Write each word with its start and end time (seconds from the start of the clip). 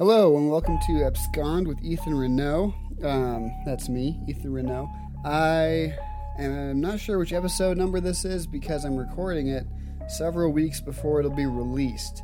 Hello 0.00 0.38
and 0.38 0.50
welcome 0.50 0.78
to 0.86 1.04
Abscond 1.04 1.68
with 1.68 1.84
Ethan 1.84 2.14
Renault. 2.14 2.74
Um, 3.02 3.52
that's 3.66 3.90
me, 3.90 4.18
Ethan 4.26 4.50
Renault. 4.50 4.88
I 5.26 5.94
am 6.38 6.80
not 6.80 6.98
sure 6.98 7.18
which 7.18 7.34
episode 7.34 7.76
number 7.76 8.00
this 8.00 8.24
is 8.24 8.46
because 8.46 8.86
I'm 8.86 8.96
recording 8.96 9.48
it 9.48 9.66
several 10.08 10.52
weeks 10.52 10.80
before 10.80 11.18
it'll 11.18 11.30
be 11.30 11.44
released. 11.44 12.22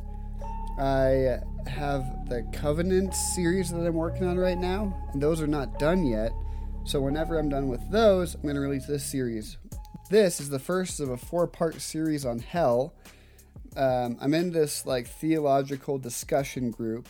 I 0.79 1.37
have 1.67 2.27
the 2.27 2.49
Covenant 2.51 3.13
series 3.13 3.69
that 3.69 3.85
I'm 3.85 3.93
working 3.93 4.25
on 4.25 4.39
right 4.39 4.57
now, 4.57 4.91
and 5.13 5.21
those 5.21 5.39
are 5.39 5.45
not 5.45 5.77
done 5.77 6.03
yet. 6.03 6.31
So 6.83 6.99
whenever 6.99 7.37
I'm 7.37 7.47
done 7.47 7.67
with 7.67 7.91
those, 7.91 8.33
I'm 8.33 8.41
going 8.41 8.55
to 8.55 8.61
release 8.61 8.87
this 8.87 9.05
series. 9.05 9.55
This 10.09 10.41
is 10.41 10.49
the 10.49 10.57
first 10.57 10.99
of 10.99 11.11
a 11.11 11.17
four-part 11.17 11.79
series 11.79 12.25
on 12.25 12.39
hell. 12.39 12.95
Um, 13.75 14.17
I'm 14.19 14.33
in 14.33 14.51
this 14.51 14.83
like 14.87 15.05
theological 15.05 15.99
discussion 15.99 16.71
group 16.71 17.09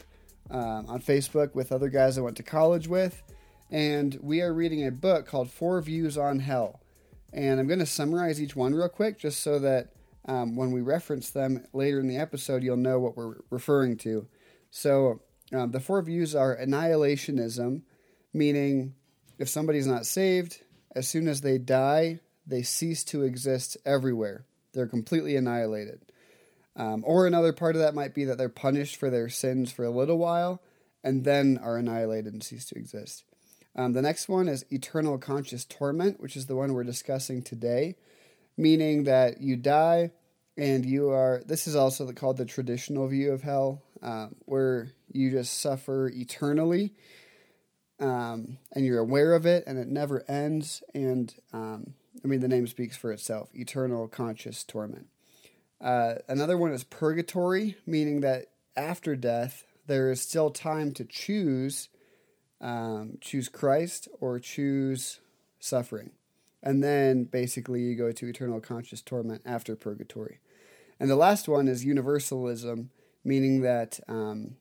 um, 0.49 0.85
on 0.87 1.01
Facebook 1.01 1.55
with 1.55 1.71
other 1.71 1.89
guys 1.89 2.17
I 2.17 2.21
went 2.21 2.37
to 2.37 2.43
college 2.43 2.87
with, 2.87 3.23
and 3.69 4.17
we 4.21 4.41
are 4.41 4.53
reading 4.53 4.85
a 4.85 4.91
book 4.91 5.25
called 5.25 5.49
Four 5.49 5.81
Views 5.81 6.17
on 6.17 6.39
Hell. 6.39 6.81
And 7.33 7.59
I'm 7.59 7.67
going 7.67 7.79
to 7.79 7.85
summarize 7.85 8.41
each 8.41 8.55
one 8.55 8.73
real 8.73 8.89
quick 8.89 9.19
just 9.19 9.41
so 9.41 9.59
that 9.59 9.89
um, 10.25 10.55
when 10.55 10.71
we 10.71 10.81
reference 10.81 11.29
them 11.29 11.65
later 11.73 11.99
in 11.99 12.07
the 12.07 12.17
episode, 12.17 12.63
you'll 12.63 12.77
know 12.77 12.99
what 12.99 13.15
we're 13.15 13.35
referring 13.49 13.97
to. 13.97 14.27
So, 14.71 15.21
um, 15.53 15.71
the 15.71 15.79
four 15.79 16.01
views 16.01 16.35
are 16.35 16.57
annihilationism, 16.57 17.81
meaning 18.33 18.95
if 19.39 19.47
somebody's 19.47 19.87
not 19.87 20.05
saved, 20.05 20.61
as 20.95 21.07
soon 21.07 21.27
as 21.27 21.41
they 21.41 21.57
die, 21.57 22.19
they 22.45 22.63
cease 22.63 23.03
to 23.05 23.23
exist 23.23 23.77
everywhere. 23.85 24.45
They're 24.73 24.87
completely 24.87 25.35
annihilated. 25.35 26.06
Um, 26.77 27.03
or 27.05 27.25
another 27.25 27.53
part 27.53 27.75
of 27.75 27.81
that 27.81 27.95
might 27.95 28.13
be 28.13 28.23
that 28.25 28.37
they're 28.37 28.49
punished 28.49 28.97
for 28.97 29.09
their 29.09 29.29
sins 29.29 29.71
for 29.71 29.83
a 29.83 29.89
little 29.89 30.19
while 30.19 30.61
and 31.03 31.25
then 31.25 31.59
are 31.61 31.77
annihilated 31.77 32.31
and 32.31 32.43
cease 32.43 32.65
to 32.65 32.75
exist. 32.75 33.23
Um, 33.75 33.93
the 33.93 34.01
next 34.01 34.29
one 34.29 34.47
is 34.47 34.65
eternal 34.71 35.17
conscious 35.17 35.65
torment, 35.65 36.19
which 36.19 36.35
is 36.35 36.45
the 36.45 36.55
one 36.55 36.73
we're 36.73 36.83
discussing 36.83 37.41
today, 37.41 37.95
meaning 38.57 39.05
that 39.05 39.41
you 39.41 39.55
die 39.55 40.11
and 40.55 40.85
you 40.85 41.09
are. 41.09 41.41
This 41.45 41.67
is 41.67 41.75
also 41.75 42.11
called 42.11 42.37
the 42.37 42.45
traditional 42.45 43.07
view 43.07 43.31
of 43.31 43.41
hell, 43.41 43.83
um, 44.01 44.35
where 44.45 44.91
you 45.11 45.31
just 45.31 45.59
suffer 45.59 46.11
eternally 46.13 46.93
um, 47.99 48.57
and 48.71 48.85
you're 48.85 48.99
aware 48.99 49.33
of 49.33 49.45
it 49.45 49.63
and 49.65 49.77
it 49.77 49.87
never 49.87 50.23
ends. 50.29 50.83
And 50.93 51.33
um, 51.53 51.93
I 52.23 52.27
mean, 52.27 52.39
the 52.39 52.47
name 52.47 52.67
speaks 52.67 52.97
for 52.97 53.11
itself 53.11 53.49
eternal 53.53 54.07
conscious 54.07 54.63
torment. 54.63 55.07
Uh, 55.79 56.15
another 56.27 56.57
one 56.57 56.71
is 56.71 56.83
purgatory, 56.83 57.77
meaning 57.85 58.21
that 58.21 58.47
after 58.75 59.15
death, 59.15 59.65
there 59.85 60.11
is 60.11 60.21
still 60.21 60.49
time 60.49 60.91
to 60.93 61.05
choose 61.05 61.89
um, 62.59 63.17
choose 63.21 63.49
Christ 63.49 64.07
or 64.19 64.39
choose 64.39 65.19
suffering. 65.59 66.11
And 66.63 66.83
then 66.83 67.25
basically 67.25 67.81
you 67.81 67.95
go 67.95 68.11
to 68.11 68.27
eternal 68.27 68.59
conscious 68.59 69.01
torment 69.01 69.43
after 69.45 69.75
purgatory. 69.75 70.39
And 70.99 71.09
the 71.09 71.15
last 71.15 71.47
one 71.47 71.67
is 71.67 71.85
universalism, 71.85 72.89
meaning 73.23 73.61
that 73.61 73.99
um, 74.07 74.55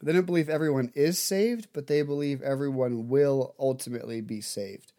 they 0.00 0.12
don't 0.12 0.26
believe 0.26 0.48
everyone 0.48 0.92
is 0.94 1.18
saved, 1.18 1.68
but 1.72 1.88
they 1.88 2.02
believe 2.02 2.40
everyone 2.42 3.08
will 3.08 3.54
ultimately 3.58 4.20
be 4.20 4.40
saved. 4.40 4.92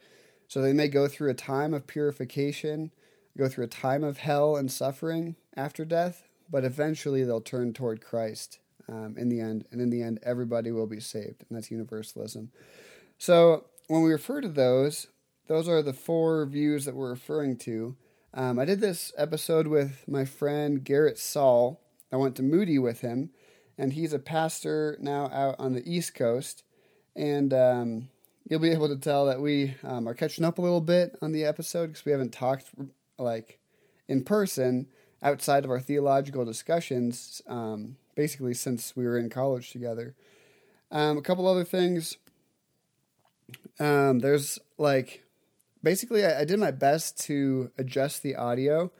So 0.49 0.61
they 0.61 0.73
may 0.73 0.87
go 0.87 1.07
through 1.07 1.29
a 1.29 1.35
time 1.35 1.73
of 1.73 1.87
purification 1.87 2.91
go 3.37 3.47
through 3.47 3.65
a 3.65 3.67
time 3.67 4.03
of 4.03 4.17
hell 4.17 4.55
and 4.55 4.71
suffering 4.71 5.35
after 5.55 5.85
death, 5.85 6.27
but 6.49 6.63
eventually 6.63 7.23
they'll 7.23 7.41
turn 7.41 7.73
toward 7.73 8.01
Christ 8.01 8.59
um, 8.89 9.15
in 9.17 9.29
the 9.29 9.39
end. 9.39 9.65
And 9.71 9.81
in 9.81 9.89
the 9.89 10.01
end, 10.01 10.19
everybody 10.23 10.71
will 10.71 10.87
be 10.87 10.99
saved. 10.99 11.45
And 11.47 11.57
that's 11.57 11.71
universalism. 11.71 12.51
So 13.17 13.65
when 13.87 14.01
we 14.01 14.11
refer 14.11 14.41
to 14.41 14.49
those, 14.49 15.07
those 15.47 15.67
are 15.67 15.81
the 15.81 15.93
four 15.93 16.45
views 16.45 16.85
that 16.85 16.95
we're 16.95 17.09
referring 17.09 17.57
to. 17.57 17.95
Um, 18.33 18.59
I 18.59 18.65
did 18.65 18.81
this 18.81 19.13
episode 19.17 19.67
with 19.67 20.03
my 20.07 20.25
friend 20.25 20.83
Garrett 20.83 21.17
Saul. 21.17 21.81
I 22.11 22.17
went 22.17 22.35
to 22.35 22.43
Moody 22.43 22.79
with 22.79 23.01
him, 23.01 23.31
and 23.77 23.93
he's 23.93 24.13
a 24.13 24.19
pastor 24.19 24.97
now 24.99 25.29
out 25.31 25.55
on 25.59 25.73
the 25.73 25.89
East 25.89 26.15
Coast. 26.15 26.63
And 27.15 27.53
um, 27.53 28.09
you'll 28.47 28.59
be 28.59 28.71
able 28.71 28.89
to 28.89 28.97
tell 28.97 29.25
that 29.25 29.41
we 29.41 29.75
um, 29.83 30.07
are 30.07 30.13
catching 30.13 30.45
up 30.45 30.57
a 30.57 30.61
little 30.61 30.81
bit 30.81 31.17
on 31.21 31.31
the 31.31 31.45
episode 31.45 31.87
because 31.87 32.05
we 32.05 32.11
haven't 32.11 32.33
talked 32.33 32.65
like 33.17 33.59
in 34.07 34.23
person 34.23 34.87
outside 35.21 35.65
of 35.65 35.71
our 35.71 35.79
theological 35.79 36.45
discussions, 36.45 37.41
um, 37.47 37.97
basically 38.15 38.53
since 38.53 38.95
we 38.95 39.05
were 39.05 39.17
in 39.17 39.29
college 39.29 39.71
together. 39.71 40.15
Um, 40.91 41.17
a 41.17 41.21
couple 41.21 41.47
other 41.47 41.63
things. 41.63 42.17
Um, 43.79 44.19
there's 44.19 44.59
like 44.77 45.23
basically 45.83 46.25
I, 46.25 46.41
I, 46.41 46.45
did 46.45 46.59
my 46.59 46.71
best 46.71 47.19
to 47.25 47.71
adjust 47.77 48.23
the 48.23 48.35
audio. 48.35 48.91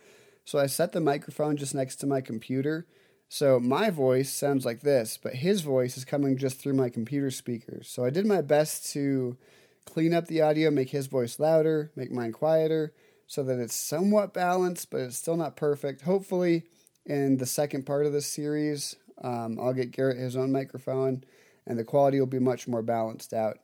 So 0.46 0.60
I 0.60 0.68
set 0.68 0.94
the 0.94 1.02
microphone 1.02 1.58
just 1.58 1.76
next 1.76 1.98
to 1.98 2.08
my 2.08 2.22
computer. 2.22 2.86
So 3.30 3.60
my 3.60 3.90
voice 3.90 4.32
sounds 4.32 4.66
like 4.66 4.82
this, 4.82 5.20
but 5.22 5.36
his 5.36 5.62
voice 5.62 5.98
is 5.98 6.06
coming 6.06 6.38
just 6.38 6.60
through 6.60 6.74
my 6.74 6.90
computer 6.90 7.30
speakers. 7.30 7.90
So 7.90 8.06
I 8.06 8.10
did 8.10 8.26
my 8.26 8.42
best 8.42 8.90
to 8.94 9.38
clean 9.86 10.14
up 10.14 10.28
the 10.28 10.42
audio, 10.42 10.72
make 10.72 10.92
his 10.92 11.08
voice 11.08 11.40
louder, 11.40 11.92
make 11.96 12.12
mine 12.12 12.32
quieter 12.32 12.94
so 13.28 13.44
that 13.44 13.60
it's 13.60 13.76
somewhat 13.76 14.34
balanced, 14.34 14.90
but 14.90 15.02
it's 15.02 15.18
still 15.18 15.38
not 15.38 15.56
perfect. 15.56 16.02
Hopefully, 16.02 16.64
in 17.06 17.38
the 17.38 17.46
second 17.46 17.86
part 17.86 18.06
of 18.06 18.14
this 18.14 18.26
series, 18.26 18.96
um, 19.22 19.60
I'll 19.60 19.74
get 19.74 19.92
Garrett 19.92 20.18
his 20.18 20.36
own 20.36 20.52
microphone 20.52 21.24
and 21.68 21.78
the 21.78 21.84
quality 21.84 22.20
will 22.20 22.28
be 22.28 22.40
much 22.40 22.68
more 22.68 22.82
balanced 22.82 23.34
out. 23.34 23.60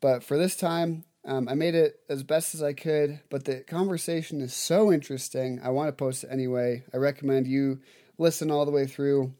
But 0.00 0.22
for 0.22 0.38
this 0.38 0.56
time, 0.56 1.04
um, 1.24 1.48
I 1.48 1.54
made 1.54 1.74
it 1.74 2.00
as 2.08 2.22
best 2.22 2.54
as 2.54 2.62
I 2.62 2.72
could, 2.72 3.20
but 3.30 3.44
the 3.44 3.60
conversation 3.60 4.40
is 4.40 4.54
so 4.54 4.92
interesting. 4.92 5.60
I 5.62 5.70
want 5.70 5.88
to 5.88 5.92
post 5.92 6.22
it 6.22 6.30
anyway. 6.30 6.84
I 6.94 6.98
recommend 6.98 7.48
you 7.48 7.80
listen 8.16 8.50
all 8.50 8.64
the 8.64 8.70
way 8.70 8.86
through. 8.86 9.34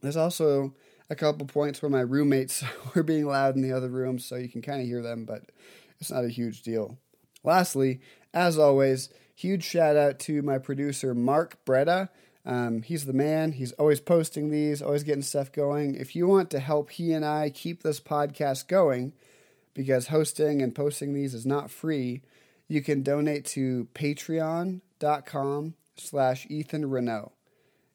There's 0.00 0.16
also 0.16 0.74
a 1.10 1.16
couple 1.16 1.46
points 1.46 1.82
where 1.82 1.90
my 1.90 2.00
roommates 2.00 2.62
were 2.94 3.02
being 3.02 3.26
loud 3.26 3.56
in 3.56 3.62
the 3.62 3.72
other 3.72 3.88
room, 3.88 4.20
so 4.20 4.36
you 4.36 4.48
can 4.48 4.62
kind 4.62 4.80
of 4.80 4.86
hear 4.86 5.02
them, 5.02 5.24
but 5.24 5.50
it's 6.00 6.12
not 6.12 6.24
a 6.24 6.28
huge 6.28 6.62
deal. 6.62 6.96
Lastly, 7.42 8.00
as 8.32 8.58
always, 8.58 9.08
huge 9.34 9.64
shout 9.64 9.96
out 9.96 10.18
to 10.20 10.42
my 10.42 10.58
producer, 10.58 11.14
Mark 11.14 11.64
Bretta. 11.64 12.08
Um, 12.44 12.82
he's 12.82 13.04
the 13.04 13.12
man. 13.12 13.52
He's 13.52 13.72
always 13.72 14.00
posting 14.00 14.50
these, 14.50 14.80
always 14.80 15.02
getting 15.02 15.22
stuff 15.22 15.52
going. 15.52 15.94
If 15.94 16.16
you 16.16 16.26
want 16.26 16.50
to 16.50 16.60
help 16.60 16.90
he 16.90 17.12
and 17.12 17.24
I 17.24 17.50
keep 17.50 17.82
this 17.82 18.00
podcast 18.00 18.68
going, 18.68 19.12
because 19.74 20.08
hosting 20.08 20.62
and 20.62 20.74
posting 20.74 21.14
these 21.14 21.34
is 21.34 21.46
not 21.46 21.70
free, 21.70 22.22
you 22.66 22.82
can 22.82 23.02
donate 23.02 23.44
to 23.46 23.86
patreon.com 23.94 25.74
slash 25.96 26.46
Ethan 26.48 26.90
Renault. 26.90 27.32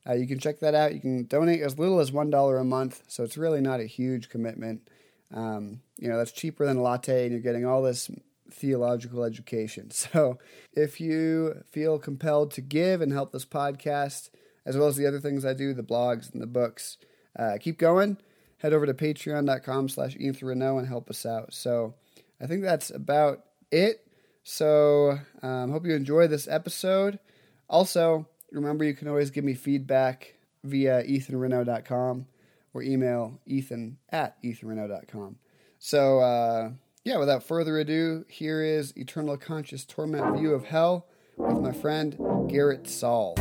Uh, 0.07 0.13
you 0.13 0.27
can 0.27 0.39
check 0.39 0.59
that 0.59 0.75
out. 0.75 0.93
You 0.93 0.99
can 0.99 1.25
donate 1.25 1.61
as 1.61 1.79
little 1.79 1.99
as 1.99 2.11
$1 2.11 2.61
a 2.61 2.63
month, 2.63 3.03
so 3.07 3.23
it's 3.23 3.37
really 3.37 3.61
not 3.61 3.79
a 3.79 3.85
huge 3.85 4.29
commitment. 4.29 4.87
Um, 5.33 5.81
you 5.97 6.09
know, 6.09 6.17
that's 6.17 6.31
cheaper 6.31 6.65
than 6.65 6.77
a 6.77 6.81
latte, 6.81 7.23
and 7.23 7.31
you're 7.31 7.41
getting 7.41 7.65
all 7.65 7.81
this 7.81 8.11
theological 8.53 9.23
education. 9.23 9.91
So 10.13 10.37
if 10.73 10.99
you 10.99 11.63
feel 11.71 11.99
compelled 11.99 12.51
to 12.51 12.61
give 12.61 13.01
and 13.01 13.11
help 13.11 13.31
this 13.31 13.45
podcast, 13.45 14.29
as 14.65 14.77
well 14.77 14.87
as 14.87 14.95
the 14.95 15.07
other 15.07 15.19
things 15.19 15.45
I 15.45 15.53
do, 15.53 15.73
the 15.73 15.83
blogs 15.83 16.31
and 16.31 16.41
the 16.41 16.47
books, 16.47 16.97
uh, 17.37 17.57
keep 17.59 17.77
going. 17.77 18.17
Head 18.57 18.73
over 18.73 18.85
to 18.85 18.93
patreon.com 18.93 19.89
slash 19.89 20.15
Renault 20.15 20.77
and 20.77 20.87
help 20.87 21.09
us 21.09 21.25
out. 21.25 21.53
So 21.53 21.95
I 22.41 22.47
think 22.47 22.63
that's 22.63 22.89
about 22.89 23.43
it. 23.71 24.05
So 24.43 25.19
um, 25.41 25.71
hope 25.71 25.85
you 25.85 25.95
enjoy 25.95 26.27
this 26.27 26.47
episode. 26.47 27.19
Also, 27.69 28.27
remember 28.51 28.83
you 28.83 28.93
can 28.93 29.07
always 29.07 29.31
give 29.31 29.43
me 29.43 29.53
feedback 29.53 30.35
via 30.63 31.03
ethanrenault.com 31.03 32.27
or 32.73 32.83
email 32.83 33.39
ethan 33.45 33.97
at 34.09 34.41
ethanrenault.com. 34.43 35.37
So, 35.79 36.19
uh, 36.19 36.71
yeah, 37.03 37.17
without 37.17 37.43
further 37.43 37.77
ado, 37.79 38.23
here 38.29 38.63
is 38.63 38.95
Eternal 38.95 39.35
Conscious 39.35 39.83
Torment 39.83 40.37
View 40.37 40.53
of 40.53 40.65
Hell 40.65 41.05
with 41.35 41.59
my 41.59 41.73
friend 41.73 42.17
Garrett 42.47 42.87
Saul. 42.87 43.35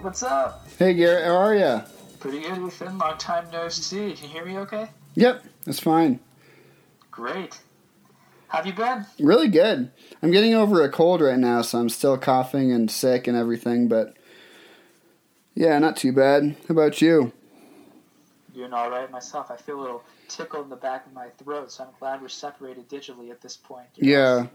What's 0.00 0.22
up? 0.22 0.66
Hey 0.78 0.94
Garrett, 0.94 1.26
how 1.26 1.36
are 1.36 1.54
you? 1.54 1.82
Pretty 2.18 2.40
good, 2.40 2.66
Ethan. 2.66 2.96
Long 2.96 3.18
time 3.18 3.46
no 3.52 3.68
see. 3.68 4.14
Can 4.14 4.24
you 4.24 4.30
hear 4.30 4.44
me 4.46 4.56
okay? 4.58 4.88
Yep, 5.14 5.44
that's 5.66 5.80
fine. 5.80 6.18
Great. 7.10 7.60
How 8.48 8.58
have 8.58 8.66
you 8.66 8.72
been? 8.72 9.04
Really 9.20 9.48
good. 9.48 9.90
I'm 10.22 10.30
getting 10.30 10.54
over 10.54 10.82
a 10.82 10.90
cold 10.90 11.20
right 11.20 11.38
now, 11.38 11.60
so 11.60 11.78
I'm 11.78 11.88
still 11.90 12.16
coughing 12.16 12.72
and 12.72 12.90
sick 12.90 13.26
and 13.26 13.36
everything, 13.36 13.88
but 13.88 14.16
yeah, 15.54 15.78
not 15.78 15.96
too 15.96 16.12
bad. 16.12 16.56
How 16.68 16.72
about 16.72 17.00
you? 17.02 17.32
Doing 18.54 18.72
all 18.72 18.90
right 18.90 19.10
myself. 19.10 19.50
I 19.50 19.56
feel 19.56 19.80
a 19.80 19.82
little 19.82 20.02
tickle 20.28 20.62
in 20.62 20.68
the 20.68 20.76
back 20.76 21.06
of 21.06 21.12
my 21.12 21.28
throat, 21.38 21.72
so 21.72 21.84
I'm 21.84 21.90
glad 21.98 22.20
we're 22.20 22.28
separated 22.28 22.88
digitally 22.88 23.30
at 23.30 23.40
this 23.40 23.56
point. 23.56 23.88
Yeah. 23.96 24.46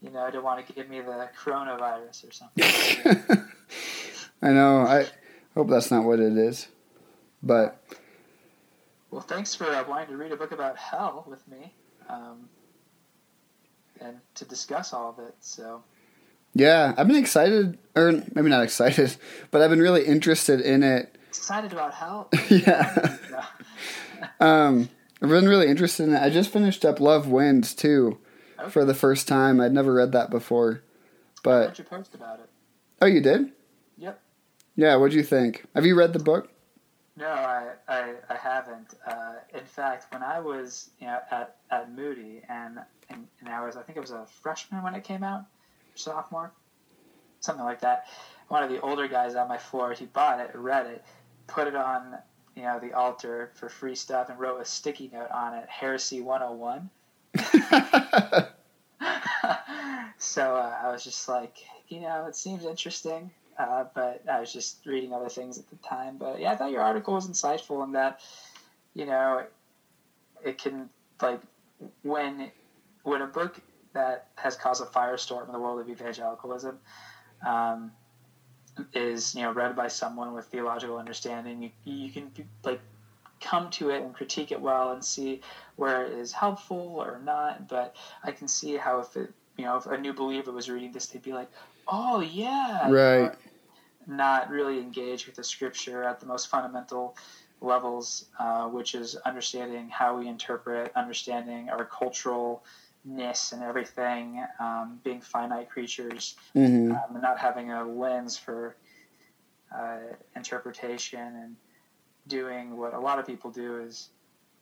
you 0.00 0.10
know, 0.10 0.20
I 0.20 0.30
don't 0.30 0.44
want 0.44 0.64
to 0.66 0.72
give 0.72 0.88
me 0.88 1.00
the 1.00 1.28
coronavirus 1.40 2.28
or 2.28 2.32
something. 2.32 3.44
I 4.42 4.50
know. 4.50 4.82
I 4.82 5.06
hope 5.54 5.68
that's 5.68 5.90
not 5.90 6.04
what 6.04 6.20
it 6.20 6.36
is. 6.36 6.68
But 7.42 7.80
well, 9.10 9.20
thanks 9.20 9.54
for 9.54 9.66
uh, 9.66 9.84
wanting 9.88 10.08
to 10.08 10.16
read 10.16 10.32
a 10.32 10.36
book 10.36 10.52
about 10.52 10.76
hell 10.76 11.24
with 11.28 11.46
me, 11.48 11.72
um, 12.08 12.48
and 14.00 14.16
to 14.36 14.44
discuss 14.44 14.92
all 14.92 15.10
of 15.10 15.18
it. 15.24 15.34
So. 15.40 15.82
Yeah, 16.58 16.92
I've 16.96 17.06
been 17.06 17.16
excited, 17.16 17.78
or 17.94 18.10
maybe 18.34 18.50
not 18.50 18.64
excited, 18.64 19.14
but 19.52 19.62
I've 19.62 19.70
been 19.70 19.78
really 19.78 20.04
interested 20.04 20.60
in 20.60 20.82
it. 20.82 21.16
Excited 21.28 21.72
about 21.72 21.94
hell? 21.94 22.28
yeah. 22.50 23.16
um, 24.40 24.88
I've 25.22 25.28
been 25.28 25.48
really 25.48 25.68
interested 25.68 26.08
in 26.08 26.14
it. 26.16 26.20
I 26.20 26.30
just 26.30 26.50
finished 26.50 26.84
up 26.84 26.98
Love 26.98 27.28
Wins 27.28 27.74
too, 27.74 28.18
okay. 28.58 28.70
for 28.70 28.84
the 28.84 28.92
first 28.92 29.28
time. 29.28 29.60
I'd 29.60 29.72
never 29.72 29.94
read 29.94 30.10
that 30.12 30.30
before, 30.30 30.82
but. 31.44 31.70
I 31.70 31.74
you 31.78 31.84
post 31.84 32.16
about 32.16 32.40
it. 32.40 32.50
Oh, 33.00 33.06
you 33.06 33.20
did? 33.20 33.52
Yep. 33.98 34.20
Yeah, 34.74 34.96
what'd 34.96 35.14
you 35.14 35.22
think? 35.22 35.64
Have 35.76 35.86
you 35.86 35.94
read 35.94 36.12
the 36.12 36.18
book? 36.18 36.50
No, 37.16 37.28
I, 37.28 37.74
I, 37.86 38.14
I 38.28 38.34
haven't. 38.34 38.94
Uh, 39.06 39.34
in 39.54 39.64
fact, 39.64 40.12
when 40.12 40.24
I 40.24 40.40
was 40.40 40.90
you 40.98 41.06
know 41.06 41.20
at, 41.30 41.56
at 41.70 41.92
Moody 41.94 42.42
and, 42.48 42.80
and, 43.10 43.28
and 43.38 43.48
I 43.48 43.64
was 43.64 43.76
I 43.76 43.82
think 43.82 43.96
it 43.96 44.00
was 44.00 44.10
a 44.10 44.26
freshman 44.42 44.82
when 44.82 44.96
it 44.96 45.04
came 45.04 45.22
out, 45.22 45.44
sophomore, 45.98 46.52
something 47.40 47.64
like 47.64 47.80
that. 47.80 48.06
One 48.48 48.62
of 48.62 48.70
the 48.70 48.80
older 48.80 49.08
guys 49.08 49.34
on 49.34 49.48
my 49.48 49.58
floor, 49.58 49.92
he 49.92 50.06
bought 50.06 50.40
it, 50.40 50.50
read 50.54 50.86
it, 50.86 51.04
put 51.46 51.66
it 51.68 51.76
on 51.76 52.18
you 52.54 52.62
know 52.62 52.78
the 52.80 52.92
altar 52.92 53.50
for 53.54 53.68
free 53.68 53.94
stuff, 53.94 54.30
and 54.30 54.38
wrote 54.38 54.60
a 54.60 54.64
sticky 54.64 55.10
note 55.12 55.30
on 55.30 55.54
it, 55.54 55.68
Heresy 55.68 56.20
101. 56.20 56.90
so 60.18 60.56
uh, 60.56 60.76
I 60.82 60.90
was 60.90 61.04
just 61.04 61.28
like, 61.28 61.58
you 61.88 62.00
know, 62.00 62.26
it 62.26 62.36
seems 62.36 62.64
interesting. 62.64 63.30
Uh, 63.58 63.84
but 63.92 64.22
I 64.30 64.38
was 64.38 64.52
just 64.52 64.86
reading 64.86 65.12
other 65.12 65.28
things 65.28 65.58
at 65.58 65.68
the 65.68 65.76
time. 65.76 66.16
But 66.16 66.40
yeah, 66.40 66.52
I 66.52 66.56
thought 66.56 66.70
your 66.70 66.82
article 66.82 67.14
was 67.14 67.28
insightful 67.28 67.82
in 67.84 67.92
that, 67.92 68.20
you 68.94 69.04
know, 69.04 69.44
it 70.44 70.58
can 70.58 70.88
like 71.20 71.40
when 72.02 72.52
when 73.02 73.22
a 73.22 73.26
book 73.26 73.60
that 73.92 74.28
has 74.36 74.56
caused 74.56 74.82
a 74.82 74.86
firestorm 74.86 75.46
in 75.46 75.52
the 75.52 75.58
world 75.58 75.80
of 75.80 75.88
evangelicalism 75.88 76.78
um, 77.46 77.92
is 78.94 79.34
you 79.34 79.42
know 79.42 79.52
read 79.52 79.74
by 79.74 79.88
someone 79.88 80.34
with 80.34 80.46
theological 80.46 80.98
understanding, 80.98 81.62
you 81.62 81.70
you 81.84 82.10
can 82.10 82.30
like 82.64 82.80
come 83.40 83.70
to 83.70 83.90
it 83.90 84.02
and 84.02 84.14
critique 84.14 84.50
it 84.50 84.60
well 84.60 84.92
and 84.92 85.04
see 85.04 85.40
where 85.76 86.04
it 86.04 86.12
is 86.12 86.32
helpful 86.32 86.96
or 86.98 87.20
not. 87.24 87.68
But 87.68 87.94
I 88.24 88.32
can 88.32 88.48
see 88.48 88.76
how 88.76 89.00
if 89.00 89.16
it 89.16 89.32
you 89.56 89.64
know 89.64 89.76
if 89.76 89.86
a 89.86 89.98
new 89.98 90.12
believer 90.12 90.52
was 90.52 90.68
reading 90.68 90.92
this, 90.92 91.06
they'd 91.06 91.22
be 91.22 91.32
like, 91.32 91.50
oh 91.86 92.20
yeah, 92.20 92.90
right. 92.90 93.34
Not 94.06 94.48
really 94.48 94.78
engage 94.78 95.26
with 95.26 95.36
the 95.36 95.44
scripture 95.44 96.02
at 96.02 96.18
the 96.18 96.24
most 96.24 96.48
fundamental 96.48 97.14
levels, 97.60 98.24
uh, 98.38 98.66
which 98.66 98.94
is 98.94 99.16
understanding 99.16 99.90
how 99.90 100.16
we 100.16 100.28
interpret, 100.28 100.92
understanding 100.96 101.68
our 101.68 101.84
cultural 101.84 102.64
ness 103.08 103.52
and 103.52 103.62
everything, 103.62 104.44
um, 104.60 105.00
being 105.02 105.20
finite 105.20 105.70
creatures, 105.70 106.36
mm-hmm. 106.54 106.92
um, 106.92 107.14
and 107.14 107.22
not 107.22 107.38
having 107.38 107.72
a 107.72 107.84
lens 107.84 108.36
for 108.36 108.76
uh, 109.74 109.98
interpretation 110.36 111.20
and 111.20 111.56
doing 112.26 112.76
what 112.76 112.94
a 112.94 113.00
lot 113.00 113.18
of 113.18 113.26
people 113.26 113.50
do 113.50 113.80
is, 113.80 114.10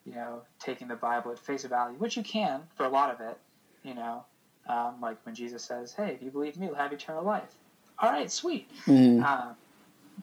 you 0.05 0.15
know, 0.15 0.43
taking 0.61 0.89
the 0.89 0.97
Bible 0.97 1.33
at 1.33 1.39
face 1.39 1.65
value, 1.65 1.99
which 1.99 2.17
you 2.17 2.23
can 2.23 2.63
for 2.77 2.85
a 2.85 2.89
lot 2.89 3.11
of 3.11 3.21
it, 3.21 3.39
you 3.83 3.95
know, 3.95 4.25
um, 4.69 4.95
like 5.01 5.17
when 5.25 5.35
Jesus 5.35 5.65
says, 5.65 5.93
"Hey, 5.93 6.13
if 6.15 6.23
you 6.23 6.31
believe 6.31 6.57
me, 6.57 6.67
you'll 6.67 6.77
have 6.77 6.93
eternal 6.93 7.25
life." 7.25 7.57
all 7.99 8.11
right, 8.11 8.31
sweet. 8.31 8.71
Mm-hmm. 8.87 9.23
Uh, 9.25 9.53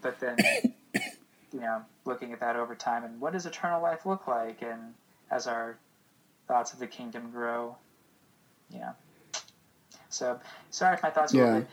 but 0.01 0.19
then, 0.19 0.37
you 1.53 1.59
know, 1.59 1.81
looking 2.05 2.33
at 2.33 2.39
that 2.39 2.55
over 2.55 2.75
time 2.75 3.03
and 3.03 3.19
what 3.19 3.33
does 3.33 3.45
eternal 3.45 3.81
life 3.81 4.05
look 4.05 4.27
like, 4.27 4.61
and 4.61 4.93
as 5.31 5.47
our 5.47 5.77
thoughts 6.47 6.73
of 6.73 6.79
the 6.79 6.87
kingdom 6.87 7.31
grow, 7.31 7.75
yeah. 8.73 8.93
So 10.09 10.39
sorry 10.69 10.95
if 10.95 11.03
my 11.03 11.09
thoughts 11.09 11.33
yeah. 11.33 11.43
were 11.43 11.67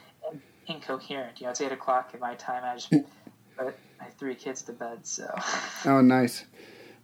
incoherent. 0.66 1.40
You 1.40 1.46
know, 1.46 1.50
it's 1.50 1.60
eight 1.60 1.72
o'clock 1.72 2.10
at 2.14 2.20
my 2.20 2.34
time. 2.34 2.62
I 2.64 2.74
just 2.74 2.90
put 2.90 3.74
my 4.00 4.06
three 4.18 4.34
kids 4.34 4.62
to 4.62 4.72
bed. 4.72 5.06
So. 5.06 5.32
oh, 5.86 6.00
nice. 6.00 6.44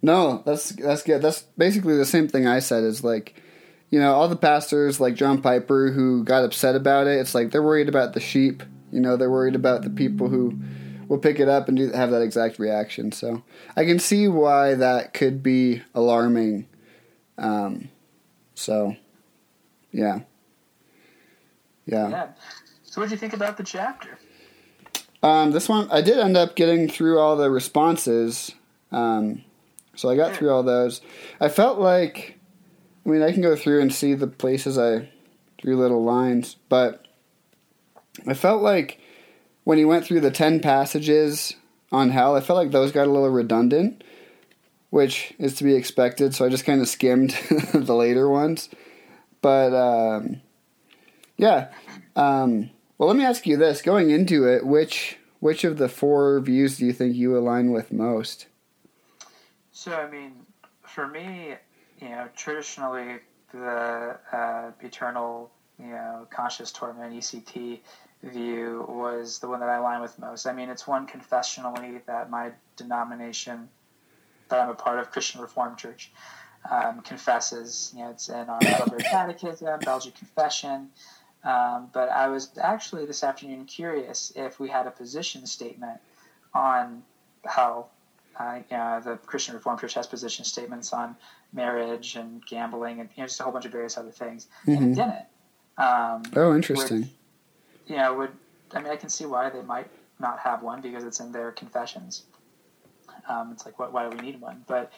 No, 0.01 0.43
that's 0.45 0.69
that's 0.69 1.03
good. 1.03 1.21
That's 1.21 1.41
basically 1.57 1.97
the 1.97 2.05
same 2.05 2.27
thing 2.27 2.47
I 2.47 2.59
said. 2.59 2.83
Is 2.83 3.03
like, 3.03 3.41
you 3.89 3.99
know, 3.99 4.13
all 4.13 4.27
the 4.27 4.35
pastors 4.35 4.99
like 4.99 5.15
John 5.15 5.41
Piper 5.41 5.91
who 5.91 6.23
got 6.23 6.43
upset 6.43 6.75
about 6.75 7.07
it. 7.07 7.19
It's 7.19 7.33
like 7.33 7.51
they're 7.51 7.63
worried 7.63 7.89
about 7.89 8.13
the 8.13 8.19
sheep 8.19 8.63
you 8.91 8.99
know, 8.99 9.17
they're 9.17 9.29
worried 9.29 9.55
about 9.55 9.83
the 9.83 9.89
people 9.89 10.29
who 10.29 10.57
will 11.07 11.17
pick 11.17 11.39
it 11.39 11.49
up 11.49 11.67
and 11.67 11.77
do, 11.77 11.91
have 11.91 12.11
that 12.11 12.21
exact 12.21 12.59
reaction. 12.59 13.11
So 13.11 13.43
I 13.75 13.85
can 13.85 13.99
see 13.99 14.27
why 14.27 14.75
that 14.75 15.13
could 15.13 15.43
be 15.43 15.81
alarming. 15.93 16.67
Um, 17.37 17.89
so, 18.55 18.95
yeah. 19.91 20.21
yeah. 21.85 22.09
Yeah. 22.09 22.27
So, 22.83 23.01
what 23.01 23.09
did 23.09 23.15
you 23.15 23.19
think 23.19 23.33
about 23.33 23.57
the 23.57 23.63
chapter? 23.63 24.17
Um, 25.23 25.51
this 25.51 25.67
one, 25.67 25.89
I 25.91 26.01
did 26.01 26.19
end 26.19 26.37
up 26.37 26.55
getting 26.55 26.87
through 26.87 27.19
all 27.19 27.35
the 27.35 27.49
responses. 27.49 28.53
Um, 28.91 29.43
so 29.95 30.09
I 30.09 30.15
got 30.15 30.35
through 30.35 30.51
all 30.51 30.63
those. 30.63 31.01
I 31.41 31.49
felt 31.49 31.79
like, 31.79 32.37
I 33.05 33.09
mean, 33.09 33.23
I 33.23 33.31
can 33.31 33.41
go 33.41 33.55
through 33.55 33.81
and 33.81 33.93
see 33.93 34.13
the 34.13 34.27
places 34.27 34.77
I 34.77 35.09
drew 35.57 35.75
little 35.75 36.03
lines, 36.03 36.55
but 36.69 37.07
I 38.27 38.35
felt 38.35 38.61
like 38.61 38.99
when 39.63 39.77
he 39.77 39.85
went 39.85 40.05
through 40.05 40.21
the 40.21 40.31
10 40.31 40.59
passages 40.59 41.55
on 41.91 42.11
hell, 42.11 42.35
I 42.35 42.41
felt 42.41 42.57
like 42.57 42.71
those 42.71 42.91
got 42.91 43.07
a 43.07 43.11
little 43.11 43.29
redundant, 43.29 44.03
which 44.91 45.33
is 45.39 45.55
to 45.55 45.63
be 45.63 45.73
expected. 45.73 46.35
So 46.35 46.45
I 46.45 46.49
just 46.49 46.65
kind 46.65 46.79
of 46.79 46.87
skimmed 46.87 47.31
the 47.73 47.95
later 47.95 48.29
ones. 48.29 48.69
But 49.41 49.73
um, 49.73 50.41
yeah. 51.37 51.69
Um, 52.15 52.69
well, 52.97 53.07
let 53.07 53.17
me 53.17 53.25
ask 53.25 53.45
you 53.45 53.57
this: 53.57 53.81
going 53.81 54.09
into 54.09 54.47
it, 54.47 54.65
which 54.65 55.17
which 55.39 55.63
of 55.63 55.77
the 55.77 55.89
four 55.89 56.39
views 56.39 56.77
do 56.77 56.85
you 56.85 56.93
think 56.93 57.15
you 57.15 57.37
align 57.37 57.71
with 57.71 57.91
most? 57.91 58.47
So, 59.71 59.93
I 59.93 60.09
mean, 60.09 60.33
for 60.81 61.07
me, 61.07 61.53
you 62.01 62.09
know, 62.09 62.27
traditionally 62.35 63.19
the 63.53 64.17
uh, 64.31 64.71
eternal, 64.81 65.51
you 65.79 65.87
know, 65.87 66.27
conscious 66.31 66.71
torment 66.71 67.13
(ECT) 67.13 67.79
view 68.23 68.85
was 68.89 69.39
the 69.39 69.47
one 69.47 69.59
that 69.59 69.69
I 69.69 69.77
align 69.77 70.01
with 70.01 70.17
most. 70.17 70.47
I 70.47 70.53
mean, 70.53 70.69
it's 70.69 70.87
one 70.87 71.05
confessionally 71.05 72.03
that 72.07 72.29
my 72.31 72.51
denomination 72.75 73.69
that 74.49 74.59
I'm 74.59 74.69
a 74.69 74.73
part 74.73 74.99
of, 74.99 75.11
Christian 75.11 75.41
Reformed 75.41 75.77
Church, 75.77 76.11
um, 76.69 77.01
confesses. 77.01 77.93
You 77.95 78.03
know, 78.03 78.11
it's 78.11 78.29
in 78.29 78.49
our 78.49 78.59
Heidelberg 78.61 79.03
Catechism, 79.03 79.79
Belgian 79.79 80.11
Confession. 80.13 80.89
Um, 81.43 81.89
but 81.93 82.09
I 82.09 82.27
was 82.27 82.51
actually 82.61 83.05
this 83.05 83.23
afternoon 83.23 83.65
curious 83.65 84.33
if 84.35 84.59
we 84.59 84.69
had 84.69 84.87
a 84.87 84.91
position 84.91 85.45
statement 85.45 85.99
on 86.53 87.03
how 87.45 87.87
uh, 88.39 88.59
you 88.69 88.77
know, 88.77 89.01
the 89.03 89.17
Christian 89.17 89.55
Reformed 89.55 89.79
Church 89.79 89.95
has 89.95 90.05
position 90.05 90.45
statements 90.45 90.93
on 90.93 91.15
marriage 91.53 92.15
and 92.15 92.45
gambling 92.45 92.99
and 92.99 93.09
you 93.15 93.23
know, 93.23 93.27
just 93.27 93.39
a 93.39 93.43
whole 93.43 93.51
bunch 93.51 93.65
of 93.65 93.71
various 93.71 93.97
other 93.97 94.11
things, 94.11 94.47
mm-hmm. 94.61 94.71
and 94.71 94.97
it 94.97 94.99
mm-hmm. 94.99 95.09
didn't. 95.09 95.25
Um, 95.77 96.23
oh, 96.35 96.55
interesting. 96.55 97.01
Which, 97.01 97.09
you 97.87 97.95
know, 97.95 98.13
would 98.15 98.31
I 98.73 98.81
mean 98.81 98.91
I 98.91 98.95
can 98.95 99.09
see 99.09 99.25
why 99.25 99.49
they 99.49 99.61
might 99.61 99.87
not 100.19 100.39
have 100.39 100.61
one 100.61 100.81
because 100.81 101.03
it's 101.03 101.19
in 101.19 101.31
their 101.31 101.51
confessions. 101.51 102.23
Um, 103.29 103.51
it's 103.51 103.65
like, 103.65 103.77
what, 103.77 103.91
why 103.91 104.09
do 104.09 104.15
we 104.15 104.23
need 104.23 104.39
one? 104.39 104.63
But 104.67 104.91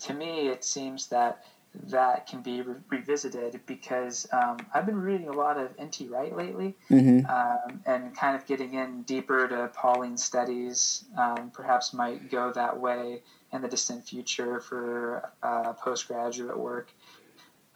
to 0.00 0.14
me, 0.14 0.48
it 0.48 0.64
seems 0.64 1.06
that 1.08 1.44
that 1.74 2.26
can 2.26 2.40
be 2.40 2.62
re- 2.62 2.76
revisited 2.88 3.60
because 3.66 4.26
um, 4.32 4.56
I've 4.72 4.86
been 4.86 5.00
reading 5.00 5.28
a 5.28 5.32
lot 5.32 5.58
of 5.58 5.70
N.T. 5.78 6.08
Wright 6.08 6.34
lately 6.34 6.76
mm-hmm. 6.90 7.26
um, 7.30 7.80
and 7.86 8.16
kind 8.16 8.34
of 8.34 8.46
getting 8.46 8.74
in 8.74 9.02
deeper 9.02 9.46
to 9.46 9.70
Pauline 9.74 10.16
studies. 10.16 11.04
Um, 11.16 11.50
perhaps 11.52 11.92
might 11.92 12.30
go 12.30 12.52
that 12.52 12.78
way 12.80 13.22
in 13.52 13.62
the 13.62 13.68
distant 13.68 14.06
future 14.06 14.60
for 14.60 15.30
uh, 15.42 15.72
postgraduate 15.74 16.58
work. 16.58 16.90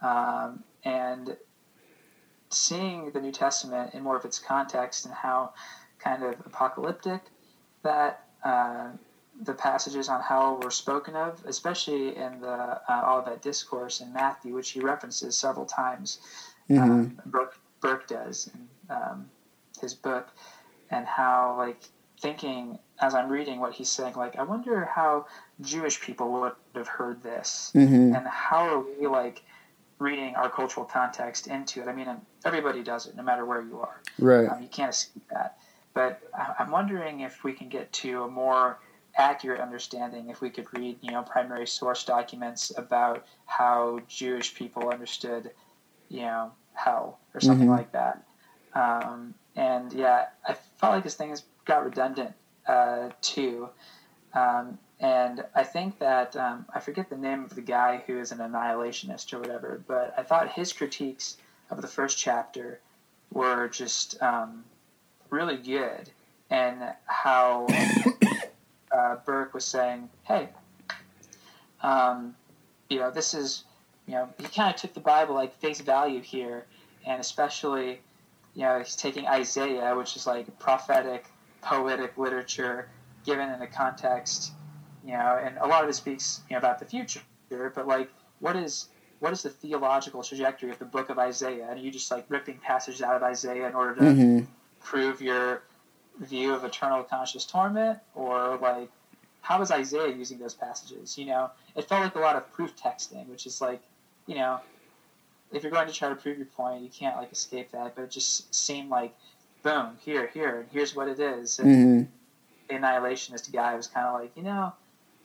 Um, 0.01 0.63
and 0.83 1.37
seeing 2.49 3.11
the 3.11 3.21
New 3.21 3.31
Testament 3.31 3.93
in 3.93 4.03
more 4.03 4.17
of 4.17 4.25
its 4.25 4.39
context 4.39 5.05
and 5.05 5.13
how 5.13 5.53
kind 5.99 6.23
of 6.23 6.33
apocalyptic 6.45 7.21
that 7.83 8.25
uh, 8.43 8.89
the 9.41 9.53
passages 9.53 10.09
on 10.09 10.21
hell 10.21 10.59
were 10.61 10.71
spoken 10.71 11.15
of, 11.15 11.43
especially 11.45 12.15
in 12.15 12.39
the 12.39 12.79
uh, 12.87 13.03
Olivet 13.07 13.41
Discourse 13.41 14.01
in 14.01 14.13
Matthew, 14.13 14.53
which 14.53 14.71
he 14.71 14.79
references 14.79 15.37
several 15.37 15.65
times. 15.65 16.19
Mm-hmm. 16.69 16.91
Um, 16.91 17.21
Burk, 17.25 17.57
Burk, 17.81 18.07
does 18.07 18.49
in 18.53 18.95
um, 18.95 19.29
his 19.81 19.93
book, 19.93 20.29
and 20.91 21.05
how 21.05 21.55
like 21.57 21.81
thinking 22.19 22.79
as 23.01 23.15
I'm 23.15 23.29
reading 23.29 23.59
what 23.59 23.73
he's 23.73 23.89
saying, 23.89 24.15
like 24.15 24.37
I 24.37 24.43
wonder 24.43 24.85
how 24.85 25.25
Jewish 25.61 25.99
people 25.99 26.31
would 26.33 26.53
have 26.75 26.87
heard 26.87 27.21
this, 27.23 27.71
mm-hmm. 27.75 28.15
and 28.15 28.27
how 28.27 28.59
are 28.59 28.79
we 28.79 29.07
like 29.07 29.43
reading 29.99 30.35
our 30.35 30.49
cultural 30.49 30.85
context 30.85 31.47
into 31.47 31.81
it. 31.81 31.87
I 31.87 31.93
mean, 31.93 32.07
everybody 32.45 32.83
does 32.83 33.07
it, 33.07 33.15
no 33.15 33.23
matter 33.23 33.45
where 33.45 33.61
you 33.61 33.79
are. 33.79 34.01
Right. 34.19 34.47
Um, 34.49 34.61
you 34.61 34.67
can't 34.67 34.91
escape 34.91 35.23
that. 35.31 35.57
But 35.93 36.21
I'm 36.59 36.71
wondering 36.71 37.19
if 37.21 37.43
we 37.43 37.53
can 37.53 37.69
get 37.69 37.91
to 37.93 38.23
a 38.23 38.27
more 38.27 38.79
accurate 39.15 39.61
understanding 39.61 40.29
if 40.29 40.41
we 40.41 40.49
could 40.49 40.67
read, 40.73 40.97
you 41.01 41.11
know, 41.11 41.21
primary 41.21 41.67
source 41.67 42.03
documents 42.03 42.71
about 42.77 43.25
how 43.45 43.99
Jewish 44.07 44.55
people 44.55 44.89
understood, 44.89 45.51
you 46.09 46.21
know, 46.21 46.51
hell 46.73 47.19
or 47.33 47.39
something 47.39 47.67
Mhm. 47.67 47.77
like 47.77 47.91
that. 47.91 48.23
Um, 48.73 49.35
and 49.55 49.93
yeah, 49.93 50.27
I 50.47 50.53
felt 50.53 50.93
like 50.93 51.03
this 51.03 51.15
thing 51.15 51.29
has 51.29 51.43
got 51.65 51.85
redundant 51.85 52.33
uh, 52.65 53.09
too. 53.21 53.69
Um, 54.33 54.79
and 54.99 55.43
I 55.53 55.63
think 55.63 55.99
that 55.99 56.35
um, 56.35 56.65
I 56.73 56.79
forget 56.79 57.09
the 57.09 57.17
name 57.17 57.43
of 57.43 57.53
the 57.55 57.61
guy 57.61 58.03
who 58.07 58.19
is 58.19 58.31
an 58.31 58.39
annihilationist 58.39 59.33
or 59.33 59.39
whatever, 59.39 59.81
but 59.85 60.13
I 60.17 60.23
thought 60.23 60.49
his 60.53 60.71
critiques 60.73 61.37
of 61.69 61.81
the 61.81 61.87
first 61.87 62.17
chapter 62.17 62.79
were 63.31 63.67
just 63.67 64.21
um, 64.23 64.63
really 65.29 65.57
good, 65.57 66.09
and 66.49 66.95
how 67.05 67.67
uh, 68.93 69.17
Burk 69.25 69.53
was 69.55 69.65
saying, 69.65 70.09
"Hey, 70.23 70.49
um, 71.83 72.35
you 72.89 72.99
know, 72.99 73.11
this 73.11 73.33
is, 73.33 73.65
you 74.07 74.13
know, 74.15 74.29
he 74.39 74.45
kind 74.45 74.73
of 74.73 74.79
took 74.81 74.93
the 74.93 74.99
Bible 75.01 75.35
like 75.35 75.53
face 75.55 75.81
value 75.81 76.21
here, 76.21 76.65
and 77.05 77.21
especially, 77.21 78.01
you 78.55 78.63
know, 78.63 78.79
he's 78.79 78.95
taking 78.95 79.27
Isaiah, 79.27 79.95
which 79.95 80.15
is 80.15 80.27
like 80.27 80.57
prophetic, 80.59 81.27
poetic 81.61 82.17
literature, 82.17 82.89
given 83.25 83.49
in 83.49 83.61
a 83.61 83.67
context, 83.67 84.53
you 85.05 85.13
know, 85.13 85.39
and 85.43 85.57
a 85.59 85.67
lot 85.67 85.83
of 85.83 85.89
it 85.89 85.93
speaks, 85.95 86.41
you 86.49 86.55
know, 86.55 86.59
about 86.59 86.79
the 86.79 86.85
future, 86.85 87.21
but 87.49 87.87
like, 87.87 88.09
what 88.39 88.55
is 88.55 88.87
what 89.19 89.33
is 89.33 89.43
the 89.43 89.49
theological 89.49 90.23
trajectory 90.23 90.69
of 90.71 90.79
the 90.79 90.85
book 90.85 91.09
of 91.09 91.19
Isaiah? 91.19 91.67
And 91.69 91.79
are 91.79 91.83
you 91.83 91.91
just 91.91 92.11
like 92.11 92.25
ripping 92.29 92.59
passages 92.59 93.01
out 93.01 93.15
of 93.15 93.23
Isaiah 93.23 93.67
in 93.67 93.75
order 93.75 93.95
to 93.95 94.15
hmm 94.15 94.39
prove 94.81 95.21
your 95.21 95.63
view 96.23 96.53
of 96.53 96.63
eternal 96.63 97.03
conscious 97.03 97.45
torment 97.45 97.99
or 98.15 98.57
like 98.61 98.89
how 99.41 99.61
is 99.61 99.71
isaiah 99.71 100.15
using 100.15 100.39
those 100.39 100.53
passages? 100.53 101.17
You 101.17 101.25
know 101.25 101.51
it 101.75 101.85
felt 101.87 102.03
like 102.03 102.15
a 102.15 102.19
lot 102.19 102.35
of 102.35 102.51
proof 102.53 102.75
texting 102.75 103.27
which 103.27 103.45
is 103.45 103.61
like 103.61 103.81
you 104.27 104.35
know 104.35 104.59
if 105.51 105.63
you're 105.63 105.71
going 105.71 105.87
to 105.87 105.93
try 105.93 106.09
to 106.09 106.15
prove 106.15 106.37
your 106.37 106.47
point 106.47 106.81
you 106.81 106.89
can't 106.89 107.17
like 107.17 107.31
escape 107.31 107.71
that 107.71 107.95
but 107.95 108.03
it 108.03 108.11
just 108.11 108.53
seemed 108.53 108.89
like 108.89 109.13
boom 109.63 109.97
here 110.03 110.27
here 110.33 110.59
and 110.61 110.69
here's 110.71 110.95
what 110.95 111.07
it 111.07 111.19
is. 111.19 111.59
And 111.59 111.69
hmm 111.69 112.03
the 112.69 112.75
annihilationist 112.75 113.51
guy 113.51 113.75
was 113.75 113.87
kind 113.87 114.07
of 114.07 114.21
like 114.21 114.31
you 114.35 114.43
know 114.43 114.73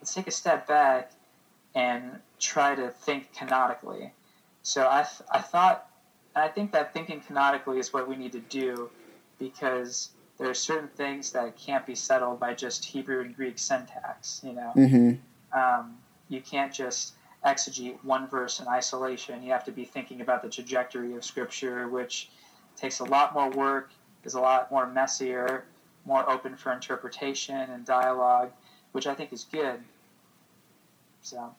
let's 0.00 0.12
take 0.14 0.26
a 0.26 0.32
step 0.32 0.66
back 0.66 1.12
and 1.74 2.18
try 2.40 2.74
to 2.74 2.90
think 2.90 3.32
canonically. 3.32 4.12
So 4.62 4.88
i, 4.90 5.02
th- 5.02 5.28
I 5.30 5.40
thought 5.40 5.86
and 6.34 6.44
i 6.44 6.48
think 6.48 6.72
that 6.72 6.92
thinking 6.92 7.20
canonically 7.20 7.78
is 7.78 7.92
what 7.92 8.08
we 8.08 8.16
need 8.16 8.32
to 8.32 8.40
do 8.40 8.90
because 9.38 10.10
there 10.38 10.48
are 10.48 10.54
certain 10.54 10.88
things 10.88 11.32
that 11.32 11.56
can't 11.56 11.84
be 11.84 11.94
settled 11.94 12.40
by 12.40 12.54
just 12.54 12.84
Hebrew 12.84 13.20
and 13.22 13.34
Greek 13.34 13.58
syntax. 13.58 14.40
You 14.44 14.52
know, 14.54 14.70
hmm 14.72 15.12
um, 15.52 15.96
you 16.28 16.40
can't 16.40 16.72
just 16.72 17.14
exegete 17.44 18.02
one 18.04 18.28
verse 18.28 18.60
in 18.60 18.68
isolation. 18.68 19.42
You 19.42 19.52
have 19.52 19.64
to 19.64 19.72
be 19.72 19.84
thinking 19.84 20.20
about 20.20 20.42
the 20.42 20.48
trajectory 20.48 21.14
of 21.14 21.24
Scripture, 21.24 21.88
which 21.88 22.30
takes 22.76 23.00
a 23.00 23.04
lot 23.04 23.34
more 23.34 23.50
work, 23.50 23.90
is 24.24 24.34
a 24.34 24.40
lot 24.40 24.70
more 24.70 24.86
messier, 24.86 25.64
more 26.04 26.28
open 26.28 26.56
for 26.56 26.72
interpretation 26.72 27.56
and 27.56 27.84
dialogue, 27.84 28.52
which 28.92 29.06
I 29.06 29.14
think 29.14 29.32
is 29.32 29.44
good. 29.44 29.80
So, 31.22 31.54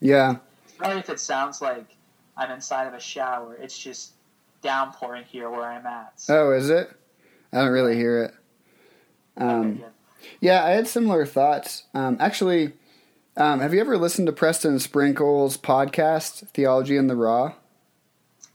Yeah. 0.00 0.36
sorry 0.78 0.98
if 0.98 1.08
it 1.08 1.20
sounds 1.20 1.60
like 1.62 1.96
I'm 2.36 2.50
inside 2.50 2.86
of 2.86 2.94
a 2.94 3.00
shower. 3.00 3.54
It's 3.54 3.78
just 3.78 4.12
downpouring 4.62 5.24
here 5.24 5.50
where 5.50 5.64
I'm 5.64 5.86
at. 5.86 6.20
So, 6.20 6.48
Oh, 6.48 6.52
is 6.52 6.70
it? 6.70 6.90
I 7.54 7.58
don't 7.58 7.72
really 7.72 7.94
hear 7.94 8.24
it. 8.24 8.34
Um, 9.36 9.84
yeah, 10.40 10.64
I 10.64 10.70
had 10.70 10.88
similar 10.88 11.24
thoughts. 11.24 11.84
Um, 11.94 12.16
actually, 12.20 12.72
um, 13.36 13.60
have 13.60 13.72
you 13.72 13.80
ever 13.80 13.96
listened 13.96 14.26
to 14.26 14.32
Preston 14.32 14.78
Sprinkle's 14.78 15.56
podcast, 15.56 16.48
Theology 16.48 16.96
in 16.96 17.06
the 17.06 17.16
Raw? 17.16 17.54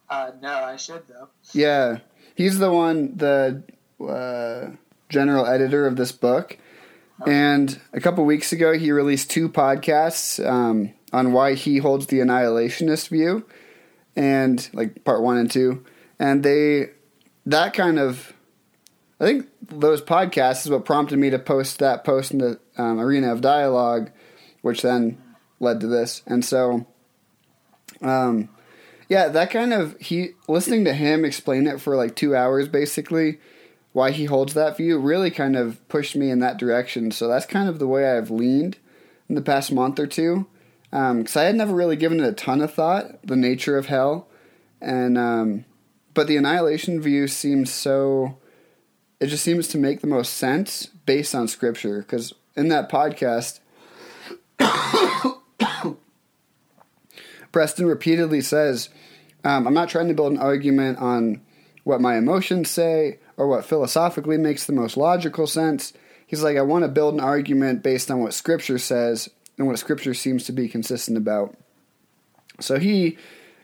Uh, 0.10 0.32
no, 0.42 0.54
I 0.54 0.76
should 0.76 1.08
though. 1.08 1.30
Yeah, 1.54 2.00
he's 2.36 2.60
the 2.60 2.72
one, 2.72 3.16
the 3.16 3.64
uh, 4.06 4.72
general 5.08 5.46
editor 5.46 5.88
of 5.88 5.96
this 5.96 6.12
book. 6.12 6.58
And 7.26 7.80
a 7.92 8.00
couple 8.00 8.24
weeks 8.24 8.54
ago, 8.54 8.78
he 8.78 8.94
released 8.94 9.30
two 9.30 9.50
podcasts 9.50 10.46
um, 10.46 10.94
on 11.12 11.34
why 11.34 11.54
he 11.54 11.80
holds 11.80 12.08
the 12.08 12.20
annihilationist 12.20 13.10
view, 13.10 13.46
and 14.16 14.70
like 14.74 15.04
part 15.04 15.22
one 15.22 15.38
and 15.38 15.52
two. 15.52 15.84
And 16.18 16.44
they, 16.44 16.92
that 17.46 17.74
kind 17.74 18.00
of, 18.00 18.34
I 19.20 19.26
think 19.26 19.48
those 19.62 20.02
podcasts 20.02 20.66
is 20.66 20.72
what 20.72 20.86
prompted 20.86 21.20
me 21.20 21.30
to 21.30 21.40
post 21.40 21.80
that 21.80 22.04
post 22.04 22.32
in 22.32 22.38
the 22.38 22.60
um, 22.78 23.00
arena 23.00 23.34
of 23.34 23.42
dialogue, 23.42 24.12
which 24.62 24.82
then 24.82 25.22
led 25.60 25.82
to 25.82 25.88
this. 25.88 26.22
And 26.26 26.44
so, 26.44 26.88
um, 28.02 28.50
yeah, 29.10 29.28
that 29.28 29.52
kind 29.52 29.74
of 29.74 30.00
he 30.00 30.30
listening 30.48 30.86
to 30.86 30.94
him 30.94 31.26
explain 31.26 31.68
it 31.68 31.82
for 31.82 31.96
like 31.96 32.16
two 32.16 32.36
hours 32.36 32.68
basically 32.68 33.40
why 33.92 34.12
he 34.12 34.26
holds 34.26 34.54
that 34.54 34.78
view 34.78 35.00
really 35.00 35.32
kind 35.32 35.56
of 35.56 35.86
pushed 35.90 36.16
me 36.16 36.30
in 36.30 36.40
that 36.40 36.58
direction. 36.58 37.12
So 37.12 37.28
that's 37.28 37.46
kind 37.46 37.68
of 37.68 37.80
the 37.80 37.88
way 37.88 38.10
I've 38.10 38.30
leaned 38.30 38.78
in 39.28 39.36
the 39.36 39.42
past 39.42 39.72
month 39.72 40.00
or 40.00 40.08
two. 40.08 40.48
Because 40.92 41.36
I 41.36 41.44
had 41.44 41.56
never 41.56 41.74
really 41.74 41.96
given 41.96 42.20
it 42.20 42.28
a 42.28 42.32
ton 42.32 42.62
of 42.62 42.74
thought, 42.74 43.22
the 43.26 43.36
nature 43.36 43.78
of 43.78 43.88
hell, 43.88 44.28
and 44.82 45.20
um, 45.20 45.66
but 46.16 46.26
the 46.28 46.38
annihilation 46.38 47.00
view 47.00 47.28
seems 47.28 47.72
so. 47.72 48.38
It 49.20 49.28
just 49.28 49.44
seems 49.44 49.68
to 49.70 49.78
make 49.78 50.02
the 50.02 50.08
most 50.08 50.34
sense 50.36 50.86
based 51.06 51.36
on 51.36 51.48
scripture. 51.48 52.00
Because 52.00 52.34
in 52.56 52.70
that 52.70 52.90
podcast, 52.90 53.60
Preston 57.52 57.86
repeatedly 57.86 58.42
says, 58.42 58.90
um, 59.44 59.68
I'm 59.68 59.74
not 59.74 59.90
trying 59.90 60.08
to 60.08 60.14
build 60.14 60.34
an 60.34 60.40
argument 60.40 61.00
on 61.00 61.42
what 61.84 62.02
my 62.02 62.18
emotions 62.18 62.70
say 62.70 63.20
or 63.38 63.48
what 63.48 63.66
philosophically 63.66 64.38
makes 64.38 64.66
the 64.66 64.74
most 64.74 64.98
logical 64.98 65.48
sense. 65.48 65.94
He's 66.28 66.44
like, 66.44 66.58
I 66.58 66.62
want 66.62 66.84
to 66.84 66.90
build 66.90 67.16
an 67.16 67.20
argument 67.20 67.82
based 67.82 68.12
on 68.12 68.20
what 68.20 68.34
Scripture 68.34 68.78
says 68.78 69.30
and 69.58 69.66
what 69.66 69.80
Scripture 69.80 70.14
seems 70.14 70.44
to 70.46 70.52
be 70.52 70.70
consistent 70.70 71.18
about. 71.18 71.56
So 72.60 72.78
he 72.78 73.18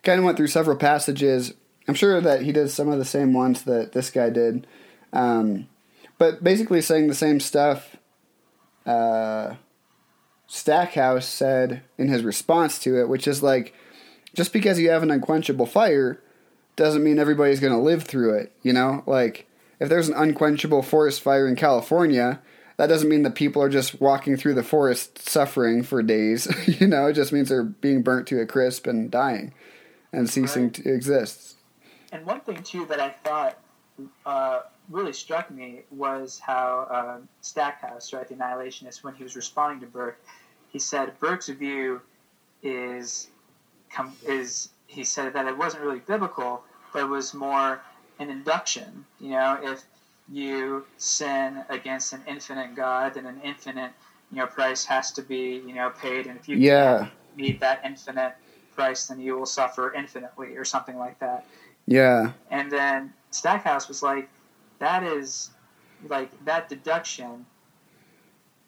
kind 0.04 0.18
of 0.20 0.26
went 0.26 0.38
through 0.38 0.48
several 0.48 0.78
passages. 0.78 1.54
I'm 1.88 1.94
sure 1.94 2.20
that 2.22 2.42
he 2.42 2.52
did 2.52 2.72
some 2.72 2.90
of 2.90 2.98
the 2.98 3.06
same 3.06 3.34
ones 3.34 3.64
that 3.64 3.92
this 3.92 4.10
guy 4.10 4.30
did, 4.30 4.66
um, 5.16 5.68
but 6.18 6.44
basically 6.44 6.82
saying 6.82 7.08
the 7.08 7.16
same 7.16 7.40
stuff. 7.40 7.96
Uh, 8.86 9.56
Stackhouse 10.48 11.26
said 11.28 11.82
in 11.98 12.08
his 12.08 12.24
response 12.24 12.78
to 12.80 13.00
it, 13.00 13.10
which 13.10 13.28
is 13.28 13.42
like, 13.42 13.74
just 14.36 14.54
because 14.54 14.80
you 14.80 14.90
have 14.92 15.02
an 15.04 15.10
unquenchable 15.12 15.66
fire 15.66 16.22
doesn't 16.76 17.04
mean 17.04 17.18
everybody's 17.18 17.60
going 17.60 17.74
to 17.74 17.80
live 17.80 18.04
through 18.04 18.36
it. 18.38 18.52
You 18.62 18.74
know, 18.74 19.04
like 19.08 19.48
if 19.80 19.90
there's 19.90 20.08
an 20.08 20.14
unquenchable 20.16 20.84
forest 20.84 21.22
fire 21.22 21.48
in 21.48 21.56
California, 21.56 22.40
that 22.78 22.88
doesn't 22.88 23.10
mean 23.10 23.24
that 23.24 23.34
people 23.36 23.62
are 23.64 23.70
just 23.70 24.00
walking 24.00 24.38
through 24.38 24.54
the 24.54 24.64
forest 24.64 25.18
suffering 25.28 25.82
for 25.82 26.04
days. 26.04 26.48
you 26.80 26.88
know, 26.88 27.08
it 27.08 27.14
just 27.14 27.34
means 27.34 27.50
they're 27.50 27.64
being 27.64 28.04
burnt 28.04 28.28
to 28.28 28.40
a 28.40 28.46
crisp 28.46 28.86
and 28.86 29.10
dying 29.10 29.54
and 30.14 30.30
ceasing 30.30 30.66
Right. 30.66 30.74
to 30.76 30.94
exist. 30.94 31.56
And 32.12 32.26
one 32.26 32.42
thing 32.42 32.62
too 32.62 32.86
that 32.86 33.00
I 33.00 33.10
thought 33.10 33.58
uh, 34.26 34.60
really 34.90 35.14
struck 35.14 35.50
me 35.52 35.82
was 35.92 36.40
how 36.40 36.88
uh, 36.92 37.18
Stackhouse, 37.42 38.14
right, 38.14 38.28
the 38.28 38.36
annihilationist, 38.36 39.04
when 39.04 39.16
he 39.16 39.24
was 39.24 39.36
responding 39.36 39.80
to 39.82 39.88
Burk, 39.88 40.20
he 40.72 40.80
said 40.80 41.20
Burk's 41.20 41.48
view 41.50 42.02
is 42.64 43.28
com- 43.92 44.16
is 44.28 44.70
he 44.88 45.04
said 45.04 45.34
that 45.34 45.46
it 45.48 45.58
wasn't 45.58 45.84
really 45.84 46.00
biblical, 46.00 46.64
but 46.94 47.04
it 47.04 47.10
was 47.10 47.34
more 47.34 47.82
an 48.20 48.30
induction. 48.30 49.06
You 49.20 49.32
know, 49.32 49.58
if 49.62 49.84
you 50.32 50.86
sin 50.98 51.64
against 51.70 52.14
an 52.14 52.22
infinite 52.28 52.76
God, 52.76 53.14
then 53.14 53.26
an 53.26 53.40
infinite 53.44 53.92
you 54.32 54.38
know 54.38 54.48
price 54.48 54.86
has 54.86 55.12
to 55.14 55.22
be 55.22 55.62
you 55.66 55.74
know 55.74 55.90
paid, 55.92 56.28
and 56.28 56.38
if 56.38 56.48
you 56.48 56.58
Yeah. 56.58 57.08
meet 57.38 57.60
that 57.60 57.82
infinite 57.84 58.34
price, 58.76 59.08
then 59.08 59.20
you 59.20 59.38
will 59.38 59.46
suffer 59.46 59.94
infinitely, 59.94 60.58
or 60.58 60.66
something 60.66 60.98
like 60.98 61.18
that. 61.20 61.46
Yeah. 61.88 62.32
And 62.50 62.72
then 62.72 63.14
Stackhouse 63.32 63.88
was 63.88 64.02
like, 64.04 64.28
that 64.80 65.04
is 65.04 65.52
like 66.08 66.30
that 66.46 66.70
deduction 66.70 67.46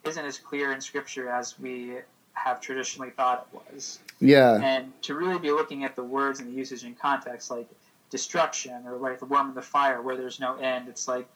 isn't 0.04 0.24
as 0.24 0.38
clear 0.38 0.72
in 0.72 0.80
scripture 0.80 1.28
as 1.28 1.58
we 1.58 1.98
have 2.32 2.60
traditionally 2.60 3.10
thought 3.10 3.48
it 3.52 3.60
was. 3.74 3.98
Yeah. 4.20 4.60
And 4.62 4.92
to 5.02 5.14
really 5.14 5.38
be 5.38 5.50
looking 5.50 5.84
at 5.84 5.96
the 5.96 6.04
words 6.04 6.40
and 6.40 6.48
the 6.48 6.56
usage 6.56 6.84
in 6.84 6.94
context, 6.94 7.50
like 7.50 7.68
destruction 8.10 8.86
or 8.86 8.96
like 8.96 9.18
the 9.18 9.26
worm 9.26 9.48
in 9.48 9.54
the 9.54 9.62
fire 9.62 10.00
where 10.00 10.16
there's 10.16 10.40
no 10.40 10.56
end, 10.56 10.88
it's 10.88 11.08
like, 11.08 11.28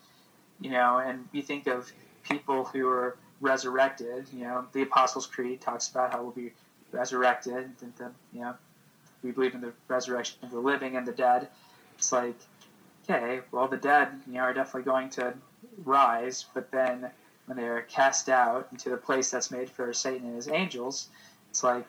you 0.60 0.70
know, 0.70 0.98
and 0.98 1.28
you 1.32 1.42
think 1.42 1.66
of 1.66 1.90
people 2.22 2.64
who 2.64 2.88
are 2.88 3.16
resurrected, 3.40 4.26
you 4.32 4.44
know, 4.44 4.64
the 4.72 4.82
Apostles' 4.82 5.26
Creed 5.26 5.60
talks 5.60 5.88
about 5.88 6.12
how 6.12 6.22
we'll 6.22 6.30
be 6.30 6.52
resurrected, 6.92 7.70
and 7.82 7.92
the, 7.96 8.10
you 8.32 8.40
know, 8.40 8.54
we 9.22 9.32
believe 9.32 9.54
in 9.54 9.60
the 9.60 9.72
resurrection 9.88 10.38
of 10.42 10.50
the 10.50 10.60
living 10.60 10.96
and 10.96 11.06
the 11.06 11.12
dead. 11.12 11.48
It's 11.98 12.12
like, 12.12 12.36
okay, 13.08 13.40
well, 13.50 13.68
the 13.68 13.76
dead, 13.76 14.08
you 14.26 14.34
know, 14.34 14.40
are 14.40 14.54
definitely 14.54 14.82
going 14.90 15.10
to 15.10 15.34
rise, 15.84 16.46
but 16.54 16.70
then 16.70 17.10
when 17.46 17.56
they 17.56 17.66
are 17.66 17.82
cast 17.82 18.28
out 18.28 18.68
into 18.72 18.90
the 18.90 18.96
place 18.96 19.30
that's 19.30 19.50
made 19.50 19.68
for 19.68 19.92
Satan 19.92 20.26
and 20.26 20.36
his 20.36 20.48
angels, 20.48 21.08
it's 21.50 21.62
like, 21.64 21.86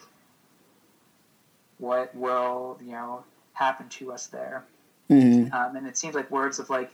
what 1.77 2.15
will 2.15 2.77
you 2.83 2.91
know 2.91 3.23
happen 3.53 3.89
to 3.89 4.11
us 4.11 4.27
there? 4.27 4.63
Mm-hmm. 5.09 5.53
Um, 5.53 5.75
and 5.75 5.87
it 5.87 5.97
seems 5.97 6.15
like 6.15 6.29
words 6.31 6.59
of 6.59 6.69
like, 6.69 6.91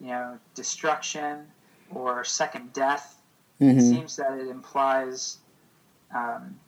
you 0.00 0.08
know, 0.08 0.38
destruction 0.54 1.46
or 1.90 2.24
second 2.24 2.72
death. 2.72 3.20
It 3.58 3.64
Mm-hmm. 3.64 3.80
seems 3.80 4.16
that 4.16 4.38
it 4.38 4.48
implies 4.48 5.38
um, 6.14 6.60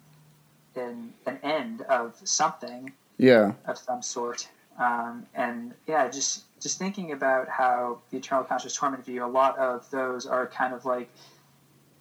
an, 0.75 1.12
an 1.26 1.38
end 1.43 1.83
of 1.83 2.17
something 2.25 2.93
Yeah. 3.19 3.52
of 3.67 3.76
some 3.76 4.00
sort. 4.00 4.49
Um, 4.78 5.26
and 5.35 5.75
yeah, 5.87 6.09
just 6.09 6.45
just 6.61 6.79
thinking 6.79 7.12
about 7.12 7.49
how 7.49 7.99
the 8.11 8.19
eternal 8.19 8.45
conscious 8.45 8.75
torment 8.75 9.05
view, 9.05 9.25
a 9.25 9.27
lot 9.27 9.57
of 9.59 9.88
those 9.91 10.27
are 10.27 10.47
kind 10.47 10.75
of 10.75 10.85
like 10.85 11.09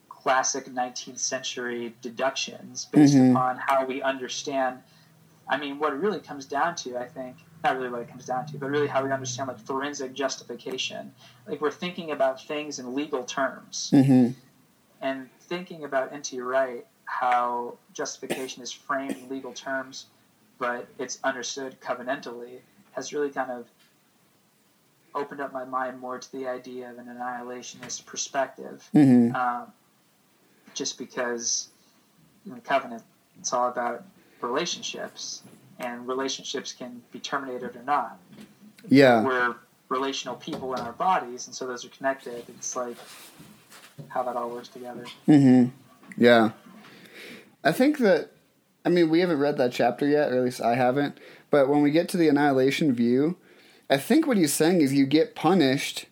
classic 0.10 0.66
19th 0.66 1.20
century 1.20 1.96
deductions 2.02 2.86
based 2.86 3.16
Mhm. 3.16 3.32
upon 3.32 3.58
how 3.58 3.86
we 3.86 4.02
understand. 4.02 4.82
I 5.48 5.58
mean, 5.58 5.80
what 5.80 5.94
it 5.94 5.98
really 5.98 6.20
comes 6.20 6.46
down 6.46 6.76
to, 6.78 6.98
I 6.98 7.08
think, 7.08 7.38
not 7.64 7.78
really 7.78 7.90
what 7.90 8.02
it 8.02 8.10
comes 8.10 8.26
down 8.26 8.46
to, 8.48 8.58
but 8.58 8.70
really 8.70 8.88
how 8.88 9.04
we 9.04 9.12
understand 9.12 9.48
like 9.48 9.60
forensic 9.60 10.14
justification. 10.14 11.14
Like 11.46 11.62
we're 11.62 11.72
thinking 11.72 12.12
about 12.12 12.42
things 12.44 12.80
in 12.80 12.94
legal 12.96 13.24
terms 13.24 13.92
Mm-hmm. 13.94 14.32
and 15.02 15.30
thinking 15.42 15.84
about 15.86 16.12
N.T. 16.12 16.42
Wright, 16.42 16.86
how 17.06 17.78
justification 17.94 18.62
is 18.62 18.72
framed 18.72 19.16
in 19.16 19.30
legal 19.30 19.54
terms, 19.54 20.08
but 20.58 20.88
it's 20.98 21.20
understood 21.24 21.80
covenantally, 21.80 22.60
has 22.92 23.14
really 23.14 23.30
kind 23.30 23.52
of 23.52 23.68
opened 25.18 25.42
up 25.42 25.52
my 25.52 25.66
mind 25.66 26.00
more 26.00 26.20
to 26.20 26.32
the 26.32 26.48
idea 26.48 26.90
of 26.90 26.98
an 26.98 27.08
annihilationist 27.08 28.06
perspective. 28.06 28.88
Mm-hmm. 28.96 29.36
Um, 29.36 29.72
just 30.74 30.98
because 30.98 31.70
in 32.46 32.54
the 32.54 32.62
covenant, 32.62 33.04
it's 33.40 33.52
all 33.52 33.68
about 33.68 34.04
relationships, 34.42 35.42
and 35.80 36.08
relationships 36.08 36.72
can 36.72 37.02
be 37.12 37.20
terminated 37.20 37.76
or 37.76 37.84
not 37.84 38.20
Yeah. 38.88 39.24
we're 39.24 39.56
relational 39.90 40.36
people 40.36 40.74
in 40.74 40.80
our 40.82 40.94
bodies, 40.94 41.48
and 41.48 41.56
so 41.56 41.66
those 41.66 41.84
are 41.86 41.90
connected. 41.90 42.44
It's 42.50 42.76
like 42.76 42.98
how 44.10 44.24
that 44.24 44.36
all 44.36 44.50
works 44.50 44.68
together. 44.68 45.06
Mm-hmm. 45.28 45.70
Yeah. 46.18 46.52
I 47.64 47.72
think 47.72 47.98
that, 48.00 48.32
I 48.86 48.90
mean, 48.90 49.10
we 49.10 49.20
haven't 49.22 49.40
read 49.40 49.58
that 49.58 49.72
chapter 49.72 50.08
yet, 50.08 50.32
or 50.32 50.38
at 50.38 50.44
least 50.44 50.62
I 50.62 50.76
haven't. 50.76 51.18
But 51.50 51.70
when 51.70 51.82
we 51.82 51.92
get 51.92 52.10
to 52.10 52.18
the 52.18 52.28
annihilation 52.28 52.94
view, 52.94 53.38
I 53.90 53.98
think 53.98 54.28
what 54.28 54.38
he's 54.38 54.54
saying 54.54 54.82
is 54.82 54.94
you 54.94 55.06
get 55.06 55.36
punished 55.36 56.06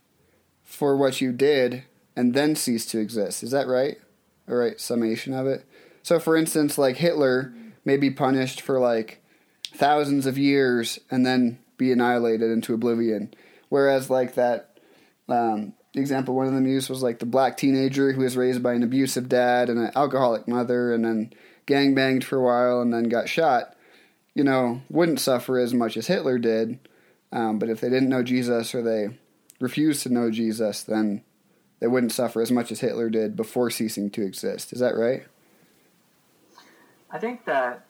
for 0.64 0.96
what 0.96 1.22
you 1.22 1.32
did 1.32 1.84
and 2.16 2.34
then 2.34 2.56
cease 2.56 2.86
to 2.88 3.00
exist. 3.00 3.44
Is 3.44 3.52
that 3.52 3.68
right? 3.68 3.98
All 4.48 4.56
right, 4.56 4.80
summation 4.80 5.34
of 5.34 5.48
it. 5.48 5.66
So, 6.04 6.20
for 6.20 6.38
instance, 6.38 6.78
like 6.78 6.98
Hitler 6.98 7.54
may 7.84 7.98
be 7.98 8.12
punished 8.12 8.62
for 8.62 8.80
like 8.80 9.22
thousands 9.74 10.26
of 10.26 10.38
years 10.38 11.00
and 11.10 11.26
then 11.26 11.60
be 11.78 11.92
annihilated 11.92 12.52
into 12.52 12.74
oblivion. 12.74 13.34
Whereas, 13.70 14.10
like 14.10 14.36
that 14.36 14.80
um, 15.28 15.74
example 15.96 16.36
one 16.36 16.48
of 16.48 16.54
them 16.54 16.68
used 16.68 16.90
was 16.90 17.04
like 17.04 17.20
the 17.20 17.26
black 17.26 17.58
teenager 17.58 18.12
who 18.12 18.22
was 18.22 18.38
raised 18.38 18.62
by 18.62 18.74
an 18.74 18.84
abusive 18.84 19.30
dad 19.30 19.70
and 19.70 19.80
an 19.80 19.92
alcoholic 19.96 20.48
mother 20.48 20.94
and 20.94 21.04
then 21.04 21.34
gang 21.66 21.96
banged 21.96 22.24
for 22.24 22.38
a 22.38 22.44
while 22.44 22.82
and 22.82 22.94
then 22.94 23.10
got 23.10 23.30
shot. 23.30 23.76
You 24.34 24.44
know, 24.44 24.82
wouldn't 24.90 25.22
suffer 25.22 25.58
as 25.58 25.74
much 25.74 25.96
as 25.98 26.08
Hitler 26.08 26.38
did. 26.38 26.80
Um, 27.36 27.60
but 27.60 27.70
if 27.70 27.82
they 27.82 27.90
didn't 27.90 28.08
know 28.08 28.24
Jesus 28.24 28.74
or 28.74 28.82
they 28.82 29.10
refused 29.60 30.04
to 30.04 30.10
know 30.10 30.32
Jesus, 30.32 30.82
then 30.84 31.22
they 31.82 31.88
wouldn't 31.88 32.14
suffer 32.14 32.42
as 32.42 32.50
much 32.50 32.72
as 32.72 32.80
Hitler 32.80 33.10
did 33.10 33.36
before 33.36 33.70
ceasing 33.70 34.10
to 34.12 34.24
exist. 34.24 34.72
Is 34.72 34.80
that 34.80 34.96
right? 34.96 35.26
I 37.12 37.20
think 37.20 37.46
that 37.46 37.86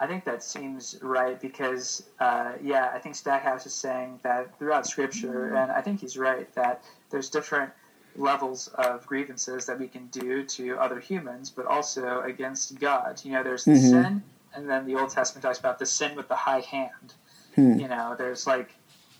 I 0.00 0.08
think 0.08 0.24
that 0.24 0.42
seems 0.42 0.98
right 1.00 1.40
because 1.40 2.02
uh, 2.18 2.54
yeah, 2.60 2.90
I 2.92 2.98
think 2.98 3.14
Stackhouse 3.14 3.66
is 3.66 3.74
saying 3.74 4.18
that 4.24 4.58
throughout 4.58 4.84
Scripture, 4.84 5.54
and 5.54 5.70
I 5.70 5.80
think 5.80 6.00
he's 6.00 6.18
right 6.18 6.52
that 6.56 6.82
there's 7.10 7.30
different 7.30 7.70
levels 8.16 8.66
of 8.74 9.06
grievances 9.06 9.64
that 9.66 9.78
we 9.78 9.86
can 9.86 10.08
do 10.08 10.44
to 10.44 10.76
other 10.78 10.98
humans, 10.98 11.50
but 11.50 11.66
also 11.66 12.22
against 12.22 12.80
God. 12.80 13.20
You 13.24 13.32
know, 13.32 13.44
there's 13.44 13.64
the 13.64 13.70
Mhm. 13.72 13.90
sin, 13.90 14.22
and 14.54 14.68
then 14.68 14.86
the 14.86 14.96
Old 14.96 15.10
Testament 15.10 15.44
talks 15.44 15.60
about 15.60 15.78
the 15.78 15.86
sin 15.86 16.16
with 16.16 16.26
the 16.26 16.36
high 16.36 16.60
hand. 16.60 17.14
Hmm. 17.54 17.78
You 17.78 17.88
know, 17.88 18.14
there's 18.16 18.46
like 18.46 18.74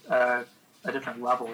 a, 0.09 0.45
a 0.85 0.93
different 0.93 1.23
level, 1.23 1.51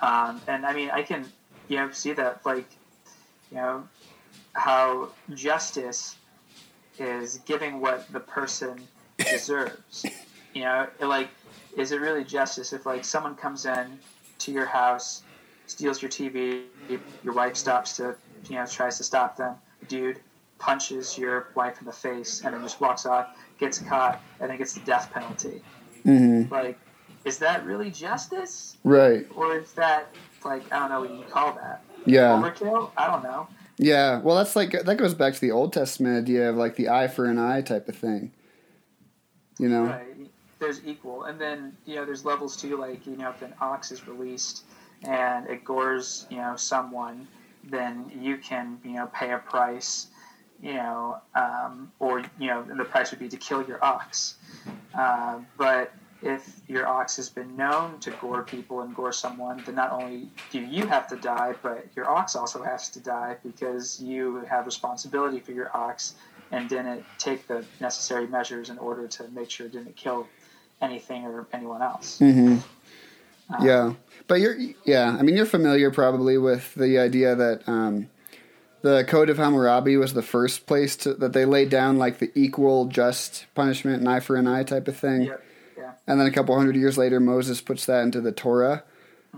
um, 0.00 0.40
and 0.46 0.64
I 0.64 0.72
mean, 0.74 0.90
I 0.90 1.02
can 1.02 1.26
you 1.68 1.76
know 1.76 1.90
see 1.90 2.12
that 2.14 2.44
like 2.46 2.68
you 3.50 3.58
know 3.58 3.88
how 4.54 5.10
justice 5.34 6.16
is 6.98 7.40
giving 7.46 7.80
what 7.80 8.10
the 8.12 8.20
person 8.20 8.80
deserves. 9.18 10.06
You 10.54 10.64
know, 10.64 10.88
like, 11.00 11.28
is 11.76 11.92
it 11.92 12.00
really 12.00 12.24
justice 12.24 12.72
if 12.72 12.86
like 12.86 13.04
someone 13.04 13.36
comes 13.36 13.66
in 13.66 13.98
to 14.38 14.50
your 14.50 14.64
house, 14.64 15.22
steals 15.66 16.00
your 16.00 16.10
TV, 16.10 16.62
your 17.22 17.34
wife 17.34 17.54
stops 17.54 17.94
to, 17.98 18.16
you 18.48 18.56
know, 18.56 18.66
tries 18.66 18.96
to 18.96 19.04
stop 19.04 19.36
them, 19.36 19.54
dude 19.88 20.18
punches 20.58 21.16
your 21.16 21.48
wife 21.54 21.80
in 21.80 21.86
the 21.86 21.92
face 21.92 22.42
and 22.44 22.54
then 22.54 22.62
just 22.62 22.80
walks 22.80 23.06
off, 23.06 23.36
gets 23.58 23.78
caught, 23.78 24.20
and 24.40 24.50
then 24.50 24.58
gets 24.58 24.72
the 24.74 24.80
death 24.80 25.10
penalty. 25.12 25.62
Mm-hmm. 26.06 26.52
Like, 26.52 26.78
is 27.24 27.38
that 27.38 27.64
really 27.64 27.90
justice, 27.90 28.76
Right. 28.84 29.26
or 29.34 29.58
is 29.58 29.72
that 29.72 30.08
like 30.44 30.70
I 30.72 30.78
don't 30.78 30.90
know 30.90 31.00
what 31.00 31.10
you 31.10 31.24
call 31.30 31.52
that 31.54 31.82
Yeah. 32.06 32.28
overkill? 32.40 32.90
I 32.96 33.06
don't 33.08 33.22
know. 33.22 33.48
Yeah. 33.76 34.20
Well, 34.20 34.36
that's 34.36 34.56
like 34.56 34.72
that 34.72 34.96
goes 34.96 35.14
back 35.14 35.34
to 35.34 35.40
the 35.40 35.50
Old 35.50 35.72
Testament 35.72 36.16
idea 36.24 36.50
of 36.50 36.56
like 36.56 36.76
the 36.76 36.88
eye 36.88 37.08
for 37.08 37.26
an 37.26 37.38
eye 37.38 37.60
type 37.62 37.88
of 37.88 37.96
thing. 37.96 38.32
You 39.58 39.68
know. 39.68 39.84
Right. 39.84 40.04
There's 40.60 40.84
equal, 40.84 41.24
and 41.24 41.40
then 41.40 41.76
you 41.86 41.94
know 41.96 42.04
there's 42.04 42.24
levels 42.24 42.56
too. 42.56 42.76
Like 42.76 43.06
you 43.06 43.16
know, 43.16 43.30
if 43.30 43.42
an 43.42 43.54
ox 43.60 43.92
is 43.92 44.08
released 44.08 44.64
and 45.04 45.46
it 45.48 45.64
gores 45.64 46.26
you 46.30 46.38
know 46.38 46.56
someone, 46.56 47.28
then 47.64 48.10
you 48.20 48.38
can 48.38 48.78
you 48.84 48.92
know 48.94 49.06
pay 49.14 49.30
a 49.32 49.38
price, 49.38 50.08
you 50.62 50.74
know, 50.74 51.18
um, 51.34 51.92
or 51.98 52.20
you 52.38 52.48
know 52.48 52.62
the 52.62 52.84
price 52.84 53.10
would 53.10 53.20
be 53.20 53.28
to 53.28 53.36
kill 53.36 53.64
your 53.64 53.82
ox. 53.84 54.36
Uh, 54.96 55.38
but 55.56 55.92
if 56.22 56.60
your 56.66 56.86
ox 56.86 57.16
has 57.16 57.28
been 57.28 57.56
known 57.56 57.98
to 58.00 58.10
gore 58.12 58.42
people 58.42 58.80
and 58.80 58.94
gore 58.94 59.12
someone, 59.12 59.62
then 59.64 59.76
not 59.76 59.92
only 59.92 60.28
do 60.50 60.60
you 60.60 60.86
have 60.86 61.06
to 61.08 61.16
die, 61.16 61.54
but 61.62 61.86
your 61.94 62.10
ox 62.10 62.34
also 62.34 62.62
has 62.62 62.88
to 62.90 63.00
die 63.00 63.36
because 63.44 64.00
you 64.00 64.38
have 64.50 64.66
responsibility 64.66 65.38
for 65.38 65.52
your 65.52 65.74
ox 65.76 66.14
and 66.50 66.68
didn't 66.68 67.04
take 67.18 67.46
the 67.46 67.64
necessary 67.80 68.26
measures 68.26 68.70
in 68.70 68.78
order 68.78 69.06
to 69.06 69.28
make 69.28 69.50
sure 69.50 69.66
it 69.66 69.72
didn't 69.72 69.94
kill 69.94 70.26
anything 70.80 71.24
or 71.24 71.46
anyone 71.52 71.82
else. 71.82 72.18
Mm-hmm. 72.18 72.58
Uh, 73.52 73.64
Yeah, 73.64 73.94
but 74.26 74.40
you're 74.40 74.56
yeah. 74.84 75.16
I 75.18 75.22
mean, 75.22 75.36
you're 75.36 75.46
familiar 75.46 75.90
probably 75.90 76.36
with 76.36 76.74
the 76.74 76.98
idea 76.98 77.34
that 77.34 77.68
um, 77.68 78.08
the 78.82 79.04
Code 79.04 79.28
of 79.30 79.38
Hammurabi 79.38 79.96
was 79.96 80.14
the 80.14 80.22
first 80.22 80.66
place 80.66 80.96
to, 80.98 81.14
that 81.14 81.32
they 81.32 81.44
laid 81.44 81.68
down 81.70 81.98
like 81.98 82.18
the 82.18 82.30
equal, 82.34 82.86
just 82.86 83.46
punishment, 83.54 84.00
an 84.00 84.08
eye 84.08 84.20
for 84.20 84.36
an 84.36 84.46
eye 84.46 84.62
type 84.62 84.88
of 84.88 84.96
thing. 84.96 85.22
Yep. 85.22 85.44
Yeah. 85.76 85.92
And 86.06 86.20
then 86.20 86.26
a 86.26 86.30
couple 86.30 86.56
hundred 86.56 86.76
years 86.76 86.96
later, 86.98 87.20
Moses 87.20 87.60
puts 87.60 87.86
that 87.86 88.02
into 88.02 88.20
the 88.20 88.32
Torah, 88.32 88.84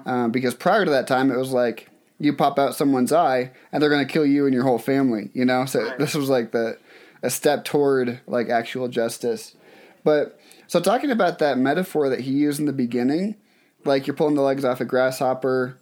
um, 0.07 0.31
because 0.31 0.55
prior 0.55 0.85
to 0.85 0.91
that 0.91 1.07
time, 1.07 1.31
it 1.31 1.37
was 1.37 1.53
like 1.53 1.89
you 2.19 2.33
pop 2.35 2.59
out 2.59 2.75
someone's 2.75 3.13
eye 3.13 3.51
and 3.73 3.83
they're 3.83 3.91
going 3.91 4.07
to 4.07 4.13
kill 4.13 4.27
you 4.27 4.45
and 4.45 4.55
your 4.55 4.65
whole 4.65 4.79
family. 4.79 5.31
You 5.33 5.45
know, 5.47 5.65
so 5.65 5.83
Right. 5.83 5.99
this 5.99 6.15
was 6.15 6.29
like 6.29 6.53
the 6.53 6.79
a 7.23 7.31
step 7.31 7.65
toward 7.65 8.21
like 8.27 8.49
actual 8.49 8.89
justice. 8.89 9.55
But 10.05 10.39
so 10.67 10.81
talking 10.81 11.11
about 11.11 11.39
that 11.41 11.59
metaphor 11.59 12.09
that 12.09 12.21
he 12.21 12.31
used 12.33 12.61
in 12.61 12.67
the 12.67 12.73
beginning, 12.73 13.37
like 13.85 14.07
you're 14.07 14.17
pulling 14.17 14.35
the 14.37 14.43
legs 14.43 14.65
off 14.65 14.81
a 14.81 14.85
grasshopper, 14.87 15.77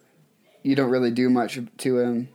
you 0.63 0.75
don't 0.75 0.91
really 0.91 1.11
do 1.13 1.29
much 1.31 1.59
to 1.79 1.99
him, 1.99 2.29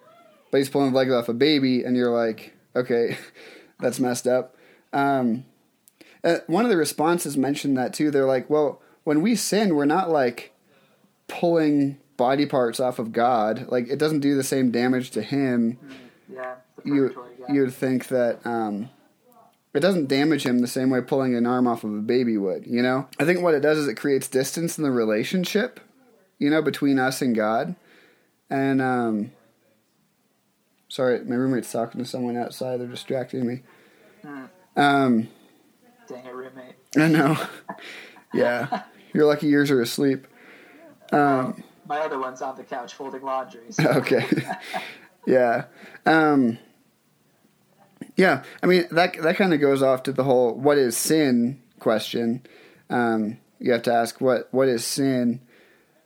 but 0.54 0.60
he's 0.60 0.70
pulling 0.70 0.92
the 0.92 0.96
legs 0.96 1.12
off 1.12 1.30
a 1.30 1.34
baby, 1.34 1.84
and 1.84 1.98
you're 1.98 2.12
like, 2.12 2.54
okay, 2.76 3.18
that's 3.80 4.00
messed 4.00 4.28
up. 4.28 4.56
Um, 4.94 5.46
uh, 6.24 6.38
one 6.46 6.64
of 6.64 6.70
the 6.70 6.78
responses 6.78 7.36
mentioned 7.36 7.76
that 7.76 7.92
too. 7.92 8.12
They're 8.12 8.28
like, 8.28 8.52
well, 8.52 8.80
when 9.04 9.24
we 9.24 9.36
sin, 9.36 9.74
we're 9.74 9.86
not 9.86 10.12
like 10.12 10.54
pulling 11.28 11.98
body 12.18 12.46
parts 12.46 12.80
off 12.80 13.00
of 13.00 13.12
God. 13.12 13.66
Like 13.70 13.90
it 13.90 13.98
doesn't 13.98 14.20
do 14.20 14.36
the 14.36 14.44
same 14.44 14.70
damage 14.70 15.10
to 15.12 15.24
Him. 15.24 15.80
Yeah. 16.32 16.54
You 16.86 17.10
guy. 17.10 17.52
you 17.52 17.62
would 17.62 17.74
think 17.74 18.10
that 18.10 18.46
um, 18.46 18.92
it 19.74 19.80
doesn't 19.80 20.08
damage 20.08 20.44
him 20.44 20.60
the 20.60 20.68
same 20.68 20.92
way 20.92 21.02
pulling 21.02 21.34
an 21.34 21.48
arm 21.48 21.66
off 21.66 21.84
of 21.84 21.96
a 21.96 22.02
baby 22.02 22.38
would. 22.38 22.68
You 22.68 22.84
know, 22.84 23.08
I 23.20 23.26
think 23.26 23.42
what 23.42 23.56
it 23.56 23.62
does 23.62 23.80
is 23.80 23.88
it 23.88 23.96
creates 23.96 24.28
distance 24.28 24.78
in 24.78 24.84
the 24.84 24.92
relationship. 24.92 25.80
You 26.38 26.52
know, 26.52 26.62
between 26.62 27.00
us 27.00 27.24
and 27.24 27.36
God. 27.36 27.76
And 28.52 28.84
um, 28.84 29.32
sorry, 30.94 31.24
my 31.26 31.36
roommate's 31.36 31.72
talking 31.72 32.00
to 32.00 32.06
someone 32.06 32.38
outside. 32.38 32.80
They're 32.80 32.88
distracting 32.88 33.48
me. 33.48 33.62
Hmm. 34.22 34.44
Um, 34.76 35.28
Dang 36.08 36.26
it, 36.26 36.34
roommate. 36.34 36.76
I 36.96 37.08
know. 37.08 37.38
yeah, 38.34 38.84
you're 39.12 39.26
lucky 39.26 39.48
yours 39.48 39.72
are 39.72 39.82
asleep. 39.82 40.28
Um, 41.12 41.64
My 41.88 42.00
other 42.00 42.20
one's 42.20 42.44
on 42.44 42.56
the 42.56 42.64
couch 42.64 42.94
folding 42.94 43.24
laundry. 43.24 43.72
So. 43.72 43.84
okay. 43.90 44.28
yeah. 45.26 45.66
Um, 46.06 46.60
yeah. 48.16 48.44
I 48.62 48.68
mean 48.68 48.86
that 48.92 49.20
that 49.22 49.36
kind 49.36 49.54
of 49.54 49.60
goes 49.60 49.82
off 49.82 50.04
to 50.04 50.12
the 50.12 50.24
whole 50.24 50.54
what 50.54 50.78
is 50.78 50.96
sin 50.96 51.60
question. 51.80 52.46
Um, 52.92 53.40
you 53.60 53.72
have 53.72 53.84
to 53.84 53.94
ask 53.94 54.22
what 54.22 54.48
what 54.52 54.68
is 54.68 54.86
sin, 54.86 55.42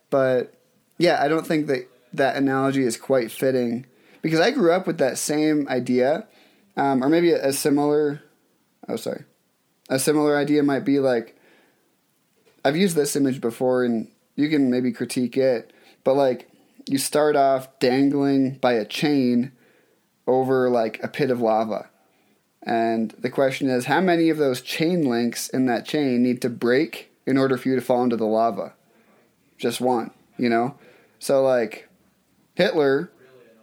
but 0.09 0.53
yeah, 0.97 1.21
I 1.21 1.27
don't 1.27 1.45
think 1.45 1.67
that 1.67 1.89
that 2.13 2.37
analogy 2.37 2.83
is 2.83 2.95
quite 2.95 3.31
fitting 3.31 3.85
because 4.27 4.41
I 4.41 4.51
grew 4.51 4.73
up 4.73 4.85
with 4.85 4.97
that 4.97 5.17
same 5.17 5.69
idea, 5.69 6.27
um, 6.75 7.01
or 7.01 7.07
maybe 7.07 7.31
a, 7.31 7.47
a 7.47 7.53
similar. 7.53 8.21
Oh, 8.89 8.97
sorry. 8.97 9.23
A 9.89 9.99
similar 9.99 10.35
idea 10.35 10.63
might 10.63 10.83
be 10.83 10.99
like 10.99 11.37
I've 12.65 12.75
used 12.75 12.97
this 12.97 13.15
image 13.15 13.39
before, 13.39 13.85
and 13.85 14.09
you 14.35 14.49
can 14.49 14.69
maybe 14.69 14.91
critique 14.91 15.37
it, 15.37 15.71
but 16.03 16.15
like 16.15 16.49
you 16.89 16.97
start 16.97 17.37
off 17.37 17.79
dangling 17.79 18.55
by 18.55 18.73
a 18.73 18.83
chain 18.83 19.53
over 20.27 20.69
like 20.69 21.01
a 21.01 21.07
pit 21.07 21.31
of 21.31 21.39
lava. 21.39 21.89
And 22.63 23.11
the 23.11 23.29
question 23.29 23.69
is, 23.69 23.85
how 23.85 24.01
many 24.01 24.27
of 24.27 24.37
those 24.37 24.59
chain 24.59 25.07
links 25.07 25.47
in 25.47 25.67
that 25.67 25.85
chain 25.85 26.21
need 26.21 26.41
to 26.41 26.49
break 26.49 27.13
in 27.25 27.37
order 27.37 27.57
for 27.57 27.69
you 27.69 27.75
to 27.75 27.81
fall 27.81 28.03
into 28.03 28.17
the 28.17 28.25
lava? 28.25 28.73
Just 29.57 29.79
one, 29.79 30.11
you 30.37 30.49
know? 30.49 30.75
So, 31.19 31.41
like, 31.41 31.87
Hitler 32.55 33.09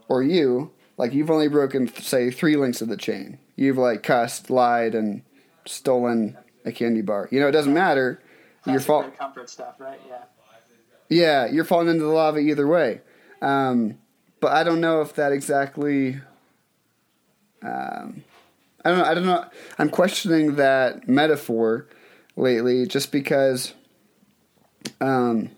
or 0.08 0.22
you, 0.22 0.72
like, 0.96 1.12
you've 1.12 1.30
only 1.30 1.48
broken, 1.48 1.88
say, 1.88 2.30
three 2.30 2.56
links 2.56 2.80
of 2.80 2.88
the 2.88 2.96
chain. 2.96 3.38
You've, 3.56 3.78
like, 3.78 4.02
cussed, 4.02 4.50
lied, 4.50 4.94
and 4.94 5.22
stolen 5.66 6.36
a 6.64 6.72
candy 6.72 7.02
bar. 7.02 7.28
You 7.30 7.40
know, 7.40 7.48
it 7.48 7.52
doesn't 7.52 7.74
matter. 7.74 8.20
You're 8.66 8.80
fall- 8.80 9.10
comfort 9.10 9.50
stuff, 9.50 9.74
right? 9.78 10.00
Yeah. 10.08 10.24
yeah, 11.08 11.46
you're 11.46 11.64
falling 11.64 11.88
into 11.88 12.04
the 12.04 12.10
lava 12.10 12.38
either 12.38 12.66
way. 12.66 13.00
Um, 13.42 13.98
but 14.40 14.52
I 14.52 14.64
don't 14.64 14.80
know 14.80 15.00
if 15.00 15.14
that 15.14 15.32
exactly. 15.32 16.20
Um, 17.62 18.24
I 18.84 18.90
don't 18.90 18.98
know. 18.98 19.04
I 19.04 19.14
don't 19.14 19.26
know. 19.26 19.44
I'm 19.78 19.90
questioning 19.90 20.56
that 20.56 21.08
metaphor 21.08 21.88
lately, 22.36 22.86
just 22.86 23.12
because. 23.12 23.74
Um, 25.00 25.50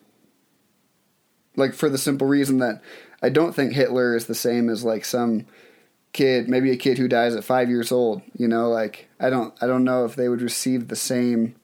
like 1.56 1.72
for 1.74 1.88
the 1.88 1.98
simple 1.98 2.26
reason 2.26 2.58
that 2.58 2.82
I 3.26 3.28
don't 3.28 3.52
think 3.52 3.72
Hitler 3.72 4.14
is 4.14 4.26
the 4.26 4.36
same 4.36 4.70
as 4.70 4.84
like 4.84 5.04
some 5.04 5.46
kid, 6.12 6.48
maybe 6.48 6.70
a 6.70 6.76
kid 6.76 6.96
who 6.96 7.08
dies 7.08 7.34
at 7.34 7.42
five 7.42 7.68
years 7.68 7.90
old. 7.90 8.22
You 8.38 8.46
know, 8.46 8.70
like 8.70 9.08
I 9.18 9.30
don't, 9.30 9.52
I 9.60 9.66
don't 9.66 9.82
know 9.82 10.04
if 10.04 10.14
they 10.14 10.28
would 10.28 10.42
receive 10.42 10.86
the 10.86 10.94
same. 10.94 11.56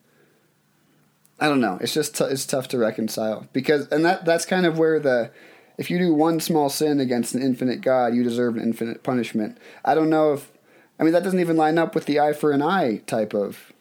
I 1.39 1.49
don't 1.49 1.61
know. 1.61 1.79
It's 1.81 1.95
just 1.95 2.17
t- 2.17 2.25
it's 2.25 2.45
tough 2.47 2.67
to 2.69 2.79
reconcile 2.79 3.47
because, 3.53 3.87
and 3.93 4.05
that 4.05 4.25
that's 4.25 4.45
kind 4.45 4.67
of 4.67 4.77
where 4.77 4.99
the 4.99 5.31
if 5.79 5.89
you 5.89 5.99
do 5.99 6.13
one 6.13 6.41
small 6.41 6.69
sin 6.69 6.99
against 6.99 7.33
an 7.37 7.43
infinite 7.43 7.81
God, 7.81 8.13
you 8.13 8.25
deserve 8.25 8.57
an 8.57 8.63
infinite 8.65 9.05
punishment. 9.05 9.57
I 9.85 9.95
don't 9.95 10.11
know 10.11 10.33
if 10.33 10.51
I 10.99 11.05
mean 11.05 11.13
that 11.13 11.23
doesn't 11.23 11.39
even 11.39 11.57
line 11.57 11.79
up 11.79 11.95
with 11.95 12.07
the 12.07 12.19
eye 12.19 12.33
for 12.33 12.51
an 12.51 12.61
eye 12.61 13.03
type 13.07 13.35
of 13.35 13.73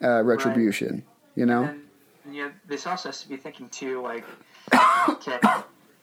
uh, 0.00 0.22
retribution. 0.22 1.02
You 1.34 1.46
know? 1.46 1.64
And 1.64 1.82
you 2.32 2.44
know, 2.44 2.52
this 2.68 2.86
also 2.86 3.08
has 3.08 3.22
to 3.22 3.28
be 3.28 3.36
thinking 3.36 3.68
too, 3.70 4.00
like, 4.02 4.24
okay, 5.08 5.38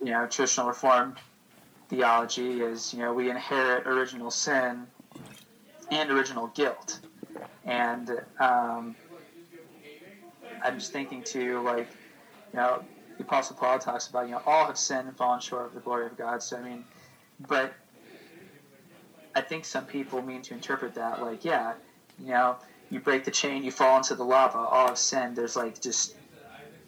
you 0.02 0.12
know, 0.12 0.26
traditional 0.28 0.68
reformed 0.68 1.18
theology 1.90 2.62
is, 2.62 2.94
you 2.94 3.00
know, 3.00 3.14
we 3.14 3.30
inherit 3.30 3.86
original 3.86 4.32
sin 4.32 4.88
and 5.92 6.10
original 6.10 6.48
guilt, 6.48 7.00
and 7.66 8.10
um, 8.40 8.96
I'm 10.64 10.80
just 10.80 10.92
thinking 10.92 11.24
too, 11.24 11.62
like, 11.62 11.88
you 12.54 12.60
know, 12.60 12.84
the 13.18 13.24
Apostle 13.24 13.56
Paul 13.56 13.78
talks 13.78 14.08
about, 14.08 14.26
you 14.26 14.32
know, 14.32 14.42
all 14.46 14.66
have 14.66 14.78
sinned 14.78 15.08
and 15.08 15.18
fallen 15.18 15.40
short 15.40 15.68
of 15.68 15.74
the 15.74 15.80
glory 15.82 16.06
of 16.06 16.18
God. 16.18 16.42
So 16.42 16.58
I 16.58 16.62
mean, 16.62 16.84
but 17.48 17.74
I 19.36 19.42
think 19.42 19.66
some 19.66 19.86
people 19.86 20.22
mean 20.22 20.42
to 20.44 20.54
interpret 20.54 20.96
that 20.96 21.22
like, 21.22 21.46
yeah, 21.46 21.74
you 22.20 22.30
know, 22.30 22.58
you 22.90 23.00
break 23.00 23.24
the 23.24 23.32
chain, 23.32 23.64
you 23.64 23.72
fall 23.72 23.98
into 23.98 24.16
the 24.16 24.24
lava, 24.24 24.58
all 24.58 24.88
have 24.88 24.98
sinned. 24.98 25.36
There's 25.36 25.56
like 25.56 25.82
just 25.82 26.16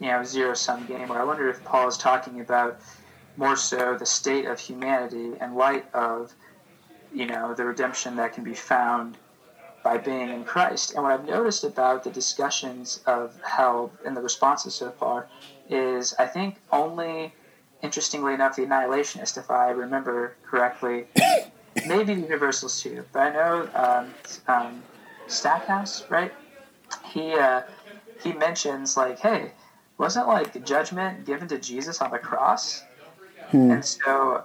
you 0.00 0.08
know 0.08 0.22
zero 0.24 0.54
sum 0.54 0.86
game. 0.86 1.10
Or 1.10 1.18
I 1.18 1.24
wonder 1.24 1.48
if 1.48 1.64
Paul 1.64 1.88
is 1.88 1.96
talking 1.96 2.40
about 2.40 2.80
more 3.36 3.56
so 3.56 3.96
the 3.96 4.06
state 4.06 4.46
of 4.46 4.60
humanity 4.60 5.32
in 5.40 5.54
light 5.54 5.86
of 5.94 6.34
you 7.12 7.26
know 7.26 7.54
the 7.54 7.64
redemption 7.64 8.16
that 8.16 8.32
can 8.32 8.44
be 8.44 8.54
found 8.54 9.16
by 9.84 9.98
being 9.98 10.30
in 10.30 10.44
Christ. 10.44 10.94
And 10.94 11.04
what 11.04 11.12
I've 11.12 11.26
noticed 11.26 11.62
about 11.62 12.04
the 12.04 12.10
discussions 12.10 13.00
of 13.06 13.38
hell 13.42 13.92
and 14.04 14.16
the 14.16 14.22
responses 14.22 14.74
so 14.74 14.90
far 14.90 15.28
is 15.68 16.14
I 16.18 16.26
think 16.26 16.56
only 16.72 17.34
interestingly 17.82 18.32
enough 18.32 18.56
the 18.56 18.62
annihilationists, 18.62 19.36
if 19.36 19.50
I 19.50 19.70
remember 19.70 20.34
correctly, 20.46 21.06
maybe 21.86 22.14
the 22.14 22.22
universals 22.22 22.80
too, 22.80 23.04
but 23.12 23.20
I 23.20 23.30
know 23.30 23.68
um, 23.74 24.14
um, 24.48 24.82
Stackhouse, 25.26 26.04
right? 26.08 26.32
He 27.04 27.34
uh, 27.34 27.62
he 28.22 28.32
mentions 28.32 28.96
like, 28.96 29.18
hey, 29.18 29.52
wasn't 29.98 30.26
like 30.28 30.64
judgment 30.64 31.26
given 31.26 31.46
to 31.48 31.58
Jesus 31.58 32.00
on 32.00 32.10
the 32.10 32.18
cross? 32.18 32.82
Hmm. 33.54 33.70
And 33.70 33.84
so 33.84 34.42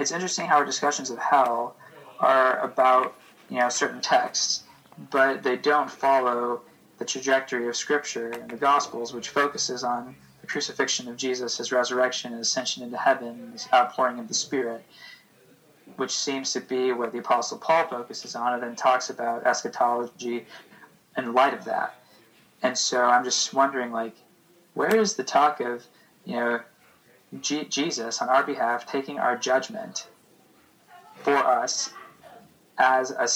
it's 0.00 0.10
interesting 0.10 0.46
how 0.46 0.56
our 0.56 0.64
discussions 0.64 1.10
of 1.10 1.18
hell 1.18 1.76
are 2.18 2.58
about 2.58 3.14
you 3.48 3.60
know 3.60 3.68
certain 3.68 4.00
texts, 4.00 4.64
but 5.12 5.44
they 5.44 5.56
don't 5.56 5.88
follow 5.88 6.62
the 6.98 7.04
trajectory 7.04 7.68
of 7.68 7.76
Scripture 7.76 8.30
and 8.30 8.50
the 8.50 8.56
Gospels, 8.56 9.14
which 9.14 9.28
focuses 9.28 9.84
on 9.84 10.16
the 10.40 10.48
crucifixion 10.48 11.06
of 11.06 11.16
Jesus, 11.16 11.58
his 11.58 11.70
resurrection, 11.70 12.32
his 12.32 12.48
ascension 12.48 12.82
into 12.82 12.96
heaven, 12.96 13.52
his 13.52 13.68
outpouring 13.72 14.18
of 14.18 14.26
the 14.26 14.34
Spirit, 14.34 14.84
which 15.94 16.10
seems 16.10 16.52
to 16.54 16.60
be 16.60 16.90
what 16.90 17.12
the 17.12 17.18
Apostle 17.18 17.58
Paul 17.58 17.86
focuses 17.86 18.34
on, 18.34 18.54
and 18.54 18.62
then 18.64 18.74
talks 18.74 19.08
about 19.08 19.46
eschatology 19.46 20.46
in 21.16 21.32
light 21.32 21.54
of 21.54 21.64
that. 21.66 21.94
And 22.64 22.76
so 22.76 23.04
I'm 23.04 23.22
just 23.22 23.54
wondering, 23.54 23.92
like, 23.92 24.16
where 24.74 24.96
is 24.96 25.14
the 25.14 25.22
talk 25.22 25.60
of, 25.60 25.84
you 26.24 26.34
know, 26.34 26.60
G- 27.40 27.64
Jesus 27.64 28.22
on 28.22 28.28
our 28.28 28.42
behalf 28.44 28.86
taking 28.86 29.18
our 29.18 29.36
judgment 29.36 30.08
for 31.22 31.36
us 31.36 31.90
as 32.78 33.10
a 33.10 33.26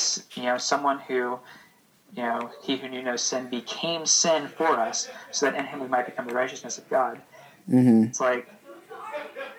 you 0.40 0.46
know 0.46 0.58
someone 0.58 0.98
who 1.00 1.38
you 2.14 2.22
know 2.22 2.50
he 2.62 2.76
who 2.76 2.88
knew 2.88 3.02
no 3.02 3.16
sin 3.16 3.48
became 3.48 4.06
sin 4.06 4.48
for 4.48 4.68
us 4.68 5.08
so 5.30 5.46
that 5.46 5.54
in 5.56 5.64
him 5.66 5.80
we 5.80 5.88
might 5.88 6.06
become 6.06 6.26
the 6.26 6.34
righteousness 6.34 6.78
of 6.78 6.88
God. 6.88 7.20
Mm-hmm. 7.68 8.04
It's 8.04 8.20
like 8.20 8.48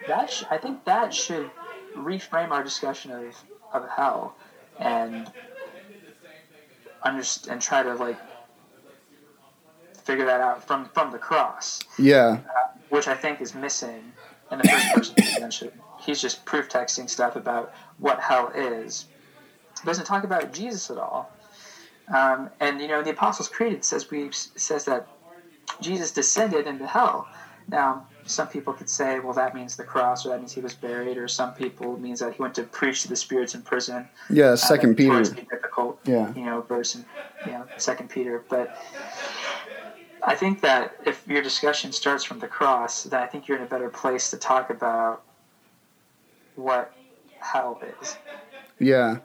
that. 0.08 0.30
Sh- 0.30 0.44
I 0.50 0.58
think 0.58 0.84
that 0.86 1.13
should 1.13 1.50
reframe 1.96 2.52
our 2.52 2.63
discussion 2.63 3.12
of 3.12 3.36
of 3.74 3.88
hell 3.89 4.36
and 4.80 5.32
underst- 7.06 7.48
and 7.50 7.62
try 7.62 7.84
to 7.84 7.94
like 7.96 8.17
figure 10.04 10.26
that 10.26 10.41
out 10.41 10.65
from 10.65 10.86
from 10.94 11.12
the 11.12 11.17
cross 11.17 11.80
Yeah. 12.00 12.39
Which 12.91 13.08
I 13.08 13.15
think 13.15 13.41
is 13.41 13.56
missing 13.56 14.12
in 14.51 14.60
the 14.60 14.67
first 14.93 15.15
person. 15.17 15.71
He's 15.99 16.21
just 16.21 16.45
proof 16.45 16.69
texting 16.69 17.10
stuff 17.10 17.36
about 17.36 17.73
what 17.97 18.19
hell 18.19 18.51
is. 18.54 19.06
Doesn't 19.86 20.06
talk 20.06 20.23
about 20.23 20.54
Jesus 20.54 20.91
at 20.91 20.97
all. 20.97 21.32
Um, 22.13 22.49
and 22.60 22.80
you 22.82 22.88
know, 22.88 23.01
the 23.01 23.12
Apostles' 23.12 23.47
Creed 23.47 23.73
it 23.73 23.86
says 23.86 24.12
we 24.12 24.30
says 24.32 24.86
that 24.86 25.08
Jesus 25.80 26.12
descended 26.12 26.67
into 26.67 26.86
hell. 26.86 27.27
Now, 27.69 28.08
some 28.25 28.47
people 28.49 28.73
could 28.73 28.89
say, 28.89 29.19
well, 29.19 29.34
that 29.34 29.56
means 29.56 29.77
the 29.77 29.84
cross, 29.84 30.25
or 30.25 30.30
that 30.30 30.39
means 30.39 30.51
he 30.51 30.60
was 30.60 30.73
buried, 30.73 31.17
or 31.17 31.27
some 31.27 31.54
people 31.54 31.97
means 31.97 32.19
that 32.19 32.34
he 32.34 32.41
went 32.41 32.54
to 32.56 32.63
preach 32.63 33.04
to 33.04 33.08
the 33.08 33.15
spirits 33.15 33.56
in 33.56 33.62
prison. 33.62 34.08
Yeah. 34.30 34.56
Second 34.56 34.93
Uh, 34.93 34.95
Peter. 34.97 35.23
difficult, 35.23 35.99
Yeah. 36.04 36.34
you 36.34 36.43
know, 36.43 36.62
verse 36.62 36.95
in 36.95 37.06
you 37.45 37.54
know, 37.54 37.65
Second 37.77 38.10
Peter. 38.10 38.43
But 38.49 38.75
I 40.23 40.36
think 40.36 40.62
that 40.62 40.95
if 41.05 41.27
your 41.27 41.41
discussion 41.41 41.91
starts 41.91 42.23
from 42.23 42.39
the 42.39 42.47
cross, 42.47 43.03
then 43.03 43.21
I 43.21 43.27
think 43.27 43.47
you're 43.47 43.57
in 43.57 43.63
a 43.63 43.67
better 43.67 43.89
place 43.89 44.29
to 44.31 44.38
talk 44.38 44.69
about 44.69 45.23
what 46.55 46.93
hell 47.39 47.81
is. 48.01 48.17
Yeah. 48.79 49.17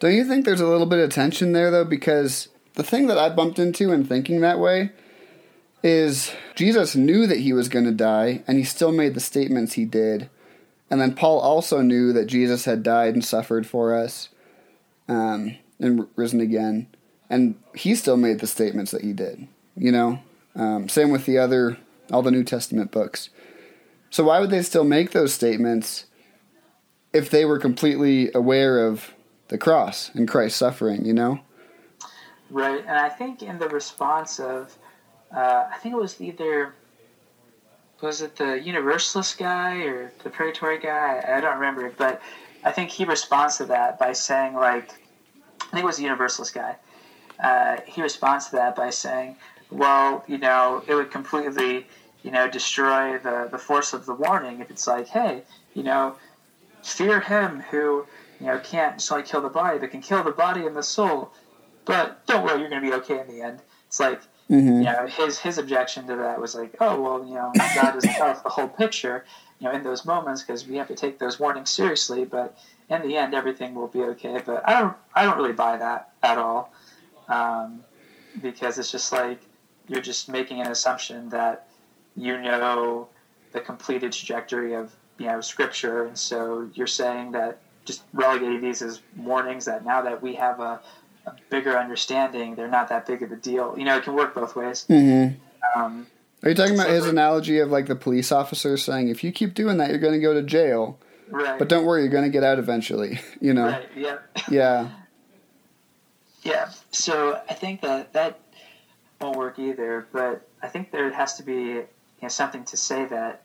Don't 0.00 0.14
you 0.14 0.24
think 0.24 0.44
there's 0.44 0.60
a 0.60 0.66
little 0.66 0.86
bit 0.86 0.98
of 0.98 1.10
tension 1.10 1.52
there 1.52 1.70
though? 1.70 1.84
Because 1.84 2.48
the 2.74 2.82
thing 2.82 3.06
that 3.06 3.18
I 3.18 3.28
bumped 3.28 3.58
into 3.58 3.92
in 3.92 4.04
thinking 4.04 4.40
that 4.40 4.58
way 4.58 4.90
is 5.82 6.32
Jesus 6.54 6.96
knew 6.96 7.26
that 7.26 7.38
he 7.38 7.52
was 7.52 7.68
going 7.68 7.84
to 7.84 7.92
die, 7.92 8.42
and 8.46 8.58
he 8.58 8.64
still 8.64 8.92
made 8.92 9.14
the 9.14 9.20
statements 9.20 9.74
he 9.74 9.84
did. 9.84 10.28
And 10.90 11.00
then 11.00 11.14
Paul 11.14 11.38
also 11.38 11.82
knew 11.82 12.12
that 12.12 12.26
Jesus 12.26 12.64
had 12.64 12.82
died 12.82 13.14
and 13.14 13.24
suffered 13.24 13.66
for 13.66 13.94
us, 13.94 14.28
um, 15.06 15.56
and 15.78 16.08
risen 16.16 16.40
again, 16.40 16.88
and 17.30 17.54
he 17.74 17.94
still 17.94 18.16
made 18.16 18.40
the 18.40 18.46
statements 18.46 18.90
that 18.90 19.02
he 19.02 19.12
did. 19.12 19.46
You 19.78 19.92
know, 19.92 20.18
um, 20.56 20.88
same 20.88 21.10
with 21.10 21.24
the 21.24 21.38
other, 21.38 21.78
all 22.10 22.22
the 22.22 22.32
New 22.32 22.42
Testament 22.42 22.90
books. 22.90 23.30
So 24.10 24.24
why 24.24 24.40
would 24.40 24.50
they 24.50 24.62
still 24.62 24.84
make 24.84 25.12
those 25.12 25.32
statements 25.32 26.06
if 27.12 27.30
they 27.30 27.44
were 27.44 27.58
completely 27.58 28.30
aware 28.34 28.84
of 28.86 29.14
the 29.48 29.58
cross 29.58 30.10
and 30.14 30.26
Christ's 30.26 30.58
suffering? 30.58 31.04
You 31.04 31.14
know. 31.14 31.40
Right, 32.50 32.80
and 32.80 32.96
I 32.96 33.10
think 33.10 33.42
in 33.42 33.58
the 33.58 33.68
response 33.68 34.40
of, 34.40 34.76
uh, 35.30 35.66
I 35.70 35.76
think 35.78 35.94
it 35.94 35.98
was 35.98 36.18
either, 36.20 36.74
was 38.00 38.22
it 38.22 38.36
the 38.36 38.58
Universalist 38.58 39.36
guy 39.38 39.82
or 39.82 40.12
the 40.24 40.30
Purgatory 40.30 40.78
guy? 40.78 41.22
I 41.28 41.40
don't 41.40 41.56
remember, 41.56 41.92
but 41.96 42.22
I 42.64 42.72
think 42.72 42.90
he 42.90 43.04
responds 43.04 43.58
to 43.58 43.66
that 43.66 43.98
by 43.98 44.12
saying 44.12 44.54
like, 44.54 44.90
I 45.60 45.66
think 45.70 45.82
it 45.82 45.86
was 45.86 45.98
the 45.98 46.04
Universalist 46.04 46.54
guy. 46.54 46.76
Uh, 47.38 47.76
he 47.86 48.00
responds 48.02 48.46
to 48.46 48.52
that 48.52 48.74
by 48.74 48.90
saying, 48.90 49.36
well, 49.70 50.24
you 50.26 50.38
know, 50.38 50.82
it 50.86 50.94
would 50.94 51.10
completely, 51.10 51.86
you 52.22 52.30
know, 52.30 52.48
destroy 52.48 53.18
the, 53.18 53.48
the 53.50 53.58
force 53.58 53.92
of 53.92 54.06
the 54.06 54.14
warning 54.14 54.60
if 54.60 54.70
it's 54.70 54.86
like, 54.86 55.08
hey, 55.08 55.42
you 55.74 55.82
know, 55.82 56.16
fear 56.82 57.20
him 57.20 57.60
who, 57.70 58.06
you 58.40 58.46
know, 58.46 58.58
can't 58.60 58.96
just 58.96 59.10
only 59.12 59.24
kill 59.24 59.40
the 59.40 59.48
body, 59.48 59.78
but 59.78 59.90
can 59.90 60.00
kill 60.00 60.22
the 60.22 60.30
body 60.30 60.66
and 60.66 60.76
the 60.76 60.82
soul. 60.82 61.32
But 61.84 62.26
don't 62.26 62.44
worry, 62.44 62.60
you're 62.60 62.68
going 62.68 62.82
to 62.82 62.88
be 62.88 62.94
okay 62.96 63.20
in 63.20 63.28
the 63.28 63.42
end. 63.42 63.60
It's 63.86 64.00
like, 64.00 64.20
mm-hmm. 64.50 64.78
you 64.78 64.84
know, 64.84 65.06
his 65.06 65.38
his 65.38 65.58
objection 65.58 66.06
to 66.06 66.16
that 66.16 66.40
was 66.40 66.54
like, 66.54 66.76
oh 66.80 67.00
well, 67.00 67.26
you 67.26 67.34
know, 67.34 67.50
God 67.74 67.92
doesn't 67.92 68.12
tell 68.12 68.28
us 68.28 68.42
the 68.42 68.50
whole 68.50 68.68
picture, 68.68 69.24
you 69.58 69.66
know, 69.66 69.74
in 69.74 69.82
those 69.82 70.04
moments 70.04 70.42
because 70.42 70.66
we 70.66 70.76
have 70.76 70.88
to 70.88 70.94
take 70.94 71.18
those 71.18 71.40
warnings 71.40 71.70
seriously. 71.70 72.26
But 72.26 72.58
in 72.90 73.02
the 73.02 73.16
end, 73.16 73.34
everything 73.34 73.74
will 73.74 73.88
be 73.88 74.02
okay. 74.02 74.40
But 74.44 74.68
I 74.68 74.78
don't 74.78 74.96
I 75.14 75.24
don't 75.24 75.38
really 75.38 75.54
buy 75.54 75.78
that 75.78 76.12
at 76.22 76.36
all, 76.36 76.70
um, 77.28 77.82
because 78.42 78.78
it's 78.78 78.92
just 78.92 79.10
like 79.10 79.40
you're 79.88 80.02
just 80.02 80.28
making 80.28 80.60
an 80.60 80.68
assumption 80.68 81.28
that 81.30 81.68
you 82.16 82.40
know 82.40 83.08
the 83.52 83.60
completed 83.60 84.12
trajectory 84.12 84.74
of 84.74 84.94
you 85.18 85.26
know 85.26 85.40
scripture, 85.40 86.04
and 86.04 86.18
so 86.18 86.68
you're 86.74 86.86
saying 86.86 87.32
that 87.32 87.58
just 87.84 88.02
relegating 88.12 88.60
these 88.60 88.82
as 88.82 89.00
warnings 89.16 89.64
that 89.64 89.84
now 89.84 90.02
that 90.02 90.22
we 90.22 90.34
have 90.34 90.60
a 90.60 90.80
a 91.28 91.36
bigger 91.50 91.78
understanding, 91.78 92.54
they're 92.54 92.68
not 92.68 92.88
that 92.88 93.06
big 93.06 93.22
of 93.22 93.32
a 93.32 93.36
deal. 93.36 93.74
You 93.76 93.84
know, 93.84 93.96
it 93.96 94.04
can 94.04 94.14
work 94.14 94.34
both 94.34 94.56
ways. 94.56 94.86
Mm-hmm. 94.88 95.80
Um, 95.80 96.06
Are 96.42 96.48
you 96.48 96.54
talking 96.54 96.74
about 96.74 96.86
so 96.86 96.94
his 96.94 97.06
analogy 97.06 97.58
of 97.58 97.70
like 97.70 97.86
the 97.86 97.96
police 97.96 98.32
officer 98.32 98.76
saying, 98.76 99.08
if 99.08 99.22
you 99.22 99.32
keep 99.32 99.54
doing 99.54 99.78
that, 99.78 99.90
you're 99.90 99.98
going 99.98 100.14
to 100.14 100.20
go 100.20 100.34
to 100.34 100.42
jail. 100.42 100.98
Right. 101.30 101.58
But 101.58 101.68
don't 101.68 101.84
worry, 101.84 102.02
you're 102.02 102.10
going 102.10 102.24
to 102.24 102.30
get 102.30 102.44
out 102.44 102.58
eventually. 102.58 103.20
You 103.40 103.54
know. 103.54 103.66
Right. 103.66 103.88
Yeah. 103.94 104.18
Yeah. 104.50 104.88
yeah. 106.42 106.70
So 106.90 107.40
I 107.48 107.54
think 107.54 107.82
that 107.82 108.12
that 108.14 108.40
won't 109.20 109.36
work 109.36 109.58
either. 109.58 110.06
But 110.12 110.48
I 110.62 110.68
think 110.68 110.90
there 110.90 111.10
has 111.12 111.36
to 111.36 111.42
be 111.42 111.52
you 111.52 111.86
know 112.22 112.28
something 112.28 112.64
to 112.64 112.76
say 112.76 113.04
that 113.06 113.42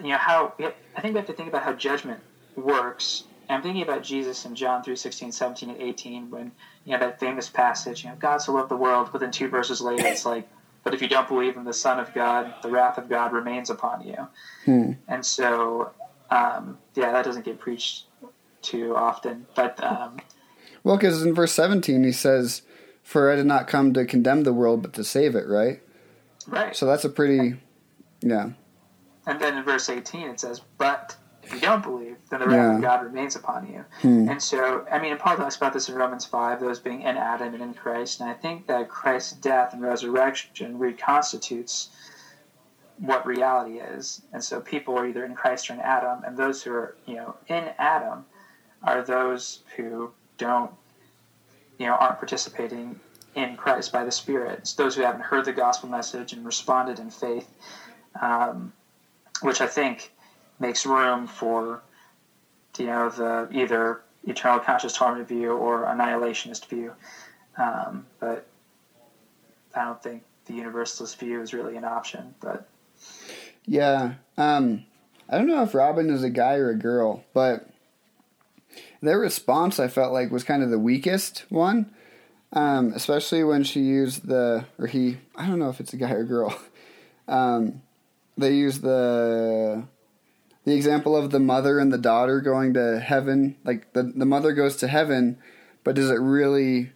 you 0.00 0.08
know 0.08 0.18
how 0.18 0.54
I 0.58 1.00
think 1.00 1.14
we 1.14 1.18
have 1.18 1.26
to 1.26 1.32
think 1.32 1.48
about 1.48 1.62
how 1.62 1.72
judgment 1.72 2.20
works 2.56 3.24
I'm 3.48 3.62
thinking 3.62 3.82
about 3.82 4.02
Jesus 4.02 4.44
in 4.44 4.54
John 4.54 4.82
3, 4.82 4.96
16, 4.96 5.32
17, 5.32 5.70
and 5.70 5.80
18 5.80 6.30
when, 6.30 6.52
you 6.84 6.92
know, 6.92 6.98
that 6.98 7.20
famous 7.20 7.48
passage, 7.48 8.04
you 8.04 8.10
know, 8.10 8.16
God 8.16 8.38
so 8.38 8.52
loved 8.52 8.70
the 8.70 8.76
world, 8.76 9.10
but 9.12 9.20
then 9.20 9.30
two 9.30 9.48
verses 9.48 9.80
later 9.80 10.06
it's 10.06 10.24
like, 10.24 10.48
but 10.82 10.94
if 10.94 11.02
you 11.02 11.08
don't 11.08 11.28
believe 11.28 11.56
in 11.56 11.64
the 11.64 11.72
Son 11.72 11.98
of 11.98 12.12
God, 12.14 12.54
the 12.62 12.68
wrath 12.68 12.98
of 12.98 13.08
God 13.08 13.32
remains 13.32 13.70
upon 13.70 14.06
you. 14.06 14.16
Hmm. 14.64 14.92
And 15.08 15.24
so, 15.24 15.92
um, 16.30 16.78
yeah, 16.94 17.12
that 17.12 17.24
doesn't 17.24 17.44
get 17.44 17.58
preached 17.58 18.04
too 18.62 18.94
often. 18.94 19.46
But, 19.54 19.82
um, 19.82 20.18
well, 20.82 20.96
because 20.96 21.24
in 21.24 21.34
verse 21.34 21.52
17 21.52 22.04
he 22.04 22.12
says, 22.12 22.62
For 23.04 23.30
I 23.30 23.36
did 23.36 23.46
not 23.46 23.68
come 23.68 23.92
to 23.94 24.04
condemn 24.04 24.42
the 24.42 24.52
world, 24.52 24.82
but 24.82 24.94
to 24.94 25.04
save 25.04 25.36
it, 25.36 25.46
right? 25.46 25.80
Right. 26.48 26.74
So 26.74 26.86
that's 26.86 27.04
a 27.04 27.08
pretty, 27.08 27.56
yeah. 28.20 28.50
And 29.26 29.40
then 29.40 29.56
in 29.56 29.64
verse 29.64 29.88
18 29.88 30.28
it 30.28 30.40
says, 30.40 30.60
But 30.78 31.16
if 31.42 31.52
you 31.52 31.60
don't 31.60 31.82
believe, 31.82 32.16
then 32.30 32.40
the 32.40 32.46
wrath 32.46 32.56
yeah. 32.56 32.76
of 32.76 32.82
God 32.82 33.04
remains 33.04 33.36
upon 33.36 33.66
you. 33.66 33.84
Hmm. 34.00 34.28
And 34.28 34.42
so, 34.42 34.86
I 34.90 34.98
mean, 34.98 35.16
Paul 35.18 35.36
talks 35.36 35.56
about 35.56 35.72
this 35.72 35.88
in 35.88 35.94
Romans 35.94 36.24
5, 36.24 36.60
those 36.60 36.80
being 36.80 37.02
in 37.02 37.16
Adam 37.16 37.54
and 37.54 37.62
in 37.62 37.74
Christ. 37.74 38.20
And 38.20 38.30
I 38.30 38.34
think 38.34 38.66
that 38.66 38.88
Christ's 38.88 39.32
death 39.32 39.74
and 39.74 39.82
resurrection 39.82 40.78
reconstitutes 40.78 41.90
what 42.98 43.26
reality 43.26 43.78
is. 43.78 44.22
And 44.32 44.42
so 44.42 44.60
people 44.60 44.98
are 44.98 45.06
either 45.06 45.24
in 45.24 45.34
Christ 45.34 45.68
or 45.68 45.74
in 45.74 45.80
Adam. 45.80 46.22
And 46.24 46.36
those 46.36 46.62
who 46.62 46.72
are, 46.72 46.96
you 47.06 47.16
know, 47.16 47.36
in 47.48 47.70
Adam 47.78 48.24
are 48.82 49.02
those 49.02 49.60
who 49.76 50.12
don't, 50.38 50.70
you 51.78 51.86
know, 51.86 51.94
aren't 51.94 52.18
participating 52.18 52.98
in 53.34 53.56
Christ 53.56 53.92
by 53.92 54.04
the 54.04 54.12
Spirit. 54.12 54.60
It's 54.60 54.74
those 54.74 54.94
who 54.94 55.02
haven't 55.02 55.22
heard 55.22 55.44
the 55.44 55.52
gospel 55.52 55.88
message 55.88 56.32
and 56.32 56.44
responded 56.44 56.98
in 56.98 57.10
faith, 57.10 57.48
um, 58.20 58.72
which 59.42 59.60
I 59.60 59.66
think 59.66 60.12
makes 60.60 60.86
room 60.86 61.26
for 61.26 61.82
you 62.78 62.86
know 62.86 63.10
the 63.10 63.48
either 63.52 64.02
eternal 64.26 64.60
conscious 64.60 64.92
torment 64.94 65.28
view 65.28 65.52
or 65.52 65.84
annihilationist 65.84 66.66
view. 66.66 66.92
Um, 67.56 68.06
but 68.20 68.46
I 69.74 69.84
don't 69.84 70.02
think 70.02 70.22
the 70.46 70.54
universalist 70.54 71.18
view 71.18 71.40
is 71.40 71.52
really 71.52 71.76
an 71.76 71.84
option. 71.84 72.34
But 72.40 72.68
yeah, 73.66 74.14
um, 74.36 74.84
I 75.28 75.38
don't 75.38 75.46
know 75.46 75.62
if 75.62 75.74
Robin 75.74 76.10
is 76.10 76.22
a 76.22 76.30
guy 76.30 76.54
or 76.54 76.70
a 76.70 76.78
girl, 76.78 77.24
but 77.32 77.68
their 79.04 79.18
response 79.18 79.78
I 79.78 79.88
felt 79.88 80.12
like 80.12 80.30
was 80.30 80.44
kind 80.44 80.62
of 80.62 80.70
the 80.70 80.78
weakest 80.78 81.44
one. 81.48 81.94
Um, 82.52 82.92
especially 82.94 83.42
when 83.42 83.64
she 83.64 83.80
used 83.80 84.28
the 84.28 84.64
or 84.78 84.86
he 84.86 85.18
I 85.34 85.46
don't 85.46 85.58
know 85.58 85.70
if 85.70 85.80
it's 85.80 85.92
a 85.92 85.96
guy 85.96 86.10
or 86.10 86.24
girl. 86.24 86.56
Um, 87.26 87.80
they 88.36 88.52
use 88.52 88.80
the 88.80 89.84
the 90.64 90.74
example 90.74 91.16
of 91.16 91.30
the 91.30 91.40
mother 91.40 91.78
and 91.78 91.92
the 91.92 91.98
daughter 91.98 92.40
going 92.40 92.74
to 92.74 92.98
heaven 93.00 93.56
like 93.64 93.92
the, 93.92 94.02
the 94.02 94.26
mother 94.26 94.52
goes 94.52 94.76
to 94.76 94.88
heaven 94.88 95.38
but 95.84 95.98
is 95.98 96.10
it 96.10 96.20
really 96.20 96.92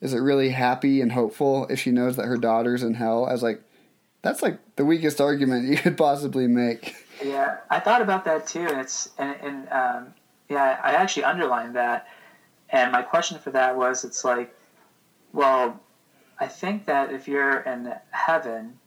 is 0.00 0.14
it 0.14 0.18
really 0.18 0.50
happy 0.50 1.00
and 1.00 1.12
hopeful 1.12 1.66
if 1.70 1.78
she 1.80 1.90
knows 1.90 2.16
that 2.16 2.26
her 2.26 2.36
daughter's 2.36 2.82
in 2.82 2.94
hell 2.94 3.26
i 3.26 3.32
was 3.32 3.42
like 3.42 3.62
that's 4.22 4.42
like 4.42 4.58
the 4.76 4.84
weakest 4.84 5.20
argument 5.20 5.68
you 5.68 5.76
could 5.76 5.96
possibly 5.96 6.46
make 6.46 6.94
yeah 7.24 7.58
i 7.70 7.80
thought 7.80 8.02
about 8.02 8.24
that 8.24 8.46
too 8.46 8.66
it's 8.68 9.10
and, 9.18 9.36
and 9.42 9.68
um, 9.70 10.14
yeah 10.48 10.78
i 10.82 10.92
actually 10.92 11.24
underlined 11.24 11.74
that 11.74 12.06
and 12.70 12.92
my 12.92 13.02
question 13.02 13.38
for 13.38 13.50
that 13.50 13.76
was 13.76 14.04
it's 14.04 14.24
like 14.24 14.54
well 15.32 15.80
i 16.38 16.46
think 16.46 16.86
that 16.86 17.12
if 17.12 17.28
you're 17.28 17.60
in 17.60 17.92
heaven 18.10 18.78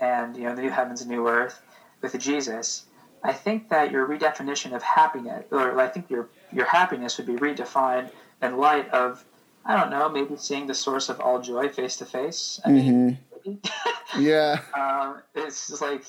and 0.00 0.36
you 0.36 0.44
know 0.44 0.54
the 0.54 0.62
new 0.62 0.70
heavens 0.70 1.00
and 1.00 1.10
new 1.10 1.28
earth 1.28 1.62
with 2.00 2.18
jesus 2.18 2.86
I 3.24 3.32
think 3.32 3.70
that 3.70 3.90
your 3.90 4.06
redefinition 4.06 4.74
of 4.74 4.82
happiness, 4.82 5.46
or 5.50 5.80
I 5.80 5.88
think 5.88 6.10
your 6.10 6.28
your 6.52 6.66
happiness 6.66 7.16
would 7.16 7.26
be 7.26 7.32
redefined 7.32 8.10
in 8.42 8.58
light 8.58 8.88
of, 8.90 9.24
I 9.64 9.76
don't 9.76 9.90
know, 9.90 10.10
maybe 10.10 10.36
seeing 10.36 10.66
the 10.66 10.74
source 10.74 11.08
of 11.08 11.20
all 11.20 11.40
joy 11.40 11.70
face 11.70 11.96
to 11.96 12.04
face. 12.04 12.60
I 12.64 12.70
mean, 12.70 13.18
mm-hmm. 13.46 14.20
yeah, 14.20 14.60
um, 14.74 15.22
it's 15.34 15.68
just 15.68 15.80
like 15.80 16.04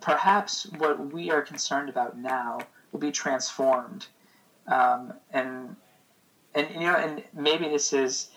perhaps 0.00 0.66
what 0.78 1.12
we 1.12 1.32
are 1.32 1.42
concerned 1.42 1.88
about 1.88 2.16
now 2.16 2.60
will 2.92 3.00
be 3.00 3.10
transformed, 3.10 4.06
um, 4.68 5.12
and 5.32 5.74
and 6.54 6.68
you 6.74 6.80
know, 6.80 6.94
and 6.94 7.22
maybe 7.34 7.68
this 7.68 7.92
is 7.92 8.28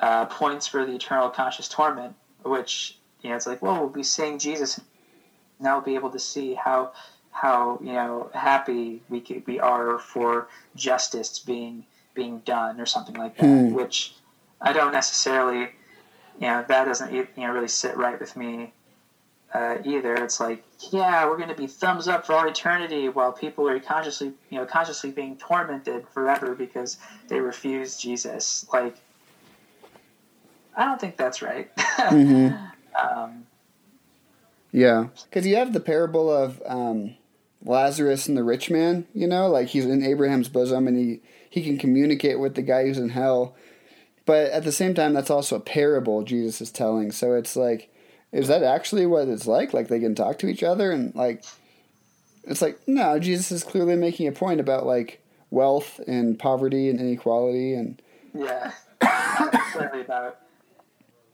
uh, 0.00 0.26
points 0.26 0.66
for 0.66 0.84
the 0.84 0.94
eternal 0.94 1.28
conscious 1.28 1.68
torment, 1.68 2.14
which 2.42 2.96
you 3.22 3.30
know, 3.30 3.36
it's 3.36 3.46
like, 3.46 3.60
well, 3.62 3.78
we'll 3.78 3.88
be 3.88 4.02
seeing 4.02 4.38
Jesus 4.38 4.80
now 5.60 5.76
we'll 5.76 5.84
be 5.84 5.94
able 5.94 6.10
to 6.10 6.18
see 6.18 6.54
how 6.54 6.92
how 7.30 7.78
you 7.80 7.92
know 7.92 8.30
happy 8.34 9.02
we 9.08 9.20
could, 9.20 9.46
we 9.46 9.60
are 9.60 9.98
for 9.98 10.48
justice 10.74 11.38
being 11.38 11.84
being 12.14 12.38
done 12.40 12.80
or 12.80 12.86
something 12.86 13.14
like 13.14 13.36
that, 13.36 13.46
hmm. 13.46 13.72
which 13.72 14.14
I 14.60 14.72
don't 14.72 14.92
necessarily, 14.92 15.60
you 16.40 16.48
know, 16.48 16.64
that 16.66 16.84
doesn't 16.84 17.12
you 17.12 17.26
know 17.36 17.52
really 17.52 17.68
sit 17.68 17.96
right 17.96 18.18
with 18.18 18.36
me 18.36 18.72
uh, 19.52 19.78
either. 19.84 20.14
It's 20.14 20.40
like, 20.40 20.62
yeah, 20.90 21.26
we're 21.26 21.36
going 21.36 21.48
to 21.48 21.54
be 21.54 21.66
thumbs 21.66 22.08
up 22.08 22.26
for 22.26 22.34
all 22.34 22.48
eternity, 22.48 23.08
while 23.08 23.32
people 23.32 23.68
are 23.68 23.78
consciously, 23.80 24.32
you 24.50 24.58
know, 24.58 24.66
consciously 24.66 25.10
being 25.10 25.36
tormented 25.36 26.06
forever 26.08 26.54
because 26.54 26.98
they 27.28 27.40
refuse 27.40 27.96
Jesus. 27.96 28.66
Like, 28.72 28.96
I 30.76 30.84
don't 30.84 31.00
think 31.00 31.16
that's 31.16 31.42
right. 31.42 31.74
mm-hmm. 31.76 32.54
um, 33.00 33.46
yeah, 34.72 35.08
because 35.24 35.46
you 35.46 35.56
have 35.56 35.72
the 35.72 35.80
parable 35.80 36.30
of 36.30 36.62
um, 36.64 37.16
Lazarus 37.64 38.28
and 38.28 38.36
the 38.36 38.44
rich 38.44 38.70
man, 38.70 39.06
you 39.14 39.26
know, 39.26 39.48
like 39.48 39.68
he's 39.68 39.84
in 39.84 40.04
Abraham's 40.04 40.48
bosom 40.48 40.86
and 40.86 40.96
he, 40.96 41.20
he 41.48 41.62
can 41.62 41.76
communicate 41.76 42.38
with 42.38 42.54
the 42.54 42.62
guy 42.62 42.84
who's 42.84 42.98
in 42.98 43.10
hell. 43.10 43.56
But 44.26 44.50
at 44.52 44.62
the 44.62 44.70
same 44.70 44.94
time, 44.94 45.12
that's 45.12 45.30
also 45.30 45.56
a 45.56 45.60
parable 45.60 46.22
Jesus 46.22 46.60
is 46.60 46.70
telling. 46.70 47.10
So 47.10 47.34
it's 47.34 47.56
like, 47.56 47.92
is 48.32 48.48
that 48.48 48.62
actually 48.62 49.06
what 49.06 49.28
it's 49.28 49.46
like? 49.46 49.72
Like 49.72 49.88
they 49.88 50.00
can 50.00 50.14
talk 50.14 50.38
to 50.40 50.48
each 50.48 50.62
other 50.62 50.90
and 50.90 51.14
like, 51.14 51.44
it's 52.44 52.62
like, 52.62 52.78
no, 52.86 53.18
Jesus 53.18 53.50
is 53.52 53.64
clearly 53.64 53.96
making 53.96 54.28
a 54.28 54.32
point 54.32 54.60
about 54.60 54.86
like 54.86 55.22
wealth 55.50 56.00
and 56.06 56.38
poverty 56.38 56.88
and 56.88 57.00
inequality 57.00 57.74
and. 57.74 58.00
Yeah. 58.34 58.72
Not 59.02 60.00
about 60.00 60.38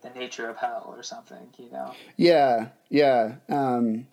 the 0.01 0.09
nature 0.11 0.49
of 0.49 0.57
hell 0.57 0.93
or 0.95 1.03
something, 1.03 1.47
you 1.57 1.69
know? 1.71 1.93
Yeah, 2.15 2.69
yeah. 2.89 3.35
Um, 3.49 4.07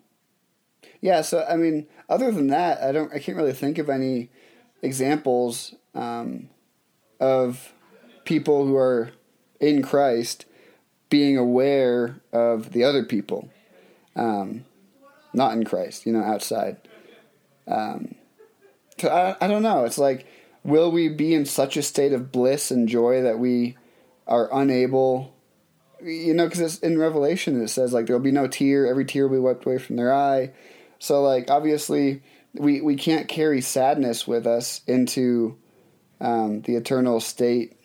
yeah, 1.01 1.21
so 1.21 1.45
I 1.49 1.55
mean, 1.55 1.87
other 2.09 2.31
than 2.31 2.47
that, 2.47 2.81
I 2.81 2.91
don't, 2.91 3.13
I 3.13 3.19
can't 3.19 3.37
really 3.37 3.53
think 3.53 3.77
of 3.77 3.89
any 3.89 4.29
examples 4.81 5.75
um, 5.93 6.49
of 7.19 7.73
people 8.25 8.65
who 8.65 8.75
are 8.75 9.11
in 9.59 9.81
Christ 9.81 10.45
being 11.09 11.37
aware 11.37 12.19
of 12.31 12.71
the 12.71 12.83
other 12.83 13.03
people, 13.03 13.49
um, 14.15 14.65
not 15.33 15.53
in 15.53 15.63
Christ, 15.63 16.05
you 16.05 16.13
know, 16.13 16.23
outside. 16.23 16.77
Um, 17.67 18.15
so 18.99 19.09
I, 19.09 19.35
I 19.43 19.47
don't 19.47 19.63
know. 19.63 19.85
It's 19.85 19.97
like, 19.97 20.27
will 20.63 20.91
we 20.91 21.09
be 21.09 21.33
in 21.33 21.45
such 21.45 21.77
a 21.77 21.83
state 21.83 22.13
of 22.13 22.31
bliss 22.31 22.71
and 22.71 22.87
joy 22.87 23.21
that 23.21 23.39
we 23.39 23.77
are 24.27 24.49
unable, 24.51 25.35
you 26.01 26.33
know, 26.33 26.47
because 26.47 26.79
in 26.79 26.97
Revelation 26.97 27.61
it 27.61 27.67
says 27.67 27.93
like 27.93 28.07
there 28.07 28.15
will 28.15 28.23
be 28.23 28.31
no 28.31 28.47
tear, 28.47 28.87
every 28.87 29.05
tear 29.05 29.27
will 29.27 29.37
be 29.37 29.41
wiped 29.41 29.65
away 29.65 29.77
from 29.77 29.95
their 29.95 30.13
eye. 30.13 30.51
So 30.99 31.21
like 31.21 31.51
obviously 31.51 32.23
we 32.53 32.81
we 32.81 32.95
can't 32.95 33.27
carry 33.27 33.61
sadness 33.61 34.27
with 34.27 34.47
us 34.47 34.81
into 34.87 35.57
um, 36.21 36.61
the 36.61 36.75
eternal 36.75 37.19
state 37.19 37.77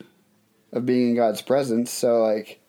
of 0.73 0.87
being 0.87 1.11
in 1.11 1.17
God's 1.17 1.43
presence. 1.43 1.91
So 1.91 2.23
like, 2.23 2.60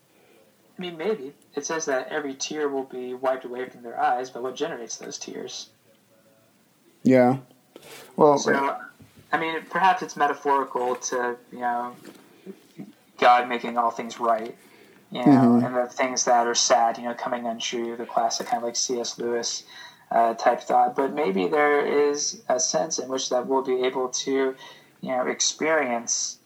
I 0.81 0.83
mean, 0.83 0.97
maybe 0.97 1.33
it 1.53 1.63
says 1.63 1.85
that 1.85 2.07
every 2.07 2.33
tear 2.33 2.67
will 2.67 2.85
be 2.85 3.13
wiped 3.13 3.45
away 3.45 3.69
from 3.69 3.83
their 3.83 4.01
eyes, 4.01 4.31
but 4.31 4.41
what 4.41 4.55
generates 4.55 4.97
those 4.97 5.19
tears? 5.19 5.69
Yeah. 7.03 7.37
Well, 8.15 8.39
so 8.39 8.77
I 9.31 9.37
mean, 9.37 9.61
perhaps 9.69 10.01
it's 10.01 10.17
metaphorical 10.17 10.95
to 10.95 11.37
you 11.51 11.59
know 11.59 11.95
God 13.19 13.47
making 13.47 13.77
all 13.77 13.91
things 13.91 14.19
right, 14.19 14.57
you 15.11 15.19
know, 15.19 15.25
mm-hmm. 15.25 15.65
and 15.67 15.75
the 15.75 15.85
things 15.85 16.25
that 16.25 16.47
are 16.47 16.55
sad, 16.55 16.97
you 16.97 17.03
know, 17.03 17.13
coming 17.13 17.45
untrue. 17.45 17.95
The 17.95 18.07
classic 18.07 18.47
kind 18.47 18.57
of 18.57 18.63
like 18.63 18.75
C.S. 18.75 19.19
Lewis 19.19 19.63
uh, 20.09 20.33
type 20.33 20.61
thought, 20.61 20.95
but 20.95 21.13
maybe 21.13 21.47
there 21.47 22.09
is 22.09 22.41
a 22.49 22.59
sense 22.59 22.97
in 22.97 23.07
which 23.07 23.29
that 23.29 23.45
we'll 23.45 23.61
be 23.61 23.83
able 23.83 24.09
to, 24.09 24.55
you 25.01 25.09
know, 25.09 25.27
experience, 25.27 26.39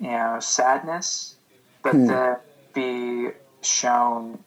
you 0.00 0.10
know, 0.10 0.38
sadness, 0.40 1.36
but 1.84 1.94
mm. 1.94 2.08
to 2.08 2.40
be 2.74 3.30
shown 3.62 4.38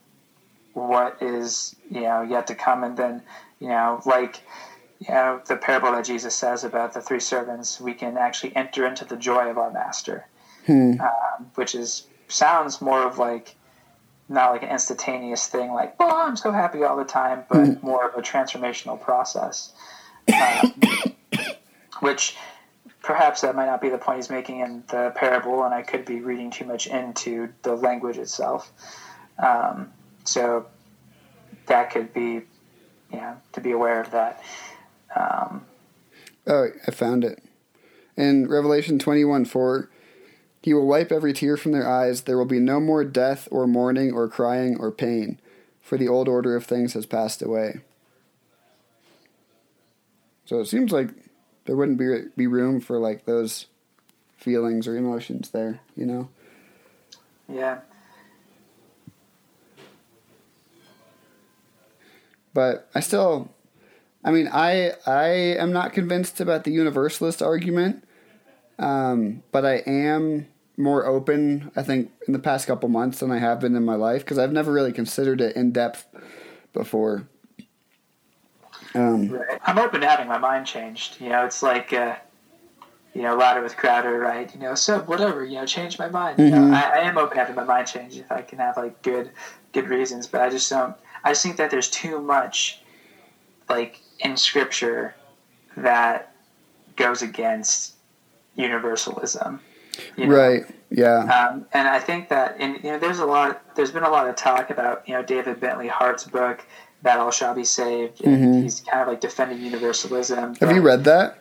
what 0.73 1.21
is 1.21 1.75
you 1.89 2.01
know 2.01 2.21
yet 2.21 2.47
to 2.47 2.55
come, 2.55 2.83
and 2.83 2.97
then 2.97 3.21
you 3.59 3.67
know, 3.67 4.01
like 4.05 4.41
you 4.99 5.13
know, 5.13 5.41
the 5.47 5.55
parable 5.55 5.91
that 5.91 6.05
Jesus 6.05 6.35
says 6.35 6.63
about 6.63 6.93
the 6.93 7.01
three 7.01 7.19
servants, 7.19 7.81
we 7.81 7.93
can 7.93 8.17
actually 8.17 8.55
enter 8.55 8.85
into 8.85 9.03
the 9.03 9.17
joy 9.17 9.49
of 9.49 9.57
our 9.57 9.71
master, 9.71 10.27
hmm. 10.65 10.93
um, 11.01 11.51
which 11.55 11.75
is 11.75 12.07
sounds 12.27 12.81
more 12.81 13.05
of 13.05 13.17
like 13.17 13.55
not 14.29 14.51
like 14.51 14.63
an 14.63 14.69
instantaneous 14.69 15.47
thing, 15.47 15.73
like 15.73 15.95
"oh, 15.99 16.27
I'm 16.27 16.35
so 16.35 16.51
happy 16.51 16.83
all 16.83 16.97
the 16.97 17.03
time," 17.03 17.43
but 17.49 17.65
hmm. 17.65 17.85
more 17.85 18.09
of 18.09 18.17
a 18.17 18.21
transformational 18.21 19.01
process, 19.01 19.73
um, 20.33 20.73
which 21.99 22.35
perhaps 23.01 23.41
that 23.41 23.55
might 23.55 23.65
not 23.65 23.81
be 23.81 23.89
the 23.89 23.97
point 23.97 24.17
he's 24.17 24.29
making 24.29 24.59
in 24.59 24.83
the 24.89 25.11
parable, 25.15 25.63
and 25.63 25.73
I 25.73 25.81
could 25.81 26.05
be 26.05 26.21
reading 26.21 26.51
too 26.51 26.65
much 26.65 26.87
into 26.87 27.49
the 27.63 27.75
language 27.75 28.17
itself. 28.17 28.71
Um, 29.39 29.91
so 30.23 30.67
that 31.65 31.91
could 31.91 32.13
be, 32.13 32.41
yeah, 33.11 33.35
to 33.53 33.61
be 33.61 33.71
aware 33.71 34.01
of 34.01 34.11
that. 34.11 34.43
Um, 35.15 35.65
oh, 36.47 36.67
I 36.87 36.91
found 36.91 37.23
it. 37.23 37.43
In 38.15 38.47
Revelation 38.47 38.99
21 38.99 39.45
4, 39.45 39.89
he 40.61 40.73
will 40.73 40.85
wipe 40.85 41.11
every 41.11 41.33
tear 41.33 41.57
from 41.57 41.71
their 41.71 41.89
eyes. 41.89 42.21
There 42.21 42.37
will 42.37 42.45
be 42.45 42.59
no 42.59 42.79
more 42.79 43.03
death 43.03 43.47
or 43.49 43.65
mourning 43.65 44.11
or 44.11 44.27
crying 44.27 44.77
or 44.79 44.91
pain, 44.91 45.39
for 45.81 45.97
the 45.97 46.07
old 46.07 46.27
order 46.27 46.55
of 46.55 46.65
things 46.65 46.93
has 46.93 47.07
passed 47.07 47.41
away. 47.41 47.81
So 50.45 50.59
it 50.59 50.67
seems 50.67 50.91
like 50.91 51.09
there 51.65 51.75
wouldn't 51.75 51.97
be 51.97 52.25
be 52.35 52.47
room 52.47 52.79
for 52.79 52.99
like 52.99 53.25
those 53.25 53.67
feelings 54.37 54.87
or 54.87 54.95
emotions 54.95 55.49
there, 55.51 55.79
you 55.95 56.05
know. 56.05 56.29
Yeah. 57.47 57.79
But 62.53 62.89
I 62.93 62.99
still 62.99 63.51
I 64.23 64.31
mean, 64.31 64.49
I 64.51 64.93
I 65.05 65.27
am 65.27 65.71
not 65.71 65.93
convinced 65.93 66.39
about 66.39 66.63
the 66.63 66.71
universalist 66.71 67.41
argument, 67.41 68.03
um, 68.77 69.43
but 69.51 69.65
I 69.65 69.77
am 69.87 70.47
more 70.77 71.05
open. 71.05 71.71
I 71.75 71.81
think 71.83 72.11
in 72.27 72.33
the 72.33 72.39
past 72.39 72.67
couple 72.67 72.89
months 72.89 73.19
than 73.19 73.31
I 73.31 73.39
have 73.39 73.59
been 73.59 73.75
in 73.75 73.85
my 73.85 73.95
life 73.95 74.21
because 74.21 74.37
I've 74.37 74.51
never 74.51 74.71
really 74.71 74.93
considered 74.93 75.41
it 75.41 75.55
in 75.55 75.71
depth 75.71 76.05
before. 76.73 77.27
Um. 78.93 79.41
I'm 79.65 79.79
open 79.79 80.01
to 80.01 80.07
having 80.07 80.27
my 80.27 80.37
mind 80.37 80.65
changed. 80.65 81.21
You 81.21 81.29
know, 81.29 81.45
it's 81.45 81.63
like 81.63 81.93
uh, 81.93 82.15
you 83.13 83.21
know, 83.21 83.35
Louder 83.35 83.61
with 83.61 83.77
Crowder, 83.77 84.19
right? 84.19 84.53
You 84.53 84.61
know, 84.61 84.75
so 84.75 84.99
whatever. 85.01 85.43
You 85.45 85.55
know, 85.55 85.65
change 85.65 85.99
my 85.99 86.09
mind. 86.09 86.37
Mm-hmm. 86.37 86.53
You 86.53 86.59
know, 86.59 86.65
mm-hmm. 86.65 86.73
I, 86.73 86.99
I 86.99 87.03
am 87.03 87.17
open 87.17 87.37
to 87.37 87.39
having 87.39 87.55
my 87.55 87.63
mind 87.63 87.87
changed 87.87 88.17
if 88.17 88.31
I 88.31 88.41
can 88.41 88.59
have 88.59 88.77
like 88.77 89.01
good 89.01 89.31
good 89.73 89.87
reasons, 89.89 90.27
but 90.27 90.41
I 90.41 90.49
just 90.49 90.69
don't. 90.69 90.95
I 91.23 91.31
just 91.31 91.43
think 91.43 91.57
that 91.57 91.71
there's 91.71 91.89
too 91.89 92.21
much 92.21 92.81
like 93.69 94.01
in 94.19 94.37
Scripture 94.37 95.15
that 95.77 96.33
goes 96.95 97.21
against 97.21 97.95
universalism. 98.55 99.59
You 100.15 100.27
know? 100.27 100.35
Right. 100.35 100.65
Yeah. 100.89 101.19
Um, 101.19 101.65
and 101.73 101.87
I 101.87 101.99
think 101.99 102.29
that, 102.29 102.59
in, 102.59 102.75
you 102.75 102.91
know, 102.91 102.99
there's 102.99 103.19
a 103.19 103.25
lot. 103.25 103.75
There's 103.75 103.91
been 103.91 104.03
a 104.03 104.09
lot 104.09 104.27
of 104.27 104.35
talk 104.35 104.69
about, 104.69 105.07
you 105.07 105.13
know, 105.13 105.23
David 105.23 105.59
Bentley 105.59 105.87
Hart's 105.87 106.25
book, 106.25 106.65
"That 107.01 107.19
All 107.19 107.31
Shall 107.31 107.53
Be 107.53 107.63
Saved." 107.63 108.19
Mm-hmm. 108.19 108.63
He's 108.63 108.81
kind 108.81 109.01
of 109.01 109.07
like 109.07 109.21
defending 109.21 109.59
universalism. 109.59 110.55
Have 110.59 110.75
you 110.75 110.81
read 110.81 111.03
that? 111.05 111.37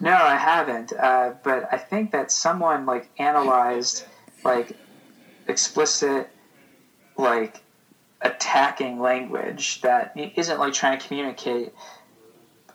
No, 0.00 0.12
I 0.12 0.36
haven't. 0.36 0.92
Uh, 0.92 1.34
but 1.42 1.68
I 1.72 1.78
think 1.78 2.12
that 2.12 2.32
someone 2.32 2.86
like 2.86 3.08
analyzed 3.18 4.04
like 4.44 4.76
explicit 5.46 6.28
like 7.16 7.60
attacking 8.20 9.00
language 9.00 9.80
that 9.82 10.16
isn't 10.16 10.58
like 10.58 10.72
trying 10.72 10.98
to 10.98 11.06
communicate 11.06 11.72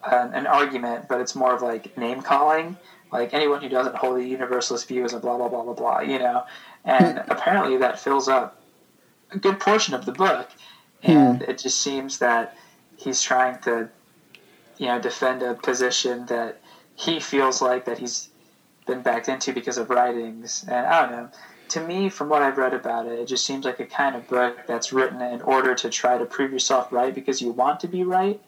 an, 0.03 0.33
an 0.33 0.47
argument, 0.47 1.07
but 1.07 1.21
it's 1.21 1.35
more 1.35 1.55
of 1.55 1.61
like 1.61 1.97
name 1.97 2.21
calling. 2.21 2.77
Like 3.11 3.33
anyone 3.33 3.61
who 3.61 3.69
doesn't 3.69 3.95
hold 3.95 4.17
the 4.17 4.27
universalist 4.27 4.87
view 4.87 5.05
is 5.05 5.13
a 5.13 5.19
blah 5.19 5.37
blah 5.37 5.47
blah 5.47 5.63
blah 5.63 5.73
blah, 5.73 5.99
you 6.01 6.19
know. 6.19 6.43
And 6.83 7.17
apparently 7.29 7.77
that 7.77 7.99
fills 7.99 8.27
up 8.27 8.61
a 9.31 9.37
good 9.37 9.59
portion 9.59 9.93
of 9.93 10.05
the 10.05 10.11
book, 10.11 10.49
and 11.03 11.43
hmm. 11.43 11.49
it 11.49 11.57
just 11.57 11.81
seems 11.81 12.19
that 12.19 12.57
he's 12.95 13.21
trying 13.21 13.59
to, 13.63 13.89
you 14.77 14.87
know, 14.87 14.99
defend 14.99 15.43
a 15.43 15.53
position 15.53 16.25
that 16.27 16.61
he 16.95 17.19
feels 17.19 17.61
like 17.61 17.85
that 17.85 17.99
he's 17.99 18.29
been 18.85 19.01
backed 19.01 19.29
into 19.29 19.53
because 19.53 19.77
of 19.77 19.89
writings, 19.89 20.65
and 20.67 20.85
I 20.85 21.01
don't 21.01 21.11
know 21.11 21.29
to 21.69 21.81
me, 21.85 22.09
from 22.09 22.29
what 22.29 22.41
I've 22.41 22.57
read 22.57 22.73
about 22.73 23.07
it, 23.07 23.19
it 23.19 23.25
just 23.27 23.45
seems 23.45 23.65
like 23.65 23.79
a 23.79 23.85
kind 23.85 24.15
of 24.15 24.27
book 24.27 24.57
that's 24.67 24.93
written 24.93 25.21
in 25.21 25.41
order 25.41 25.75
to 25.75 25.89
try 25.89 26.17
to 26.17 26.25
prove 26.25 26.51
yourself 26.51 26.91
right 26.91 27.13
because 27.13 27.41
you 27.41 27.51
want 27.51 27.79
to 27.81 27.87
be 27.87 28.03
right 28.03 28.41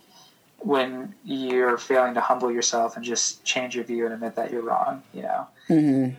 when 0.60 1.14
you're 1.24 1.78
failing 1.78 2.14
to 2.14 2.22
humble 2.22 2.52
yourself 2.52 2.96
and 2.96 3.04
just 3.04 3.44
change 3.44 3.76
your 3.76 3.84
view 3.84 4.06
and 4.06 4.14
admit 4.14 4.36
that 4.36 4.52
you're 4.52 4.62
wrong, 4.62 5.04
you 5.14 5.22
know? 5.22 5.48
Mm-hmm. 5.70 6.16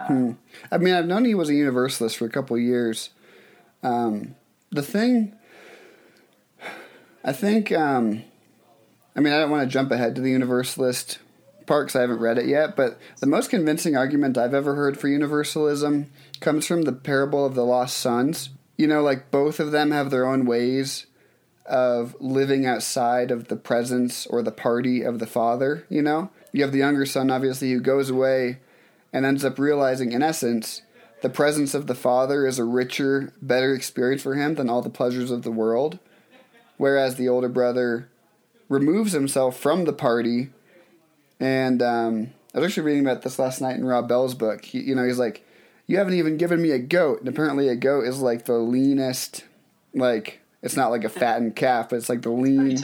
Um, 0.00 0.06
hmm. 0.06 0.32
I 0.72 0.78
mean, 0.78 0.94
I've 0.94 1.06
known 1.06 1.24
he 1.24 1.34
was 1.34 1.48
a 1.48 1.54
universalist 1.54 2.16
for 2.16 2.24
a 2.24 2.30
couple 2.30 2.58
years. 2.58 3.10
Um, 3.82 4.34
the 4.70 4.82
thing, 4.82 5.34
I 7.24 7.32
think, 7.32 7.72
um, 7.72 8.22
I 9.16 9.20
mean, 9.20 9.32
I 9.32 9.38
don't 9.38 9.50
want 9.50 9.62
to 9.62 9.72
jump 9.72 9.90
ahead 9.90 10.14
to 10.16 10.20
the 10.20 10.30
universalist 10.30 11.18
part 11.66 11.86
because 11.86 11.96
I 11.96 12.02
haven't 12.02 12.20
read 12.20 12.36
it 12.36 12.46
yet, 12.46 12.76
but 12.76 12.98
the 13.20 13.26
most 13.26 13.48
convincing 13.48 13.96
argument 13.96 14.36
I've 14.36 14.52
ever 14.52 14.74
heard 14.74 14.98
for 14.98 15.08
universalism 15.08 16.10
comes 16.40 16.66
from 16.66 16.82
the 16.82 16.92
parable 16.92 17.46
of 17.46 17.54
the 17.54 17.64
lost 17.64 17.96
sons. 17.96 18.50
You 18.76 18.86
know, 18.86 19.02
like 19.02 19.30
both 19.30 19.58
of 19.58 19.72
them 19.72 19.90
have 19.90 20.10
their 20.10 20.26
own 20.26 20.44
ways 20.44 21.06
of 21.64 22.14
living 22.20 22.66
outside 22.66 23.30
of 23.30 23.48
the 23.48 23.56
presence 23.56 24.26
or 24.26 24.42
the 24.42 24.52
party 24.52 25.02
of 25.02 25.18
the 25.18 25.26
father, 25.26 25.86
you 25.88 26.02
know? 26.02 26.28
You 26.52 26.62
have 26.62 26.72
the 26.72 26.78
younger 26.78 27.06
son, 27.06 27.30
obviously, 27.30 27.72
who 27.72 27.80
goes 27.80 28.10
away 28.10 28.58
and 29.14 29.24
ends 29.24 29.44
up 29.44 29.58
realizing, 29.58 30.12
in 30.12 30.22
essence, 30.22 30.82
the 31.22 31.30
presence 31.30 31.72
of 31.72 31.86
the 31.86 31.94
father 31.94 32.46
is 32.46 32.58
a 32.58 32.64
richer, 32.64 33.32
better 33.40 33.72
experience 33.72 34.22
for 34.22 34.34
him 34.34 34.56
than 34.56 34.68
all 34.68 34.82
the 34.82 34.90
pleasures 34.90 35.30
of 35.30 35.42
the 35.42 35.50
world. 35.50 35.98
Whereas 36.76 37.16
the 37.16 37.28
older 37.28 37.48
brother 37.48 38.08
removes 38.68 39.12
himself 39.12 39.58
from 39.58 39.84
the 39.84 39.92
party. 39.92 40.50
And 41.38 41.82
um, 41.82 42.30
I 42.54 42.58
was 42.58 42.66
actually 42.66 42.84
reading 42.84 43.06
about 43.06 43.22
this 43.22 43.38
last 43.38 43.60
night 43.60 43.76
in 43.76 43.84
Rob 43.84 44.08
Bell's 44.08 44.34
book. 44.34 44.64
He, 44.64 44.80
you 44.80 44.94
know, 44.94 45.04
he's 45.04 45.18
like, 45.18 45.44
you 45.86 45.98
haven't 45.98 46.14
even 46.14 46.36
given 46.36 46.62
me 46.62 46.70
a 46.70 46.78
goat. 46.78 47.20
And 47.20 47.28
apparently, 47.28 47.68
a 47.68 47.76
goat 47.76 48.04
is 48.04 48.20
like 48.20 48.46
the 48.46 48.54
leanest. 48.54 49.44
Like 49.92 50.40
it's 50.62 50.76
not 50.76 50.90
like 50.90 51.04
a 51.04 51.08
fattened 51.08 51.56
calf, 51.56 51.90
but 51.90 51.96
it's 51.96 52.08
like 52.08 52.22
the 52.22 52.30
lean. 52.30 52.78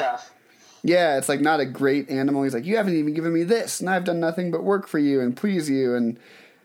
Yeah, 0.82 1.18
it's 1.18 1.28
like 1.28 1.40
not 1.40 1.60
a 1.60 1.66
great 1.66 2.08
animal. 2.10 2.42
He's 2.42 2.54
like, 2.54 2.64
you 2.64 2.76
haven't 2.76 2.96
even 2.96 3.14
given 3.14 3.32
me 3.32 3.42
this, 3.42 3.80
and 3.80 3.90
I've 3.90 4.04
done 4.04 4.20
nothing 4.20 4.50
but 4.50 4.64
work 4.64 4.86
for 4.86 4.98
you 4.98 5.20
and 5.20 5.36
please 5.36 5.68
you. 5.68 5.94
And 5.94 6.18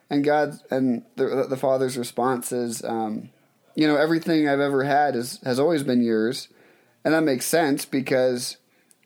and 0.09 0.23
God 0.23 0.59
and 0.69 1.03
the 1.15 1.45
the 1.49 1.57
Father's 1.57 1.97
response 1.97 2.51
is, 2.51 2.83
um, 2.83 3.29
you 3.75 3.87
know, 3.87 3.95
everything 3.95 4.47
I've 4.47 4.59
ever 4.59 4.83
had 4.83 5.15
is 5.15 5.39
has 5.43 5.59
always 5.59 5.83
been 5.83 6.01
yours, 6.01 6.49
and 7.05 7.13
that 7.13 7.21
makes 7.21 7.45
sense 7.45 7.85
because 7.85 8.57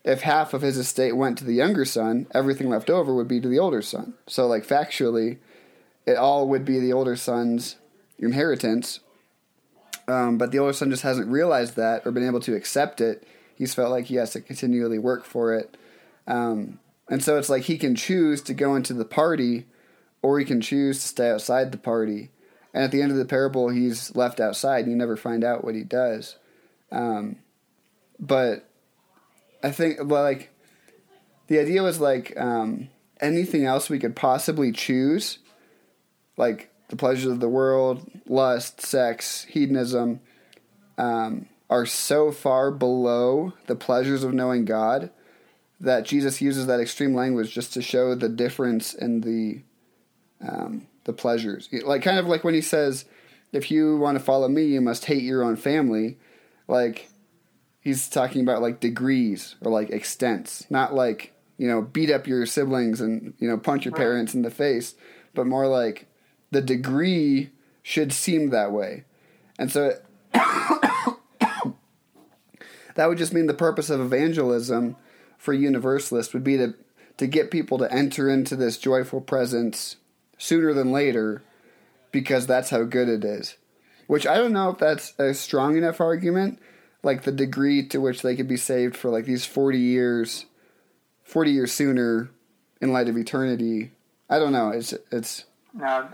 if 0.05 0.21
half 0.21 0.53
of 0.53 0.61
his 0.61 0.77
estate 0.77 1.17
went 1.17 1.37
to 1.37 1.43
the 1.43 1.53
younger 1.53 1.83
son, 1.83 2.27
everything 2.33 2.69
left 2.69 2.89
over 2.89 3.13
would 3.13 3.27
be 3.27 3.41
to 3.41 3.49
the 3.49 3.59
older 3.59 3.81
son. 3.81 4.13
So 4.25 4.47
like 4.47 4.65
factually, 4.65 5.37
it 6.05 6.15
all 6.15 6.47
would 6.47 6.63
be 6.63 6.79
the 6.79 6.93
older 6.93 7.17
son's 7.17 7.75
inheritance. 8.17 9.01
Um, 10.07 10.37
but 10.37 10.51
the 10.51 10.59
older 10.59 10.73
son 10.73 10.89
just 10.89 11.03
hasn't 11.03 11.27
realized 11.27 11.75
that 11.75 12.07
or 12.07 12.11
been 12.11 12.25
able 12.25 12.39
to 12.39 12.55
accept 12.55 13.01
it. 13.01 13.27
He's 13.53 13.75
felt 13.75 13.91
like 13.91 14.05
he 14.05 14.15
has 14.15 14.31
to 14.31 14.41
continually 14.41 14.97
work 14.97 15.25
for 15.25 15.53
it. 15.53 15.75
Um, 16.25 16.79
and 17.09 17.21
so 17.21 17.37
it's 17.37 17.49
like 17.49 17.63
he 17.63 17.77
can 17.77 17.95
choose 17.95 18.41
to 18.43 18.53
go 18.53 18.75
into 18.75 18.93
the 18.93 19.05
party 19.05 19.65
or 20.21 20.39
he 20.39 20.45
can 20.45 20.61
choose 20.61 21.01
to 21.01 21.07
stay 21.07 21.29
outside 21.29 21.73
the 21.73 21.77
party. 21.77 22.31
And 22.73 22.83
at 22.83 22.91
the 22.91 23.01
end 23.01 23.11
of 23.11 23.17
the 23.17 23.25
parable, 23.25 23.69
he's 23.69 24.15
left 24.15 24.39
outside 24.39 24.85
and 24.85 24.91
you 24.91 24.97
never 24.97 25.17
find 25.17 25.43
out 25.43 25.65
what 25.65 25.75
he 25.75 25.83
does. 25.83 26.37
Um, 26.91 27.37
but 28.19 28.69
I 29.63 29.71
think, 29.71 29.99
well, 30.03 30.23
like, 30.23 30.51
the 31.47 31.59
idea 31.59 31.81
was 31.81 31.99
like 31.99 32.39
um, 32.39 32.89
anything 33.19 33.65
else 33.65 33.89
we 33.89 33.99
could 33.99 34.15
possibly 34.15 34.71
choose, 34.71 35.39
like 36.37 36.69
the 36.89 36.95
pleasures 36.95 37.31
of 37.31 37.39
the 37.39 37.49
world, 37.49 38.09
lust, 38.27 38.81
sex, 38.81 39.45
hedonism, 39.45 40.19
um, 40.97 41.47
are 41.69 41.85
so 41.85 42.31
far 42.31 42.71
below 42.71 43.53
the 43.67 43.75
pleasures 43.75 44.23
of 44.23 44.33
knowing 44.33 44.65
God 44.65 45.11
that 45.79 46.05
Jesus 46.05 46.41
uses 46.41 46.67
that 46.67 46.79
extreme 46.79 47.13
language 47.13 47.53
just 47.53 47.73
to 47.73 47.81
show 47.81 48.15
the 48.15 48.29
difference 48.29 48.93
in 48.93 49.21
the 49.21 49.61
um, 50.45 50.87
the 51.05 51.13
pleasures. 51.13 51.69
Like 51.83 52.01
kind 52.01 52.17
of 52.17 52.25
like 52.25 52.43
when 52.43 52.53
he 52.53 52.61
says, 52.61 53.05
"If 53.51 53.71
you 53.71 53.97
want 53.97 54.17
to 54.17 54.23
follow 54.23 54.47
me, 54.47 54.65
you 54.65 54.81
must 54.81 55.05
hate 55.05 55.23
your 55.23 55.43
own 55.43 55.55
family." 55.55 56.17
Like 56.67 57.09
he's 57.81 58.07
talking 58.07 58.41
about 58.41 58.61
like 58.61 58.79
degrees 58.79 59.55
or 59.61 59.71
like 59.71 59.89
extents, 59.89 60.65
not 60.69 60.93
like 60.93 61.33
you 61.57 61.67
know 61.67 61.81
beat 61.81 62.11
up 62.11 62.27
your 62.27 62.45
siblings 62.45 63.01
and 63.01 63.33
you 63.39 63.47
know 63.47 63.57
punch 63.57 63.85
your 63.85 63.93
parents 63.93 64.33
in 64.33 64.41
the 64.41 64.51
face, 64.51 64.95
but 65.33 65.47
more 65.47 65.67
like 65.67 66.07
the 66.51 66.61
degree 66.61 67.51
should 67.83 68.13
seem 68.13 68.49
that 68.49 68.71
way, 68.71 69.03
and 69.57 69.71
so. 69.71 69.99
that 72.95 73.07
would 73.07 73.17
just 73.17 73.33
mean 73.33 73.47
the 73.47 73.53
purpose 73.53 73.89
of 73.89 74.01
evangelism 74.01 74.95
for 75.37 75.53
universalists 75.53 76.33
would 76.33 76.43
be 76.43 76.57
to 76.57 76.75
to 77.17 77.27
get 77.27 77.51
people 77.51 77.77
to 77.77 77.91
enter 77.91 78.29
into 78.29 78.55
this 78.55 78.77
joyful 78.77 79.19
presence 79.19 79.97
sooner 80.37 80.73
than 80.73 80.91
later 80.91 81.41
because 82.11 82.47
that's 82.47 82.69
how 82.69 82.83
good 82.83 83.09
it 83.09 83.25
is. 83.25 83.57
Which 84.07 84.25
I 84.25 84.37
don't 84.37 84.53
know 84.53 84.69
if 84.69 84.77
that's 84.79 85.13
a 85.19 85.33
strong 85.33 85.77
enough 85.77 86.01
argument, 86.01 86.59
like 87.03 87.23
the 87.23 87.31
degree 87.31 87.85
to 87.87 87.99
which 87.99 88.21
they 88.21 88.35
could 88.35 88.47
be 88.47 88.57
saved 88.57 88.95
for 88.95 89.09
like 89.09 89.25
these 89.25 89.45
40 89.45 89.77
years 89.77 90.45
40 91.23 91.51
years 91.51 91.71
sooner 91.71 92.29
in 92.81 92.91
light 92.91 93.07
of 93.07 93.17
eternity. 93.17 93.91
I 94.29 94.39
don't 94.39 94.51
know. 94.51 94.69
It's 94.69 94.93
it's 95.11 95.45
no. 95.73 96.09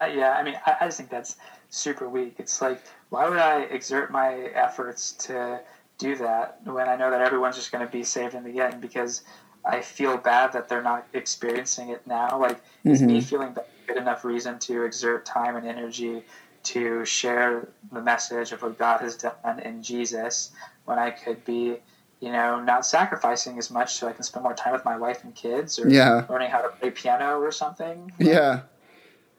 Uh, 0.00 0.06
yeah, 0.06 0.32
I 0.32 0.42
mean, 0.42 0.54
I, 0.64 0.76
I 0.80 0.86
just 0.86 0.98
think 0.98 1.10
that's 1.10 1.36
super 1.68 2.08
weak. 2.08 2.36
It's 2.38 2.62
like, 2.62 2.82
why 3.10 3.28
would 3.28 3.38
I 3.38 3.62
exert 3.62 4.10
my 4.10 4.34
efforts 4.54 5.12
to 5.12 5.60
do 5.98 6.16
that 6.16 6.60
when 6.64 6.88
I 6.88 6.96
know 6.96 7.10
that 7.10 7.20
everyone's 7.20 7.56
just 7.56 7.70
going 7.70 7.84
to 7.84 7.90
be 7.90 8.02
saved 8.02 8.34
in 8.34 8.44
the 8.44 8.60
end? 8.60 8.80
Because 8.80 9.22
I 9.64 9.82
feel 9.82 10.16
bad 10.16 10.52
that 10.52 10.68
they're 10.68 10.82
not 10.82 11.06
experiencing 11.12 11.90
it 11.90 12.06
now. 12.06 12.38
Like, 12.38 12.58
mm-hmm. 12.58 12.90
is 12.90 13.02
me 13.02 13.18
mm-hmm. 13.18 13.26
feeling 13.26 13.52
bad 13.52 13.66
good 13.90 14.00
enough 14.00 14.24
reason 14.24 14.58
to 14.60 14.84
exert 14.84 15.26
time 15.26 15.56
and 15.56 15.66
energy 15.66 16.22
to 16.62 17.04
share 17.04 17.68
the 17.92 18.00
message 18.00 18.52
of 18.52 18.62
what 18.62 18.78
God 18.78 19.00
has 19.00 19.16
done 19.16 19.60
in 19.64 19.82
Jesus 19.82 20.52
when 20.84 20.98
I 20.98 21.10
could 21.10 21.44
be, 21.44 21.76
you 22.20 22.32
know, 22.32 22.60
not 22.60 22.84
sacrificing 22.84 23.58
as 23.58 23.70
much 23.70 23.94
so 23.94 24.08
I 24.08 24.12
can 24.12 24.22
spend 24.22 24.42
more 24.42 24.54
time 24.54 24.72
with 24.72 24.84
my 24.84 24.96
wife 24.98 25.24
and 25.24 25.34
kids 25.34 25.78
or 25.78 25.88
yeah. 25.88 26.26
learning 26.28 26.50
how 26.50 26.60
to 26.60 26.68
play 26.68 26.90
piano 26.90 27.38
or 27.38 27.52
something? 27.52 28.12
Yeah. 28.18 28.62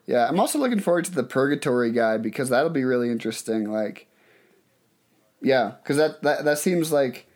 Yeah, 0.07 0.28
I'm 0.28 0.39
also 0.39 0.59
looking 0.59 0.80
forward 0.80 1.05
to 1.05 1.11
the 1.11 1.24
purgatory 1.24 1.91
guy 1.91 2.17
because 2.17 2.49
that'll 2.49 2.72
be 2.72 2.84
really 2.84 3.09
interesting. 3.09 3.72
Like, 3.72 4.07
yeah, 5.41 5.74
because 5.82 5.97
that, 5.97 6.22
that 6.24 6.43
that 6.43 6.57
seems 6.57 6.91
like 6.91 7.28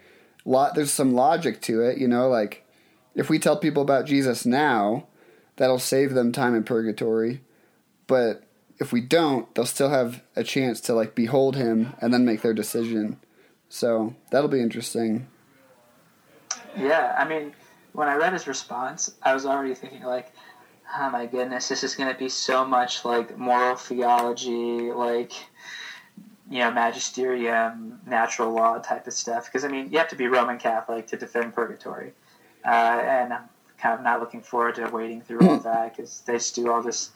lot. 0.45 0.75
There's 0.75 0.91
some 0.91 1.13
logic 1.13 1.61
to 1.61 1.81
it, 1.81 1.99
you 1.99 2.07
know. 2.07 2.27
Like, 2.27 2.65
if 3.13 3.29
we 3.29 3.39
tell 3.39 3.57
people 3.57 3.81
about 3.81 4.05
Jesus 4.05 4.45
now, 4.45 5.07
that'll 5.55 5.79
save 5.79 6.13
them 6.13 6.31
time 6.31 6.55
in 6.55 6.63
purgatory. 6.63 7.41
But 8.07 8.43
if 8.79 8.91
we 8.91 9.01
don't, 9.01 9.53
they'll 9.55 9.65
still 9.65 9.89
have 9.89 10.21
a 10.35 10.43
chance 10.43 10.81
to 10.81 10.93
like 10.93 11.15
behold 11.15 11.55
him 11.55 11.93
and 12.01 12.13
then 12.13 12.25
make 12.25 12.41
their 12.41 12.53
decision. 12.53 13.19
So 13.69 14.15
that'll 14.31 14.49
be 14.49 14.61
interesting. 14.61 15.27
Yeah, 16.77 17.15
I 17.17 17.27
mean, 17.27 17.53
when 17.93 18.07
I 18.07 18.15
read 18.15 18.33
his 18.33 18.47
response, 18.47 19.13
I 19.23 19.33
was 19.33 19.45
already 19.45 19.73
thinking 19.75 20.03
like, 20.03 20.31
oh 20.97 21.09
my 21.09 21.25
goodness, 21.25 21.69
this 21.69 21.83
is 21.83 21.95
going 21.95 22.11
to 22.11 22.19
be 22.19 22.29
so 22.29 22.65
much 22.65 23.05
like 23.05 23.37
moral 23.37 23.75
theology, 23.75 24.91
like 24.91 25.33
you 26.49 26.59
know, 26.59 26.71
magisterium, 26.71 27.99
natural 28.05 28.53
law 28.53 28.77
type 28.77 29.07
of 29.07 29.13
stuff. 29.13 29.45
Because 29.45 29.63
I 29.63 29.67
mean, 29.67 29.89
you 29.91 29.97
have 29.97 30.09
to 30.09 30.15
be 30.15 30.27
Roman 30.27 30.59
Catholic 30.59 31.07
to 31.07 31.17
defend 31.17 31.55
purgatory, 31.55 32.11
uh, 32.65 32.69
and 32.69 33.33
I'm 33.33 33.49
kind 33.77 33.95
of 33.97 34.03
not 34.03 34.19
looking 34.19 34.41
forward 34.41 34.75
to 34.75 34.87
wading 34.87 35.21
through 35.21 35.47
all 35.47 35.57
that 35.63 35.95
because 35.95 36.21
they 36.21 36.33
just 36.33 36.55
do 36.55 36.71
all 36.71 36.83
this 36.83 37.11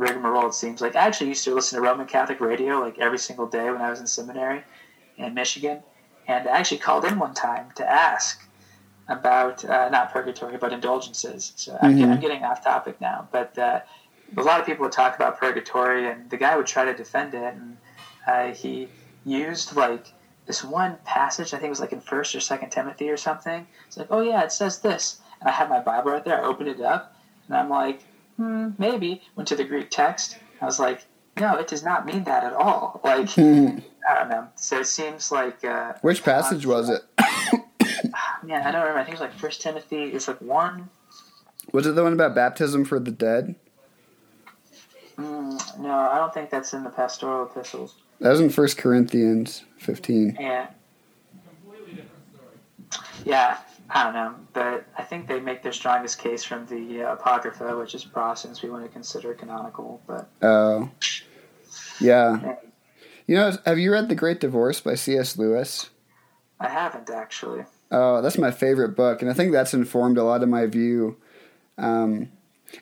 rigmarole. 0.00 0.48
It 0.48 0.54
seems 0.54 0.80
like 0.80 0.96
I 0.96 1.06
actually 1.06 1.28
used 1.28 1.44
to 1.44 1.54
listen 1.54 1.76
to 1.76 1.82
Roman 1.82 2.06
Catholic 2.06 2.40
radio 2.40 2.80
like 2.80 2.98
every 2.98 3.18
single 3.18 3.46
day 3.46 3.70
when 3.70 3.80
I 3.80 3.90
was 3.90 4.00
in 4.00 4.06
seminary 4.06 4.62
in 5.16 5.34
Michigan, 5.34 5.82
and 6.26 6.48
I 6.48 6.58
actually 6.58 6.78
called 6.78 7.04
in 7.04 7.18
one 7.18 7.34
time 7.34 7.70
to 7.76 7.88
ask 7.88 8.42
about 9.08 9.64
uh, 9.64 9.88
not 9.90 10.12
purgatory 10.12 10.56
but 10.56 10.72
indulgences. 10.72 11.52
So 11.56 11.72
mm-hmm. 11.74 11.84
I'm, 11.84 12.12
I'm, 12.12 12.20
getting 12.20 12.44
off 12.44 12.64
topic 12.64 13.00
now, 13.00 13.28
but 13.30 13.56
uh, 13.58 13.80
a 14.36 14.42
lot 14.42 14.60
of 14.60 14.66
people 14.66 14.84
would 14.84 14.92
talk 14.92 15.14
about 15.16 15.38
purgatory, 15.38 16.08
and 16.08 16.30
the 16.30 16.36
guy 16.36 16.56
would 16.56 16.66
try 16.66 16.84
to 16.84 16.94
defend 16.94 17.34
it, 17.34 17.54
and 17.54 17.76
uh, 18.26 18.54
he 18.54 18.88
used 19.24 19.76
like 19.76 20.06
this 20.46 20.64
one 20.64 20.96
passage. 21.04 21.52
I 21.52 21.58
think 21.58 21.66
it 21.66 21.70
was 21.70 21.80
like 21.80 21.92
in 21.92 22.00
First 22.00 22.34
or 22.34 22.40
Second 22.40 22.70
Timothy 22.70 23.10
or 23.10 23.16
something. 23.16 23.66
It's 23.86 23.96
like, 23.96 24.08
oh 24.10 24.22
yeah, 24.22 24.42
it 24.42 24.52
says 24.52 24.78
this, 24.78 25.20
and 25.40 25.48
I 25.48 25.52
had 25.52 25.68
my 25.68 25.80
Bible 25.80 26.12
right 26.12 26.24
there. 26.24 26.42
I 26.42 26.46
opened 26.46 26.68
it 26.68 26.80
up, 26.80 27.14
and 27.48 27.56
I'm 27.56 27.68
like, 27.68 28.00
hmm, 28.40 28.70
maybe. 28.78 29.20
Went 29.36 29.48
to 29.48 29.56
the 29.56 29.64
Greek 29.64 29.90
text. 29.90 30.38
I 30.62 30.64
was 30.64 30.80
like, 30.80 31.04
no, 31.38 31.56
it 31.56 31.68
does 31.68 31.84
not 31.84 32.06
mean 32.06 32.24
that 32.24 32.42
at 32.42 32.54
all. 32.54 33.00
Like, 33.04 33.28
I 33.38 34.14
don't 34.14 34.28
know. 34.30 34.48
So 34.56 34.80
it 34.80 34.86
seems 34.86 35.30
like. 35.30 35.62
Uh, 35.62 35.92
Which 36.00 36.24
passage 36.24 36.64
was 36.64 36.88
it? 36.88 37.02
man, 38.42 38.62
I 38.62 38.70
don't 38.70 38.80
remember. 38.80 38.98
I 38.98 39.04
think 39.04 39.08
it 39.08 39.20
was 39.20 39.28
like 39.28 39.34
First 39.34 39.60
Timothy. 39.60 40.04
It's 40.04 40.26
like 40.26 40.40
one. 40.40 40.88
Was 41.72 41.86
it 41.86 41.94
the 41.94 42.02
one 42.02 42.14
about 42.14 42.34
baptism 42.34 42.84
for 42.86 42.98
the 42.98 43.10
dead? 43.10 43.54
Mm, 45.18 45.78
no, 45.80 45.90
I 45.92 46.16
don't 46.16 46.32
think 46.32 46.48
that's 46.48 46.72
in 46.72 46.82
the 46.82 46.90
pastoral 46.90 47.44
epistles. 47.44 47.94
That 48.20 48.30
was 48.30 48.40
in 48.40 48.48
First 48.48 48.78
Corinthians 48.78 49.64
fifteen. 49.78 50.36
Yeah. 50.40 50.68
Yeah, 53.24 53.58
I 53.92 54.04
don't 54.04 54.14
know, 54.14 54.34
but 54.52 54.86
I 54.96 55.02
think 55.02 55.26
they 55.26 55.40
make 55.40 55.62
their 55.62 55.72
strongest 55.72 56.18
case 56.20 56.44
from 56.44 56.64
the 56.66 57.02
uh, 57.02 57.14
Apocrypha, 57.14 57.76
which 57.76 57.94
is 57.94 58.04
Protestants 58.04 58.62
we 58.62 58.70
want 58.70 58.84
to 58.84 58.88
consider 58.88 59.34
canonical. 59.34 60.00
But 60.06 60.30
oh, 60.42 60.84
uh, 60.84 60.88
yeah. 62.00 62.54
You 63.26 63.36
know, 63.36 63.56
have 63.66 63.78
you 63.78 63.92
read 63.92 64.08
The 64.08 64.14
Great 64.14 64.38
Divorce 64.38 64.80
by 64.80 64.94
C.S. 64.94 65.36
Lewis? 65.36 65.90
I 66.60 66.68
haven't 66.68 67.10
actually. 67.10 67.64
Oh, 67.90 68.22
that's 68.22 68.38
my 68.38 68.52
favorite 68.52 68.94
book, 68.94 69.22
and 69.22 69.30
I 69.30 69.34
think 69.34 69.50
that's 69.50 69.74
informed 69.74 70.18
a 70.18 70.24
lot 70.24 70.44
of 70.44 70.48
my 70.48 70.66
view. 70.66 71.16
Um, 71.76 72.30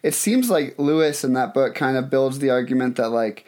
it 0.02 0.14
seems 0.14 0.50
like 0.50 0.78
Lewis 0.78 1.24
in 1.24 1.32
that 1.32 1.54
book 1.54 1.74
kind 1.74 1.96
of 1.96 2.10
builds 2.10 2.38
the 2.38 2.50
argument 2.50 2.96
that 2.96 3.08
like 3.08 3.46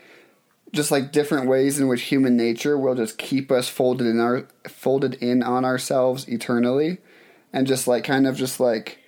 just 0.73 0.91
like 0.91 1.13
different 1.13 1.49
ways 1.49 1.79
in 1.79 1.89
which 1.89 2.03
human 2.03 2.37
nature 2.37 2.79
will 2.79 2.95
just 2.95 3.19
keep 3.19 3.53
us 3.53 3.69
folded 3.69 4.07
in 4.07 4.19
our 4.19 4.49
folded 4.67 5.15
in 5.15 5.43
on 5.43 5.65
ourselves 5.65 6.27
eternally 6.29 6.99
and 7.53 7.67
just 7.67 7.87
like 7.89 8.05
kind 8.05 8.27
of 8.27 8.37
just 8.37 8.61
like 8.61 8.99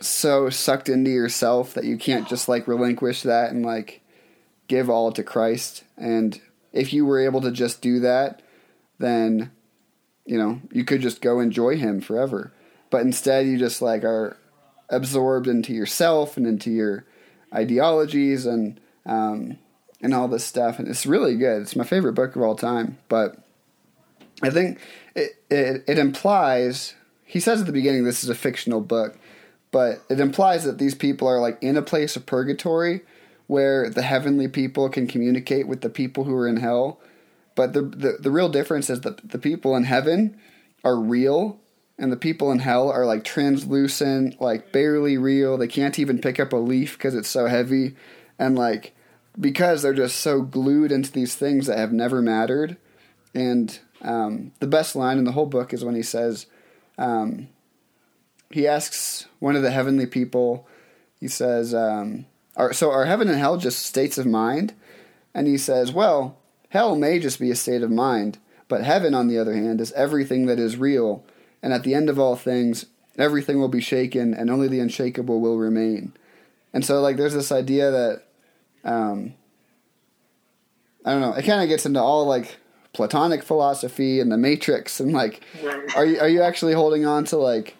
so 0.00 0.50
sucked 0.50 0.88
into 0.88 1.10
yourself 1.10 1.74
that 1.74 1.84
you 1.84 1.96
can't 1.96 2.28
just 2.28 2.48
like 2.48 2.66
relinquish 2.66 3.22
that 3.22 3.50
and 3.50 3.64
like 3.64 4.00
give 4.68 4.90
all 4.90 5.12
to 5.12 5.22
Christ. 5.22 5.84
And 5.96 6.40
if 6.72 6.92
you 6.92 7.04
were 7.06 7.20
able 7.20 7.40
to 7.42 7.52
just 7.52 7.82
do 7.82 8.00
that 8.00 8.42
then 9.02 9.50
you 10.24 10.38
know 10.38 10.60
you 10.72 10.84
could 10.84 11.02
just 11.02 11.20
go 11.20 11.40
enjoy 11.40 11.76
him 11.76 12.00
forever. 12.00 12.52
But 12.88 13.02
instead 13.02 13.46
you 13.46 13.58
just 13.58 13.82
like 13.82 14.04
are 14.04 14.38
absorbed 14.88 15.46
into 15.46 15.74
yourself 15.74 16.36
and 16.36 16.46
into 16.46 16.70
your 16.70 17.04
ideologies 17.52 18.46
and 18.46 18.80
um, 19.04 19.58
and 20.00 20.14
all 20.14 20.28
this 20.28 20.44
stuff. 20.44 20.78
And 20.78 20.88
it's 20.88 21.06
really 21.06 21.36
good. 21.36 21.62
It's 21.62 21.76
my 21.76 21.84
favorite 21.84 22.14
book 22.14 22.34
of 22.34 22.42
all 22.42 22.56
time. 22.56 22.98
But 23.08 23.36
i 24.44 24.50
think 24.50 24.80
it, 25.14 25.32
it, 25.50 25.84
it 25.86 25.98
implies 25.98 26.94
he 27.32 27.40
says 27.40 27.60
at 27.60 27.66
the 27.66 27.72
beginning 27.72 28.04
this 28.04 28.22
is 28.22 28.28
a 28.28 28.34
fictional 28.34 28.82
book, 28.82 29.16
but 29.70 30.02
it 30.10 30.20
implies 30.20 30.64
that 30.64 30.76
these 30.76 30.94
people 30.94 31.26
are 31.26 31.40
like 31.40 31.56
in 31.62 31.78
a 31.78 31.82
place 31.82 32.14
of 32.14 32.26
purgatory 32.26 33.00
where 33.46 33.88
the 33.88 34.02
heavenly 34.02 34.48
people 34.48 34.90
can 34.90 35.06
communicate 35.06 35.66
with 35.66 35.80
the 35.80 35.88
people 35.88 36.24
who 36.24 36.34
are 36.34 36.46
in 36.46 36.58
hell. 36.58 37.00
But 37.54 37.72
the 37.72 37.80
the, 37.80 38.16
the 38.20 38.30
real 38.30 38.50
difference 38.50 38.90
is 38.90 39.00
that 39.00 39.30
the 39.30 39.38
people 39.38 39.74
in 39.76 39.84
heaven 39.84 40.38
are 40.84 40.96
real 40.96 41.58
and 41.96 42.12
the 42.12 42.18
people 42.18 42.52
in 42.52 42.58
hell 42.58 42.90
are 42.90 43.06
like 43.06 43.24
translucent, 43.24 44.38
like 44.38 44.70
barely 44.70 45.16
real. 45.16 45.56
They 45.56 45.68
can't 45.68 45.98
even 45.98 46.20
pick 46.20 46.38
up 46.38 46.52
a 46.52 46.56
leaf 46.56 46.98
because 46.98 47.14
it's 47.14 47.30
so 47.30 47.46
heavy, 47.46 47.96
and 48.38 48.58
like 48.58 48.94
because 49.40 49.80
they're 49.80 49.94
just 49.94 50.18
so 50.18 50.42
glued 50.42 50.92
into 50.92 51.10
these 51.10 51.34
things 51.34 51.66
that 51.66 51.78
have 51.78 51.94
never 51.94 52.20
mattered. 52.20 52.76
And 53.34 53.78
um, 54.02 54.52
the 54.58 54.66
best 54.66 54.94
line 54.94 55.16
in 55.16 55.24
the 55.24 55.32
whole 55.32 55.46
book 55.46 55.72
is 55.72 55.82
when 55.82 55.94
he 55.94 56.02
says, 56.02 56.44
um, 57.02 57.48
he 58.50 58.68
asks 58.68 59.26
one 59.40 59.56
of 59.56 59.62
the 59.62 59.72
heavenly 59.72 60.06
people, 60.06 60.68
he 61.18 61.26
says, 61.26 61.74
um, 61.74 62.26
so 62.70 62.92
are 62.92 63.06
heaven 63.06 63.28
and 63.28 63.38
hell 63.38 63.56
just 63.56 63.84
states 63.84 64.18
of 64.18 64.26
mind? 64.26 64.72
And 65.34 65.48
he 65.48 65.58
says, 65.58 65.90
well, 65.92 66.38
hell 66.68 66.94
may 66.94 67.18
just 67.18 67.40
be 67.40 67.50
a 67.50 67.56
state 67.56 67.82
of 67.82 67.90
mind, 67.90 68.38
but 68.68 68.84
heaven, 68.84 69.14
on 69.14 69.26
the 69.26 69.38
other 69.38 69.54
hand, 69.54 69.80
is 69.80 69.90
everything 69.92 70.46
that 70.46 70.60
is 70.60 70.76
real. 70.76 71.24
And 71.60 71.72
at 71.72 71.82
the 71.82 71.94
end 71.94 72.08
of 72.08 72.20
all 72.20 72.36
things, 72.36 72.86
everything 73.18 73.58
will 73.58 73.68
be 73.68 73.80
shaken, 73.80 74.32
and 74.32 74.48
only 74.48 74.68
the 74.68 74.80
unshakable 74.80 75.40
will 75.40 75.58
remain. 75.58 76.12
And 76.72 76.84
so, 76.84 77.00
like, 77.00 77.16
there's 77.16 77.34
this 77.34 77.50
idea 77.50 77.90
that, 77.90 78.22
um, 78.84 79.34
I 81.04 81.12
don't 81.12 81.20
know, 81.20 81.32
it 81.32 81.44
kind 81.44 81.62
of 81.62 81.68
gets 81.68 81.84
into 81.84 82.00
all 82.00 82.26
like 82.26 82.58
Platonic 82.92 83.42
philosophy 83.42 84.20
and 84.20 84.30
the 84.30 84.36
Matrix, 84.36 85.00
and 85.00 85.12
like, 85.12 85.42
are 85.96 86.04
you 86.04 86.20
are 86.20 86.28
you 86.28 86.42
actually 86.42 86.74
holding 86.74 87.06
on 87.06 87.24
to 87.24 87.36
like 87.38 87.76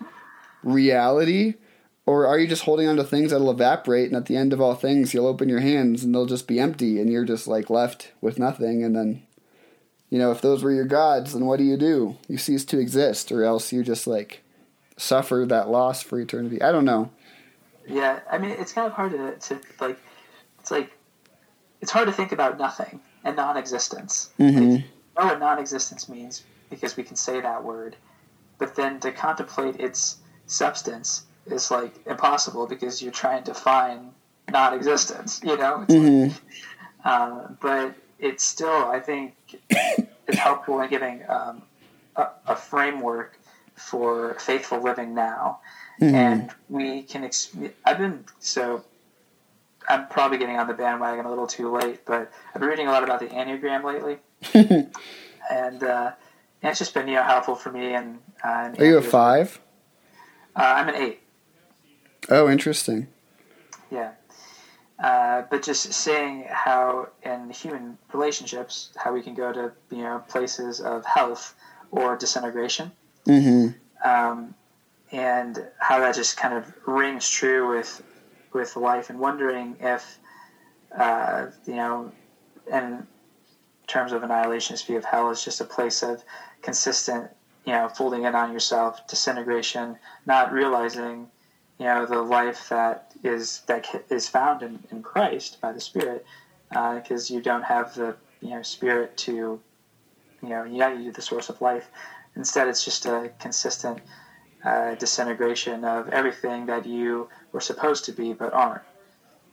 reality, 0.62 1.54
or 2.06 2.26
are 2.26 2.38
you 2.38 2.48
just 2.48 2.62
holding 2.62 2.88
on 2.88 2.96
to 2.96 3.04
things 3.04 3.30
that'll 3.30 3.50
evaporate, 3.50 4.06
and 4.06 4.16
at 4.16 4.26
the 4.26 4.36
end 4.36 4.52
of 4.52 4.60
all 4.60 4.74
things, 4.74 5.12
you'll 5.12 5.26
open 5.26 5.48
your 5.50 5.60
hands 5.60 6.02
and 6.02 6.14
they'll 6.14 6.24
just 6.24 6.48
be 6.48 6.58
empty, 6.58 6.98
and 6.98 7.12
you're 7.12 7.26
just 7.26 7.46
like 7.46 7.68
left 7.68 8.12
with 8.22 8.38
nothing, 8.38 8.82
and 8.82 8.96
then, 8.96 9.22
you 10.08 10.18
know, 10.18 10.30
if 10.30 10.40
those 10.40 10.62
were 10.62 10.72
your 10.72 10.86
gods, 10.86 11.34
then 11.34 11.44
what 11.44 11.58
do 11.58 11.64
you 11.64 11.76
do? 11.76 12.16
You 12.26 12.38
cease 12.38 12.64
to 12.64 12.78
exist, 12.78 13.30
or 13.30 13.44
else 13.44 13.70
you 13.70 13.82
just 13.82 14.06
like 14.06 14.42
suffer 14.96 15.44
that 15.48 15.68
loss 15.68 16.02
for 16.02 16.18
eternity. 16.18 16.62
I 16.62 16.72
don't 16.72 16.86
know. 16.86 17.10
Yeah, 17.86 18.20
I 18.30 18.38
mean, 18.38 18.52
it's 18.52 18.72
kind 18.72 18.86
of 18.86 18.92
hard 18.92 19.12
to, 19.12 19.36
to 19.36 19.60
like, 19.80 19.98
it's 20.60 20.70
like, 20.70 20.90
it's 21.80 21.90
hard 21.90 22.06
to 22.06 22.12
think 22.12 22.32
about 22.32 22.58
nothing 22.58 23.00
and 23.24 23.36
non-existence. 23.36 24.30
Mm-hmm. 24.38 24.70
Like, 24.70 24.84
know 25.18 25.26
what 25.26 25.38
non-existence 25.40 26.08
means 26.08 26.42
because 26.70 26.96
we 26.96 27.02
can 27.02 27.16
say 27.16 27.40
that 27.40 27.62
word, 27.62 27.96
but 28.58 28.74
then 28.74 29.00
to 29.00 29.12
contemplate 29.12 29.78
its 29.80 30.18
substance 30.46 31.24
is 31.46 31.70
like 31.70 31.94
impossible 32.06 32.66
because 32.66 33.02
you're 33.02 33.12
trying 33.12 33.44
to 33.44 33.54
find 33.54 34.12
non-existence. 34.50 35.40
You 35.42 35.56
know, 35.56 35.82
it's 35.82 35.94
Mhm. 35.94 36.28
like, 36.28 36.32
uh, 37.04 37.48
but 37.60 37.94
it's 38.18 38.44
still 38.44 38.86
I 38.90 39.00
think 39.00 39.34
is 40.28 40.38
helpful 40.38 40.80
in 40.80 40.88
giving 40.90 41.22
um, 41.28 41.62
a, 42.16 42.28
a 42.46 42.56
framework 42.56 43.38
for 43.74 44.34
faithful 44.38 44.80
living 44.80 45.14
now, 45.14 45.60
Mhm. 46.00 46.14
and 46.14 46.50
we 46.68 47.02
can. 47.02 47.24
Ex- 47.24 47.50
I've 47.84 47.98
been 47.98 48.24
so. 48.38 48.84
I'm 49.88 50.06
probably 50.06 50.38
getting 50.38 50.56
on 50.58 50.68
the 50.68 50.74
bandwagon 50.74 51.24
a 51.26 51.28
little 51.28 51.46
too 51.48 51.68
late, 51.70 52.04
but 52.06 52.30
I've 52.54 52.60
been 52.60 52.68
reading 52.70 52.86
a 52.86 52.92
lot 52.92 53.02
about 53.02 53.18
the 53.18 53.26
Enneagram 53.26 53.82
lately, 53.82 54.18
and 54.54 55.82
uh, 55.82 56.12
yeah, 56.62 56.70
it's 56.70 56.78
just 56.78 56.94
been 56.94 57.08
you 57.08 57.14
know 57.16 57.22
helpful 57.22 57.54
for 57.54 57.70
me. 57.70 57.94
And 57.94 58.18
uh, 58.44 58.48
and 58.48 58.80
Are 58.80 58.84
you 58.84 58.98
a 58.98 59.02
five? 59.02 59.60
Uh, 60.54 60.62
I'm 60.76 60.88
an 60.88 60.94
eight. 60.96 61.20
Oh, 62.28 62.48
interesting. 62.48 63.08
Yeah. 63.90 64.12
Uh, 65.02 65.42
but 65.50 65.62
just 65.62 65.92
seeing 65.92 66.44
how 66.48 67.08
in 67.24 67.50
human 67.50 67.98
relationships, 68.12 68.90
how 68.96 69.12
we 69.12 69.22
can 69.22 69.34
go 69.34 69.52
to 69.52 69.72
you 69.90 70.02
know 70.02 70.22
places 70.28 70.80
of 70.80 71.04
health 71.04 71.54
or 71.90 72.16
disintegration, 72.16 72.92
Mm-hmm. 73.26 74.08
um, 74.08 74.54
and 75.10 75.66
how 75.78 75.98
that 76.00 76.14
just 76.14 76.36
kind 76.36 76.54
of 76.54 76.72
rings 76.86 77.28
true 77.28 77.74
with 77.74 78.02
with 78.52 78.76
life, 78.76 79.10
and 79.10 79.18
wondering 79.18 79.76
if 79.80 80.18
uh, 80.96 81.46
you 81.66 81.74
know, 81.74 82.12
in 82.70 83.06
terms 83.86 84.12
of 84.12 84.22
annihilationist 84.22 84.86
view 84.86 84.96
of 84.96 85.04
hell, 85.04 85.30
is 85.30 85.44
just 85.44 85.60
a 85.60 85.64
place 85.64 86.02
of 86.02 86.22
consistent, 86.62 87.30
you 87.64 87.72
know, 87.72 87.88
folding 87.88 88.24
in 88.24 88.34
on 88.34 88.52
yourself, 88.52 89.06
disintegration, 89.06 89.98
not 90.26 90.52
realizing, 90.52 91.28
you 91.78 91.86
know, 91.86 92.06
the 92.06 92.22
life 92.22 92.68
that 92.68 93.12
is 93.24 93.62
that 93.66 93.86
is 94.10 94.28
found 94.28 94.62
in, 94.62 94.82
in 94.90 95.02
Christ 95.02 95.60
by 95.60 95.72
the 95.72 95.80
Spirit, 95.80 96.24
because 96.68 97.30
you 97.30 97.40
don't 97.40 97.62
have 97.62 97.94
the 97.94 98.16
you 98.40 98.50
know 98.50 98.62
Spirit 98.62 99.16
to, 99.18 99.60
you 100.42 100.48
know, 100.48 100.64
unite 100.64 100.98
you 100.98 101.06
to 101.06 101.12
the 101.12 101.22
source 101.22 101.48
of 101.48 101.60
life. 101.60 101.88
Instead, 102.36 102.68
it's 102.68 102.84
just 102.84 103.06
a 103.06 103.30
consistent 103.38 103.98
uh, 104.64 104.94
disintegration 104.94 105.84
of 105.84 106.08
everything 106.08 106.66
that 106.66 106.86
you 106.86 107.28
were 107.52 107.60
supposed 107.60 108.04
to 108.06 108.12
be 108.12 108.32
but 108.32 108.52
aren't. 108.52 108.82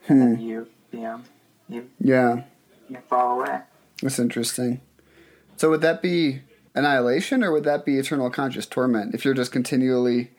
Hmm. 0.08 0.22
And 0.22 0.42
you, 0.42 0.68
you 0.92 1.00
know, 1.02 1.22
you, 1.68 1.90
Yeah, 2.00 2.44
you 2.88 2.98
fall 3.10 3.40
away. 3.40 3.60
That's 4.02 4.20
interesting. 4.20 4.82
So 5.58 5.70
would 5.70 5.82
that 5.82 6.02
be 6.02 6.42
annihilation, 6.76 7.44
or 7.44 7.52
would 7.52 7.66
that 7.66 7.86
be 7.86 7.98
eternal 7.98 8.30
conscious 8.30 8.66
torment? 8.66 9.14
If 9.14 9.26
you're 9.26 9.34
just 9.34 9.52
continually, 9.52 10.32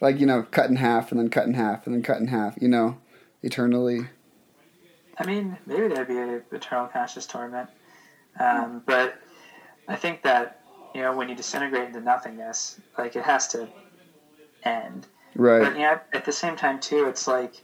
like 0.00 0.20
you 0.20 0.26
know, 0.26 0.42
cut 0.44 0.70
in 0.70 0.76
half 0.76 1.10
and 1.10 1.20
then 1.20 1.28
cut 1.30 1.46
in 1.46 1.54
half 1.54 1.86
and 1.86 1.94
then 1.94 2.02
cut 2.02 2.18
in 2.18 2.28
half, 2.28 2.56
you 2.60 2.68
know, 2.68 2.98
eternally. 3.42 4.08
I 5.18 5.26
mean, 5.26 5.58
maybe 5.66 5.88
that'd 5.88 6.08
be 6.08 6.16
a 6.16 6.42
eternal 6.52 6.86
conscious 6.86 7.26
torment. 7.26 7.68
Um, 8.40 8.82
but 8.86 9.16
I 9.88 9.96
think 9.96 10.22
that, 10.22 10.60
you 10.94 11.02
know, 11.02 11.14
when 11.14 11.28
you 11.28 11.34
disintegrate 11.34 11.88
into 11.88 12.00
nothingness, 12.00 12.80
like 12.96 13.14
it 13.16 13.24
has 13.24 13.48
to 13.48 13.68
end. 14.64 15.06
Right. 15.34 15.62
But 15.62 15.78
yeah, 15.78 15.98
at 16.12 16.24
the 16.24 16.32
same 16.32 16.56
time 16.56 16.80
too, 16.80 17.06
it's 17.08 17.26
like 17.26 17.62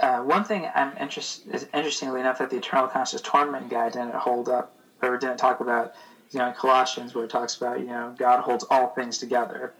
uh, 0.00 0.20
one 0.22 0.44
thing 0.44 0.68
I'm 0.74 0.96
interested 0.98 1.54
is 1.54 1.66
interestingly 1.74 2.20
enough 2.20 2.38
that 2.38 2.50
the 2.50 2.56
eternal 2.56 2.88
conscious 2.88 3.20
torment 3.20 3.68
guy 3.70 3.88
didn't 3.90 4.14
hold 4.14 4.48
up 4.48 4.74
or 5.02 5.16
didn't 5.18 5.38
talk 5.38 5.60
about. 5.60 5.94
You 6.30 6.40
know, 6.40 6.48
in 6.48 6.54
Colossians 6.54 7.14
where 7.14 7.24
it 7.24 7.30
talks 7.30 7.56
about 7.56 7.80
you 7.80 7.86
know 7.86 8.14
God 8.18 8.40
holds 8.40 8.64
all 8.70 8.88
things 8.88 9.18
together, 9.18 9.72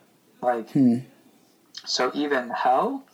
like 0.43 0.69
Hmm. 0.73 0.99
so 1.85 2.11
even 2.15 2.51
hell 2.51 3.05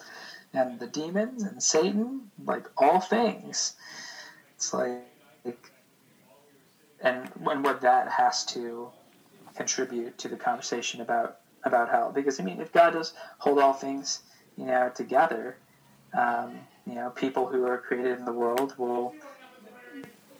and 0.52 0.78
the 0.78 0.86
demons 0.86 1.42
and 1.42 1.62
Satan, 1.62 2.30
like 2.44 2.68
all 2.76 3.00
things, 3.00 3.74
it's 4.57 4.72
like, 4.72 5.02
and 7.00 7.28
when 7.40 7.62
what 7.62 7.80
that 7.82 8.09
has 8.09 8.44
to 8.46 8.90
contribute 9.55 10.18
to 10.18 10.28
the 10.28 10.36
conversation 10.36 11.00
about 11.00 11.38
about 11.64 11.90
hell, 11.90 12.12
because 12.14 12.40
I 12.40 12.44
mean, 12.44 12.61
if 12.61 12.72
God 12.72 12.92
does 12.92 13.12
hold 13.38 13.59
all 13.59 13.72
things, 13.72 14.20
you 14.57 14.66
know, 14.66 14.90
together, 14.94 15.57
um, 16.12 16.52
you 16.87 16.95
know, 16.95 17.11
people 17.11 17.47
who 17.47 17.66
are 17.66 17.78
created 17.78 18.18
in 18.18 18.24
the 18.24 18.32
world 18.32 18.74
will 18.78 19.14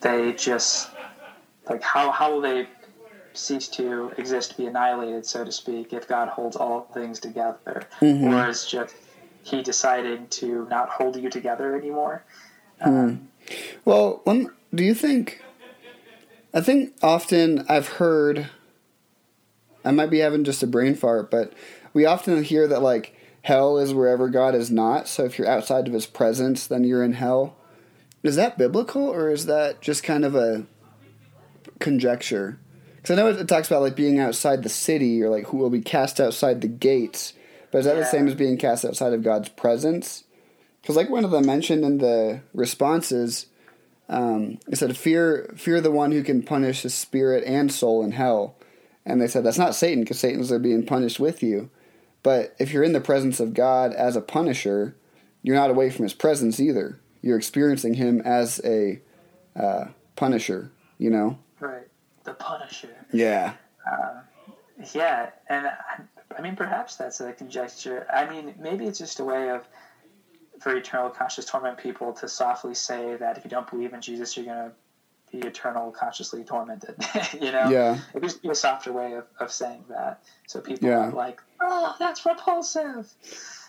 they 0.01 0.33
just 0.33 0.91
like 1.69 1.83
how 1.83 2.11
how 2.11 2.33
will 2.33 2.41
they 2.41 2.69
cease 3.33 3.67
to 3.69 4.13
exist, 4.17 4.57
be 4.57 4.67
annihilated, 4.67 5.27
so 5.27 5.45
to 5.45 5.51
speak, 5.51 5.93
if 5.93 6.07
God 6.07 6.29
holds 6.29 6.55
all 6.57 6.83
things 6.95 7.19
together, 7.19 7.83
Mhm. 8.01 8.33
or 8.33 8.49
is 8.49 8.65
just 8.67 8.95
He 9.43 9.63
deciding 9.63 10.29
to 10.29 10.67
not 10.71 10.89
hold 10.89 11.17
you 11.17 11.29
together 11.29 11.77
anymore? 11.77 12.23
Hmm. 12.81 13.17
Well, 13.85 14.21
one, 14.25 14.51
do 14.75 14.83
you 14.85 14.95
think? 14.95 15.43
I 16.55 16.61
think 16.61 16.95
often 17.03 17.65
I've 17.69 17.89
heard. 17.89 18.49
I 19.85 19.91
might 19.91 20.09
be 20.09 20.21
having 20.21 20.45
just 20.45 20.63
a 20.63 20.67
brain 20.67 20.95
fart, 20.95 21.31
but 21.31 21.53
we 21.93 22.07
often 22.07 22.43
hear 22.43 22.67
that 22.69 22.81
like 22.81 23.14
hell 23.45 23.77
is 23.77 23.93
wherever 23.93 24.31
God 24.31 24.55
is 24.55 24.71
not. 24.71 25.07
So 25.07 25.25
if 25.25 25.39
you're 25.39 25.49
outside 25.49 25.87
of 25.87 25.93
His 25.93 26.07
presence, 26.07 26.67
then 26.67 26.83
you're 26.83 27.05
in 27.05 27.13
hell. 27.13 27.57
Is 28.23 28.37
that 28.37 28.57
biblical, 28.57 29.03
or 29.03 29.31
is 29.31 29.45
that 29.47 29.83
just 29.83 30.03
kind 30.03 30.25
of 30.25 30.35
a 30.35 30.65
conjecture? 31.79 32.59
Because 32.97 33.11
I 33.11 33.21
know 33.21 33.29
it, 33.29 33.37
it 33.37 33.49
talks 33.49 33.69
about 33.69 33.83
like 33.83 33.95
being 33.95 34.19
outside 34.19 34.63
the 34.63 34.71
city, 34.71 35.23
or 35.23 35.29
like 35.29 35.49
who 35.49 35.59
will 35.59 35.69
be 35.69 35.83
cast 35.83 36.21
outside 36.21 36.63
the 36.63 36.69
gates. 36.69 37.35
But 37.71 37.79
is 37.79 37.85
that 37.85 37.97
the 37.97 38.07
same 38.07 38.27
as 38.27 38.35
being 38.35 38.57
cast 38.57 38.83
outside 38.85 39.13
of 39.13 39.23
God's 39.23 39.51
presence? 39.51 40.25
Because 40.81 40.97
like 40.97 41.11
one 41.11 41.25
of 41.25 41.31
them 41.31 41.45
mentioned 41.45 41.85
in 41.85 41.99
the 41.99 42.41
responses, 42.55 43.47
um, 44.09 44.59
it 44.69 44.77
said, 44.77 44.97
"Fear, 44.97 45.53
fear 45.59 45.83
the 45.83 45.91
one 45.91 46.13
who 46.13 46.23
can 46.23 46.43
punish 46.43 46.81
his 46.81 46.95
spirit 46.95 47.45
and 47.45 47.71
soul 47.71 48.03
in 48.03 48.13
hell." 48.13 48.57
And 49.05 49.21
they 49.21 49.29
said 49.29 49.45
that's 49.45 49.59
not 49.59 49.75
Satan 49.75 50.03
because 50.03 50.19
Satan's 50.19 50.49
there 50.49 50.59
being 50.59 50.87
punished 50.87 51.21
with 51.21 51.43
you. 51.43 51.69
But 52.25 52.57
if 52.59 52.73
you're 52.73 52.83
in 52.83 52.93
the 52.93 53.01
presence 53.01 53.39
of 53.39 53.55
God 53.55 53.93
as 53.93 54.17
a 54.17 54.21
punisher, 54.21 54.97
you're 55.43 55.55
not 55.55 55.71
away 55.71 55.91
from 55.91 56.03
His 56.03 56.15
presence 56.15 56.59
either. 56.59 56.99
You're 57.23 57.37
experiencing 57.37 57.95
Him 57.95 58.21
as 58.23 58.61
a 58.65 59.01
uh, 59.55 59.87
punisher. 60.17 60.73
You 60.99 61.11
know? 61.11 61.39
Right, 61.61 61.87
the 62.25 62.35
Punisher. 62.35 63.07
Yeah. 63.13 63.55
Yeah, 64.93 65.31
and 65.49 65.67
I, 65.67 66.03
I 66.37 66.43
mean, 66.43 66.57
perhaps 66.57 66.97
that's 66.97 67.21
a 67.21 67.33
conjecture. 67.33 68.07
I 68.13 68.29
mean, 68.29 68.55
maybe 68.59 68.87
it's 68.87 68.99
just 68.99 69.21
a 69.21 69.25
way 69.25 69.51
of 69.51 69.67
for 70.61 70.77
eternal 70.77 71.11
conscious 71.11 71.45
torment 71.45 71.79
people 71.79 72.13
to 72.15 72.29
softly 72.29 72.75
say 72.75 73.17
that 73.17 73.39
if 73.39 73.45
you 73.45 73.51
don't 73.51 73.69
believe 73.69 73.93
in 73.93 74.01
Jesus, 74.01 74.37
you're 74.37 74.47
gonna 74.47 74.73
be 75.41 75.47
eternal, 75.47 75.91
consciously 75.91 76.45
tormented. 76.45 76.95
you 77.41 77.53
know, 77.53 77.69
Yeah. 77.71 77.99
it 78.15 78.23
would 78.23 78.43
be 78.43 78.49
a 78.51 78.55
softer 78.55 78.93
way 78.93 79.15
of, 79.15 79.25
of 79.41 79.51
saying 79.53 79.85
that, 79.89 80.23
so 80.47 80.61
people 80.61 80.89
Yeah. 80.89 81.07
like, 81.09 81.41
oh, 81.61 81.95
that's 81.99 82.25
repulsive. 82.27 83.13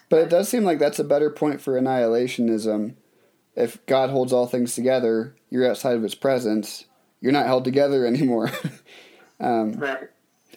But 0.10 0.20
it 0.20 0.30
does 0.30 0.48
seem 0.50 0.64
like 0.64 0.80
that's 0.80 1.00
a 1.00 1.04
better 1.04 1.30
point 1.30 1.62
for 1.62 1.80
annihilationism. 1.80 2.96
If 3.56 3.84
God 3.86 4.10
holds 4.10 4.34
all 4.34 4.48
things 4.48 4.76
together, 4.76 5.36
you're 5.50 5.70
outside 5.70 5.96
of 5.96 6.04
His 6.04 6.16
presence. 6.16 6.86
You're 7.22 7.32
not 7.32 7.46
held 7.48 7.64
together 7.64 8.06
anymore. 8.14 8.52
um, 9.40 9.74
Right. 9.74 10.10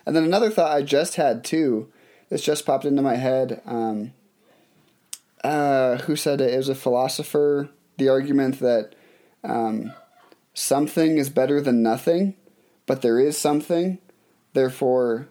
and 0.04 0.14
then 0.16 0.24
another 0.24 0.50
thought 0.50 0.76
I 0.76 0.82
just 0.82 1.14
had 1.16 1.44
too. 1.44 1.90
This 2.28 2.42
just 2.42 2.66
popped 2.66 2.84
into 2.84 3.00
my 3.02 3.16
head. 3.16 3.62
Um, 3.64 4.12
uh, 5.44 5.98
who 5.98 6.16
said 6.16 6.40
it? 6.40 6.52
It 6.52 6.56
was 6.56 6.68
a 6.68 6.74
philosopher. 6.74 7.70
The 7.96 8.08
argument 8.08 8.58
that 8.60 8.94
um, 9.44 9.92
something 10.58 11.18
is 11.18 11.30
better 11.30 11.60
than 11.60 11.82
nothing, 11.82 12.34
but 12.86 13.02
there 13.02 13.18
is 13.20 13.38
something, 13.38 13.98
therefore. 14.52 15.28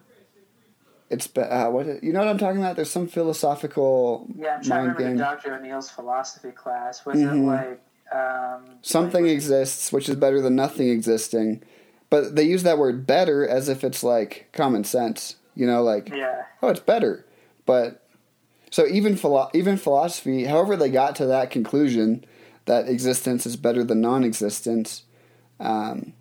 It's 1.10 1.26
be- 1.26 1.40
uh, 1.40 1.70
what 1.70 2.02
you 2.02 2.12
know 2.12 2.18
what 2.18 2.28
I'm 2.28 2.36
talking 2.38 2.60
about. 2.60 2.76
There's 2.76 2.90
some 2.90 3.06
philosophical 3.06 4.26
Yeah, 4.36 4.56
I'm 4.56 4.62
trying 4.62 4.80
to 4.84 4.88
remember 4.90 5.02
game. 5.04 5.16
the 5.16 5.22
Dr. 5.22 5.54
O'Neill's 5.54 5.88
philosophy 5.90 6.50
class. 6.50 7.06
Was 7.06 7.16
Mhm. 7.18 7.32
it 7.32 7.46
like 7.46 7.80
um, 8.10 8.64
Something 8.80 9.24
like- 9.24 9.32
exists, 9.34 9.92
which 9.92 10.08
is 10.08 10.16
better 10.16 10.40
than 10.40 10.56
nothing 10.56 10.88
existing, 10.88 11.62
but 12.08 12.36
they 12.36 12.42
use 12.42 12.62
that 12.62 12.78
word 12.78 13.06
"better" 13.06 13.46
as 13.46 13.68
if 13.68 13.84
it's 13.84 14.02
like 14.02 14.48
common 14.52 14.84
sense. 14.84 15.36
You 15.54 15.66
know, 15.66 15.82
like 15.82 16.08
Yeah, 16.10 16.42
oh, 16.62 16.68
it's 16.68 16.80
better. 16.80 17.26
But 17.66 18.02
so 18.70 18.86
even 18.86 19.16
philo- 19.16 19.50
even 19.54 19.76
philosophy, 19.76 20.44
however 20.44 20.74
they 20.76 20.88
got 20.90 21.16
to 21.16 21.26
that 21.26 21.50
conclusion 21.50 22.24
that 22.66 22.88
existence 22.88 23.44
is 23.46 23.56
better 23.56 23.82
than 23.84 24.00
non-existence, 24.02 25.02
um, 25.60 26.12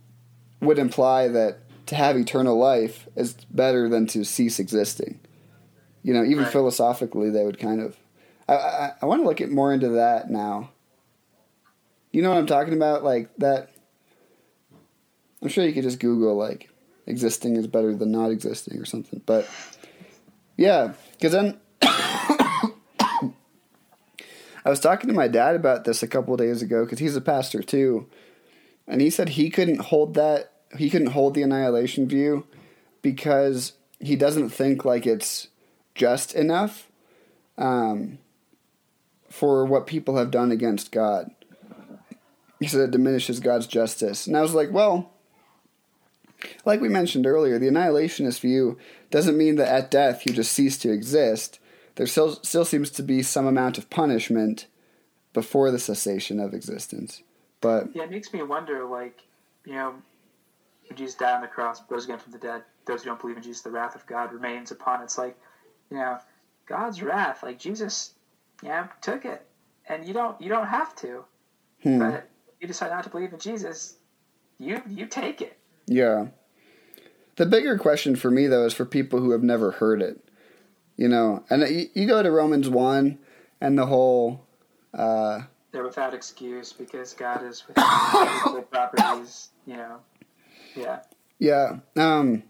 would 0.61 0.79
imply 0.79 1.27
that 1.27 1.59
to 1.88 1.95
have 1.95 2.17
eternal 2.17 2.57
life 2.57 3.07
is 3.15 3.33
better 3.51 3.88
than 3.89 4.07
to 4.07 4.23
cease 4.23 4.59
existing. 4.59 5.19
You 6.03 6.13
know, 6.13 6.23
even 6.23 6.43
Right. 6.43 6.51
philosophically, 6.51 7.29
they 7.29 7.43
would 7.43 7.59
kind 7.59 7.81
of. 7.81 7.95
I, 8.47 8.53
I, 8.55 8.91
I 9.01 9.05
want 9.05 9.21
to 9.21 9.27
look 9.27 9.41
at 9.41 9.49
more 9.51 9.73
into 9.73 9.89
that 9.89 10.29
now. 10.29 10.69
You 12.11 12.21
know 12.21 12.29
what 12.29 12.38
I'm 12.38 12.45
talking 12.47 12.73
about? 12.73 13.03
Like 13.03 13.29
that. 13.38 13.69
I'm 15.41 15.49
sure 15.49 15.65
you 15.65 15.73
could 15.73 15.83
just 15.83 15.99
Google 15.99 16.35
like 16.35 16.69
existing 17.05 17.55
is 17.57 17.67
better 17.67 17.93
than 17.95 18.11
not 18.11 18.31
existing 18.31 18.77
or 18.79 18.85
something. 18.85 19.21
But 19.25 19.47
yeah, 20.57 20.93
because 21.13 21.31
then 21.33 21.59
I 21.81 23.31
was 24.65 24.79
talking 24.79 25.07
to 25.09 25.13
my 25.15 25.27
dad 25.27 25.55
about 25.55 25.85
this 25.85 26.03
a 26.03 26.07
couple 26.07 26.35
days 26.38 26.61
ago 26.61 26.83
because 26.83 26.99
he's 26.99 27.15
a 27.15 27.21
pastor 27.21 27.61
too, 27.61 28.07
and 28.88 29.01
he 29.01 29.09
said 29.09 29.29
he 29.29 29.49
couldn't 29.49 29.81
hold 29.81 30.13
that 30.13 30.51
he 30.77 30.89
couldn't 30.89 31.11
hold 31.11 31.33
the 31.33 31.41
annihilation 31.41 32.07
view 32.07 32.45
because 33.01 33.73
he 33.99 34.15
doesn't 34.15 34.49
think 34.49 34.85
like 34.85 35.05
it's 35.05 35.47
just 35.95 36.33
enough 36.33 36.89
um, 37.57 38.19
for 39.29 39.65
what 39.65 39.88
people 39.88 40.17
have 40.17 40.31
done 40.31 40.51
against 40.51 40.91
God. 40.91 41.31
He 42.59 42.67
said 42.67 42.81
it 42.81 42.91
diminishes 42.91 43.39
God's 43.39 43.67
justice, 43.67 44.27
and 44.27 44.38
I 44.38 44.41
was 44.41 44.53
like, 44.53 44.71
well. 44.71 45.11
Like 46.65 46.81
we 46.81 46.89
mentioned 46.89 47.25
earlier, 47.25 47.57
the 47.57 47.67
annihilationist 47.67 48.41
view 48.41 48.77
doesn't 49.09 49.39
mean 49.39 49.55
that 49.55 49.73
at 49.73 49.89
death 49.89 50.23
you 50.23 50.33
just 50.33 50.51
cease 50.51 50.77
to 50.79 50.91
exist. 50.91 51.57
There 51.95 52.05
still 52.05 52.35
still 52.43 52.63
seems 52.63 52.91
to 52.91 53.01
be 53.01 53.23
some 53.23 53.47
amount 53.47 53.79
of 53.79 53.89
punishment 53.89 54.67
before 55.33 55.71
the 55.71 55.79
cessation 55.79 56.39
of 56.39 56.53
existence. 56.53 57.23
But 57.62 57.95
yeah. 57.95 58.03
It 58.03 58.12
makes 58.12 58.32
me 58.34 58.43
wonder, 58.43 58.86
like, 58.86 59.22
you 59.66 59.74
know, 59.74 59.95
when 60.88 60.97
Jesus 60.97 61.16
died 61.16 61.36
on 61.36 61.41
the 61.41 61.47
cross, 61.47 61.82
rose 61.89 62.05
again 62.05 62.20
from 62.20 62.32
the 62.32 62.38
dead. 62.38 62.64
Those 62.86 63.03
who 63.03 63.10
don't 63.10 63.20
believe 63.20 63.38
in 63.38 63.43
Jesus, 63.43 63.62
the 63.64 63.72
wrath 63.72 63.95
of 63.95 64.05
God 64.05 64.32
remains 64.32 64.72
upon. 64.72 65.01
It's 65.01 65.18
like, 65.18 65.38
you 65.89 65.97
know, 65.97 66.18
God's 66.68 67.01
wrath. 67.01 67.43
Like 67.43 67.60
Jesus, 67.60 68.14
yeah, 68.64 68.88
took 69.01 69.26
it, 69.26 69.45
and 69.89 70.05
you 70.05 70.14
don't 70.14 70.39
you 70.41 70.49
don't 70.49 70.68
have 70.68 70.95
to. 70.97 71.26
hmm, 71.84 71.99
But 71.99 72.30
you 72.62 72.68
decide 72.68 72.91
not 72.91 73.03
to 73.03 73.10
believe 73.10 73.34
in 73.34 73.39
Jesus, 73.39 73.95
you 74.60 74.82
you 74.88 75.05
take 75.08 75.41
it. 75.41 75.58
yeah. 75.88 76.28
The 77.36 77.45
bigger 77.45 77.78
question 77.78 78.16
for 78.16 78.32
me 78.32 78.47
though 78.47 78.66
is 78.66 78.74
for 78.74 78.84
people 78.86 79.20
who 79.20 79.30
have 79.32 79.43
never 79.43 79.72
heard 79.72 80.01
it. 80.01 80.24
You 80.95 81.08
know, 81.08 81.43
and 81.51 81.62
you, 81.70 81.86
you 81.93 82.08
go 82.08 82.24
to 82.24 82.32
Romans 82.32 82.68
1 82.68 83.20
and 83.62 83.78
the 83.78 83.86
whole 83.86 84.41
uh 84.93 85.41
They're 85.72 85.84
without 85.84 86.13
excuse 86.13 86.74
because 86.74 87.13
God 87.13 87.43
is 87.43 87.68
without 87.68 88.43
equal 88.47 88.61
properties. 88.63 89.49
You 89.65 89.78
know, 89.78 89.99
yeah. 90.76 90.99
Yeah. 91.39 91.78
Um 91.95 92.43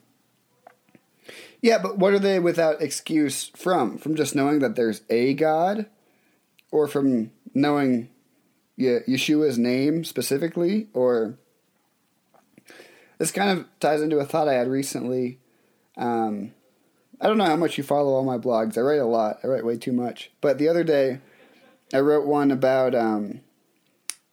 Yeah, 1.61 1.80
but 1.80 1.97
what 1.97 2.13
are 2.13 2.20
they 2.20 2.39
without 2.39 2.82
excuse 2.82 3.51
from? 3.55 3.97
From 3.97 4.15
just 4.15 4.36
knowing 4.36 4.59
that 4.59 4.76
there's 4.76 5.01
a 5.09 5.34
God 5.34 5.88
or 6.72 6.88
from 6.88 7.32
knowing 7.53 8.09
Ye- 8.76 8.99
Yeshua's 9.07 9.57
name 9.57 10.03
specifically 10.03 10.88
or 10.93 11.39
this 13.18 13.32
kind 13.32 13.57
of 13.57 13.65
ties 13.80 14.01
into 14.01 14.20
a 14.20 14.26
thought 14.26 14.47
I 14.47 14.53
had 14.53 14.68
recently. 14.68 15.39
Um, 15.97 16.53
I 17.20 17.26
don't 17.28 17.39
know 17.39 17.45
how 17.45 17.55
much 17.55 17.80
you 17.80 17.84
follow 17.84 18.13
all 18.13 18.24
my 18.24 18.38
blogs. 18.38 18.78
I 18.78 18.82
write 18.82 18.99
a 18.99 19.05
lot. 19.05 19.39
I 19.43 19.47
write 19.47 19.65
way 19.65 19.76
too 19.78 19.91
much. 19.91 20.30
But 20.39 20.59
the 20.59 20.70
other 20.70 20.84
day, 20.84 21.20
I 21.93 21.99
wrote 21.99 22.25
one 22.25 22.51
about. 22.51 22.93
Um, 22.95 23.41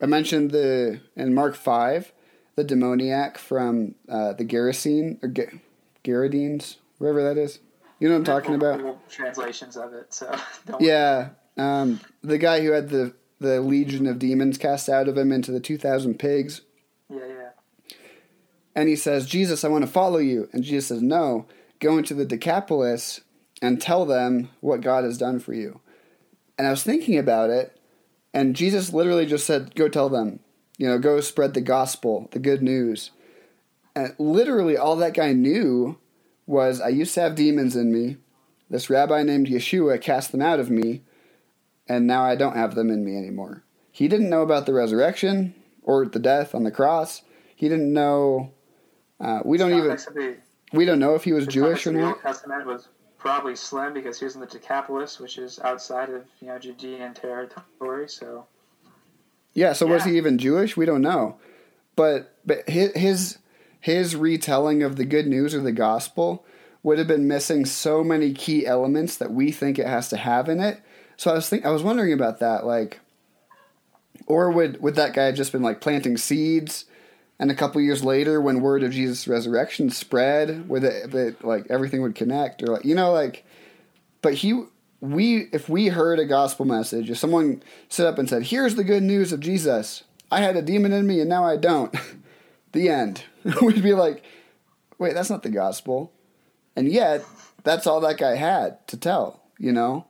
I 0.02 0.06
mentioned 0.06 0.50
the 0.50 1.00
in 1.16 1.34
Mark 1.34 1.54
five, 1.54 2.12
the 2.56 2.64
demoniac 2.64 3.38
from 3.38 3.94
uh, 4.08 4.32
the 4.32 4.44
Gerasene 4.44 5.22
or 5.22 5.28
Ge- 5.28 5.60
Geradines, 6.02 6.76
wherever 6.98 7.22
that 7.22 7.38
is. 7.38 7.60
You 8.00 8.08
know 8.08 8.18
what 8.18 8.28
I'm 8.28 8.42
talking 8.42 8.54
about? 8.54 9.08
Translations 9.08 9.76
of 9.76 9.94
it. 9.94 10.12
So 10.12 10.36
don't 10.66 10.82
Yeah, 10.82 11.30
um, 11.56 12.00
the 12.22 12.38
guy 12.38 12.60
who 12.62 12.72
had 12.72 12.88
the 12.90 13.14
the 13.40 13.60
legion 13.60 14.06
of 14.06 14.18
demons 14.18 14.58
cast 14.58 14.88
out 14.88 15.08
of 15.08 15.16
him 15.16 15.30
into 15.32 15.52
the 15.52 15.60
two 15.60 15.78
thousand 15.78 16.18
pigs. 16.18 16.62
yeah, 17.10 17.18
yeah. 17.26 17.50
And 18.76 18.88
he 18.88 18.96
says, 18.96 19.26
Jesus, 19.26 19.62
I 19.64 19.68
want 19.68 19.84
to 19.84 19.90
follow 19.90 20.18
you. 20.18 20.48
And 20.52 20.64
Jesus 20.64 20.88
says, 20.88 21.00
No, 21.02 21.46
go 21.78 21.96
into 21.96 22.12
the 22.12 22.24
Decapolis 22.24 23.20
and 23.62 23.80
tell 23.80 24.04
them 24.04 24.50
what 24.60 24.80
God 24.80 25.04
has 25.04 25.16
done 25.16 25.38
for 25.38 25.54
you. 25.54 25.80
And 26.56 26.66
I 26.66 26.70
was 26.70 26.82
thinking 26.82 27.18
about 27.18 27.50
it, 27.50 27.78
and 28.32 28.56
Jesus 28.56 28.92
literally 28.92 29.26
just 29.26 29.46
said, 29.46 29.74
Go 29.74 29.88
tell 29.88 30.08
them, 30.08 30.40
you 30.78 30.86
know, 30.86 30.98
go 30.98 31.20
spread 31.20 31.54
the 31.54 31.60
gospel, 31.60 32.28
the 32.32 32.38
good 32.38 32.62
news. 32.62 33.10
And 33.96 34.14
literally 34.18 34.76
all 34.76 34.96
that 34.96 35.14
guy 35.14 35.32
knew 35.32 35.98
was, 36.46 36.80
I 36.80 36.88
used 36.88 37.14
to 37.14 37.20
have 37.20 37.34
demons 37.34 37.76
in 37.76 37.92
me. 37.92 38.16
This 38.70 38.90
rabbi 38.90 39.22
named 39.22 39.48
Yeshua 39.48 40.00
cast 40.00 40.32
them 40.32 40.42
out 40.42 40.58
of 40.60 40.70
me, 40.70 41.02
and 41.88 42.06
now 42.06 42.24
I 42.24 42.34
don't 42.34 42.56
have 42.56 42.74
them 42.74 42.90
in 42.90 43.04
me 43.04 43.16
anymore. 43.16 43.62
He 43.92 44.08
didn't 44.08 44.30
know 44.30 44.42
about 44.42 44.66
the 44.66 44.72
resurrection 44.72 45.54
or 45.82 46.06
the 46.06 46.18
death 46.18 46.54
on 46.54 46.64
the 46.64 46.70
cross. 46.70 47.22
He 47.54 47.68
didn't 47.68 47.92
know 47.92 48.52
uh, 49.20 49.40
we 49.44 49.58
don't 49.58 49.72
even 49.72 49.96
we 50.72 50.84
don't 50.84 50.98
know 50.98 51.14
if 51.14 51.24
he 51.24 51.32
was 51.32 51.46
Jewish 51.46 51.86
or 51.86 51.92
not. 51.92 52.20
Testament 52.20 52.66
was 52.66 52.88
probably 53.24 53.56
slim 53.56 53.94
because 53.94 54.18
he 54.18 54.26
was 54.26 54.34
in 54.34 54.42
the 54.42 54.46
Decapolis, 54.46 55.18
which 55.18 55.38
is 55.38 55.58
outside 55.60 56.10
of 56.10 56.24
you 56.40 56.48
know 56.48 56.58
Judean 56.58 57.14
territory. 57.14 58.06
So 58.06 58.46
Yeah, 59.54 59.72
so 59.72 59.86
was 59.86 60.04
he 60.04 60.18
even 60.18 60.36
Jewish? 60.36 60.76
We 60.76 60.84
don't 60.84 61.00
know. 61.00 61.38
But 61.96 62.36
but 62.44 62.68
his 62.68 62.92
his 62.94 63.38
his 63.80 64.14
retelling 64.14 64.82
of 64.82 64.96
the 64.96 65.06
good 65.06 65.26
news 65.26 65.54
or 65.54 65.62
the 65.62 65.72
gospel 65.72 66.44
would 66.82 66.98
have 66.98 67.06
been 67.06 67.26
missing 67.26 67.64
so 67.64 68.04
many 68.04 68.34
key 68.34 68.66
elements 68.66 69.16
that 69.16 69.32
we 69.32 69.50
think 69.50 69.78
it 69.78 69.86
has 69.86 70.10
to 70.10 70.18
have 70.18 70.50
in 70.50 70.60
it. 70.60 70.82
So 71.16 71.30
I 71.30 71.34
was 71.34 71.48
think 71.48 71.64
I 71.64 71.70
was 71.70 71.82
wondering 71.82 72.12
about 72.12 72.40
that 72.40 72.66
like 72.66 73.00
or 74.26 74.50
would 74.50 74.82
would 74.82 74.96
that 74.96 75.14
guy 75.14 75.24
have 75.24 75.34
just 75.34 75.52
been 75.52 75.62
like 75.62 75.80
planting 75.80 76.18
seeds 76.18 76.84
and 77.44 77.50
a 77.50 77.54
couple 77.54 77.78
years 77.78 78.02
later 78.02 78.40
when 78.40 78.62
word 78.62 78.82
of 78.82 78.90
Jesus 78.92 79.28
resurrection 79.28 79.90
spread 79.90 80.66
where 80.66 80.80
that 80.80 81.44
like 81.44 81.66
everything 81.68 82.00
would 82.00 82.14
connect 82.14 82.62
or 82.62 82.68
like 82.68 82.86
you 82.86 82.94
know 82.94 83.12
like 83.12 83.44
but 84.22 84.32
he 84.32 84.62
we 85.02 85.50
if 85.52 85.68
we 85.68 85.88
heard 85.88 86.18
a 86.18 86.24
gospel 86.24 86.64
message 86.64 87.10
if 87.10 87.18
someone 87.18 87.62
stood 87.90 88.06
up 88.06 88.18
and 88.18 88.30
said 88.30 88.44
here's 88.44 88.76
the 88.76 88.82
good 88.82 89.02
news 89.02 89.30
of 89.30 89.40
jesus. 89.40 90.04
I 90.30 90.40
had 90.40 90.56
a 90.56 90.62
demon 90.62 90.94
in 90.94 91.06
me 91.06 91.20
and 91.20 91.28
now 91.28 91.44
i 91.44 91.58
don't 91.58 91.94
the 92.72 92.88
end. 92.88 93.24
We'd 93.60 93.82
be 93.82 93.92
like 93.92 94.24
wait 94.96 95.12
that's 95.12 95.28
not 95.28 95.42
the 95.42 95.50
gospel. 95.50 96.14
And 96.74 96.90
yet 96.90 97.26
that's 97.62 97.86
all 97.86 98.00
that 98.00 98.16
guy 98.16 98.36
had 98.36 98.88
to 98.88 98.96
tell 98.96 99.42
you 99.58 99.70
know? 99.70 100.06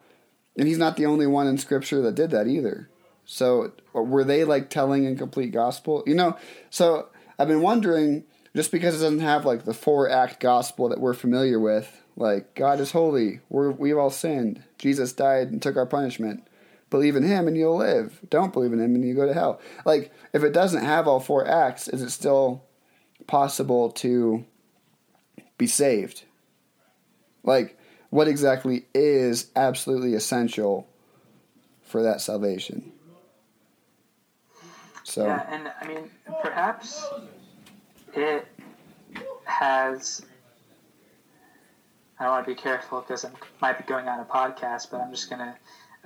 And 0.56 0.68
he's 0.68 0.78
not 0.78 0.96
the 0.96 1.06
only 1.06 1.26
one 1.26 1.48
in 1.48 1.58
scripture 1.58 2.00
that 2.02 2.14
did 2.14 2.30
that 2.30 2.46
either. 2.46 2.88
So 3.24 3.72
were 3.92 4.22
they 4.22 4.44
like 4.44 4.70
telling 4.70 5.04
incomplete 5.04 5.50
gospel? 5.50 6.04
You 6.06 6.14
know 6.14 6.36
so 6.70 7.08
i've 7.38 7.48
been 7.48 7.62
wondering 7.62 8.24
just 8.54 8.70
because 8.70 8.94
it 8.94 9.04
doesn't 9.04 9.20
have 9.20 9.44
like 9.44 9.64
the 9.64 9.74
four 9.74 10.08
act 10.08 10.40
gospel 10.40 10.88
that 10.88 11.00
we're 11.00 11.14
familiar 11.14 11.58
with 11.58 12.02
like 12.16 12.54
god 12.54 12.80
is 12.80 12.92
holy 12.92 13.40
we're, 13.48 13.70
we've 13.70 13.98
all 13.98 14.10
sinned 14.10 14.62
jesus 14.78 15.12
died 15.12 15.48
and 15.48 15.60
took 15.60 15.76
our 15.76 15.86
punishment 15.86 16.46
Believe 16.94 17.16
in 17.16 17.24
him 17.24 17.48
and 17.48 17.56
you'll 17.56 17.76
live. 17.76 18.20
Don't 18.30 18.52
believe 18.52 18.72
in 18.72 18.78
him 18.78 18.94
and 18.94 19.04
you 19.04 19.14
go 19.14 19.26
to 19.26 19.34
hell. 19.34 19.60
Like, 19.84 20.12
if 20.32 20.44
it 20.44 20.52
doesn't 20.52 20.84
have 20.84 21.08
all 21.08 21.18
four 21.18 21.44
acts, 21.44 21.88
is 21.88 22.02
it 22.02 22.10
still 22.10 22.62
possible 23.26 23.90
to 23.90 24.44
be 25.58 25.66
saved? 25.66 26.22
Like, 27.42 27.76
what 28.10 28.28
exactly 28.28 28.84
is 28.94 29.50
absolutely 29.56 30.14
essential 30.14 30.88
for 31.82 32.00
that 32.04 32.20
salvation? 32.20 32.92
So, 35.04 35.26
Yeah, 35.26 35.46
and 35.48 35.70
I 35.80 35.86
mean, 35.86 36.10
perhaps 36.42 37.06
it 38.14 38.46
has. 39.44 40.24
I 42.18 42.28
want 42.28 42.46
to 42.46 42.50
be 42.50 42.60
careful 42.60 43.00
because 43.00 43.24
I 43.24 43.30
might 43.60 43.76
be 43.78 43.84
going 43.84 44.08
on 44.08 44.20
a 44.20 44.24
podcast, 44.24 44.90
but 44.90 45.00
I'm 45.00 45.10
just 45.10 45.28
gonna 45.28 45.56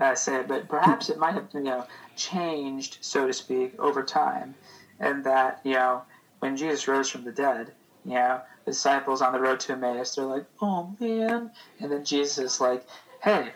uh, 0.01 0.15
say 0.15 0.41
it. 0.41 0.49
But 0.49 0.69
perhaps 0.69 1.11
it 1.11 1.19
might 1.19 1.35
have, 1.35 1.49
you 1.55 1.61
know, 1.61 1.87
changed, 2.17 2.99
so 3.01 3.27
to 3.27 3.33
speak, 3.33 3.79
over 3.79 4.03
time, 4.03 4.57
and 4.99 5.25
that 5.25 5.61
you 5.65 5.75
know, 5.75 6.03
when 6.41 6.57
Jesus 6.57 6.89
rose 6.89 7.09
from 7.09 7.25
the 7.25 7.33
dead, 7.33 7.73
you 8.05 8.15
know, 8.15 8.41
disciples 8.67 9.23
on 9.23 9.33
the 9.33 9.41
road 9.41 9.61
to 9.61 9.73
Emmaus, 9.75 10.17
they're 10.17 10.25
like, 10.25 10.47
"Oh 10.61 10.97
man," 10.99 11.53
and 11.79 11.93
then 11.93 12.05
Jesus 12.05 12.39
is 12.39 12.61
like, 12.61 12.85
"Hey, 13.23 13.53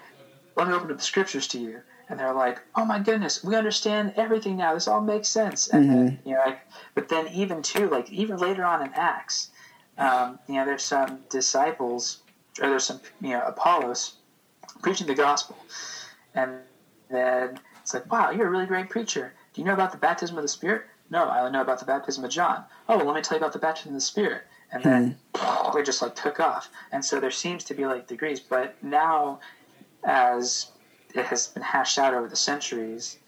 let 0.57 0.68
me 0.68 0.74
open 0.74 0.90
up 0.93 0.97
the 0.99 1.03
scriptures 1.03 1.49
to 1.49 1.59
you." 1.59 1.80
And 2.12 2.20
they're 2.20 2.34
like, 2.34 2.60
"Oh 2.76 2.84
my 2.84 2.98
goodness, 2.98 3.42
we 3.42 3.56
understand 3.56 4.12
everything 4.16 4.58
now. 4.58 4.74
This 4.74 4.86
all 4.86 5.00
makes 5.00 5.28
sense." 5.28 5.68
And 5.68 5.90
then, 5.90 6.18
you 6.26 6.34
know, 6.34 6.42
like, 6.44 6.60
but 6.94 7.08
then 7.08 7.26
even 7.28 7.62
too, 7.62 7.88
like 7.88 8.12
even 8.12 8.36
later 8.36 8.66
on 8.66 8.82
in 8.82 8.92
Acts, 8.92 9.48
um, 9.96 10.38
you 10.46 10.56
know, 10.56 10.66
there's 10.66 10.82
some 10.82 11.20
disciples 11.30 12.18
or 12.60 12.68
there's 12.68 12.84
some 12.84 13.00
you 13.22 13.30
know 13.30 13.42
Apollos 13.46 14.16
preaching 14.82 15.06
the 15.06 15.14
gospel, 15.14 15.56
and 16.34 16.50
then 17.08 17.58
it's 17.80 17.94
like, 17.94 18.12
"Wow, 18.12 18.28
you're 18.28 18.48
a 18.48 18.50
really 18.50 18.66
great 18.66 18.90
preacher. 18.90 19.32
Do 19.54 19.62
you 19.62 19.66
know 19.66 19.72
about 19.72 19.92
the 19.92 19.96
baptism 19.96 20.36
of 20.36 20.42
the 20.42 20.48
Spirit?" 20.48 20.82
No, 21.08 21.24
I 21.24 21.38
only 21.38 21.52
know 21.52 21.62
about 21.62 21.78
the 21.78 21.86
baptism 21.86 22.24
of 22.24 22.30
John. 22.30 22.62
Oh, 22.90 22.98
well, 22.98 23.06
let 23.06 23.14
me 23.14 23.22
tell 23.22 23.38
you 23.38 23.42
about 23.42 23.54
the 23.54 23.58
baptism 23.58 23.92
of 23.92 23.94
the 23.94 24.00
Spirit. 24.02 24.42
And 24.70 24.82
then 24.82 25.16
they 25.74 25.82
just 25.82 26.02
like 26.02 26.14
took 26.14 26.40
off. 26.40 26.68
And 26.90 27.02
so 27.02 27.20
there 27.20 27.30
seems 27.30 27.64
to 27.64 27.74
be 27.74 27.86
like 27.86 28.06
degrees, 28.06 28.38
but 28.40 28.74
now 28.82 29.40
as 30.04 30.71
it 31.14 31.26
has 31.26 31.48
been 31.48 31.62
hashed 31.62 31.98
out 31.98 32.14
over 32.14 32.28
the 32.28 32.36
centuries, 32.36 33.18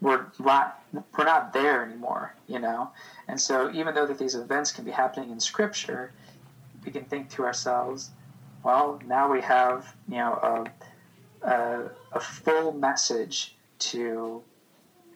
we're 0.00 0.26
not 0.38 0.82
we're 0.92 1.24
not 1.24 1.52
there 1.52 1.84
anymore, 1.84 2.34
you 2.46 2.58
know. 2.58 2.90
And 3.28 3.40
so 3.40 3.70
even 3.72 3.94
though 3.94 4.06
that 4.06 4.18
these 4.18 4.34
events 4.34 4.70
can 4.72 4.84
be 4.84 4.90
happening 4.90 5.30
in 5.30 5.40
Scripture, 5.40 6.12
we 6.84 6.92
can 6.92 7.04
think 7.04 7.30
to 7.30 7.44
ourselves, 7.44 8.10
well, 8.62 9.00
now 9.06 9.30
we 9.30 9.40
have 9.40 9.94
you 10.08 10.16
know 10.16 10.68
a 11.42 11.48
a, 11.48 11.90
a 12.12 12.20
full 12.20 12.72
message 12.72 13.56
to 13.78 14.42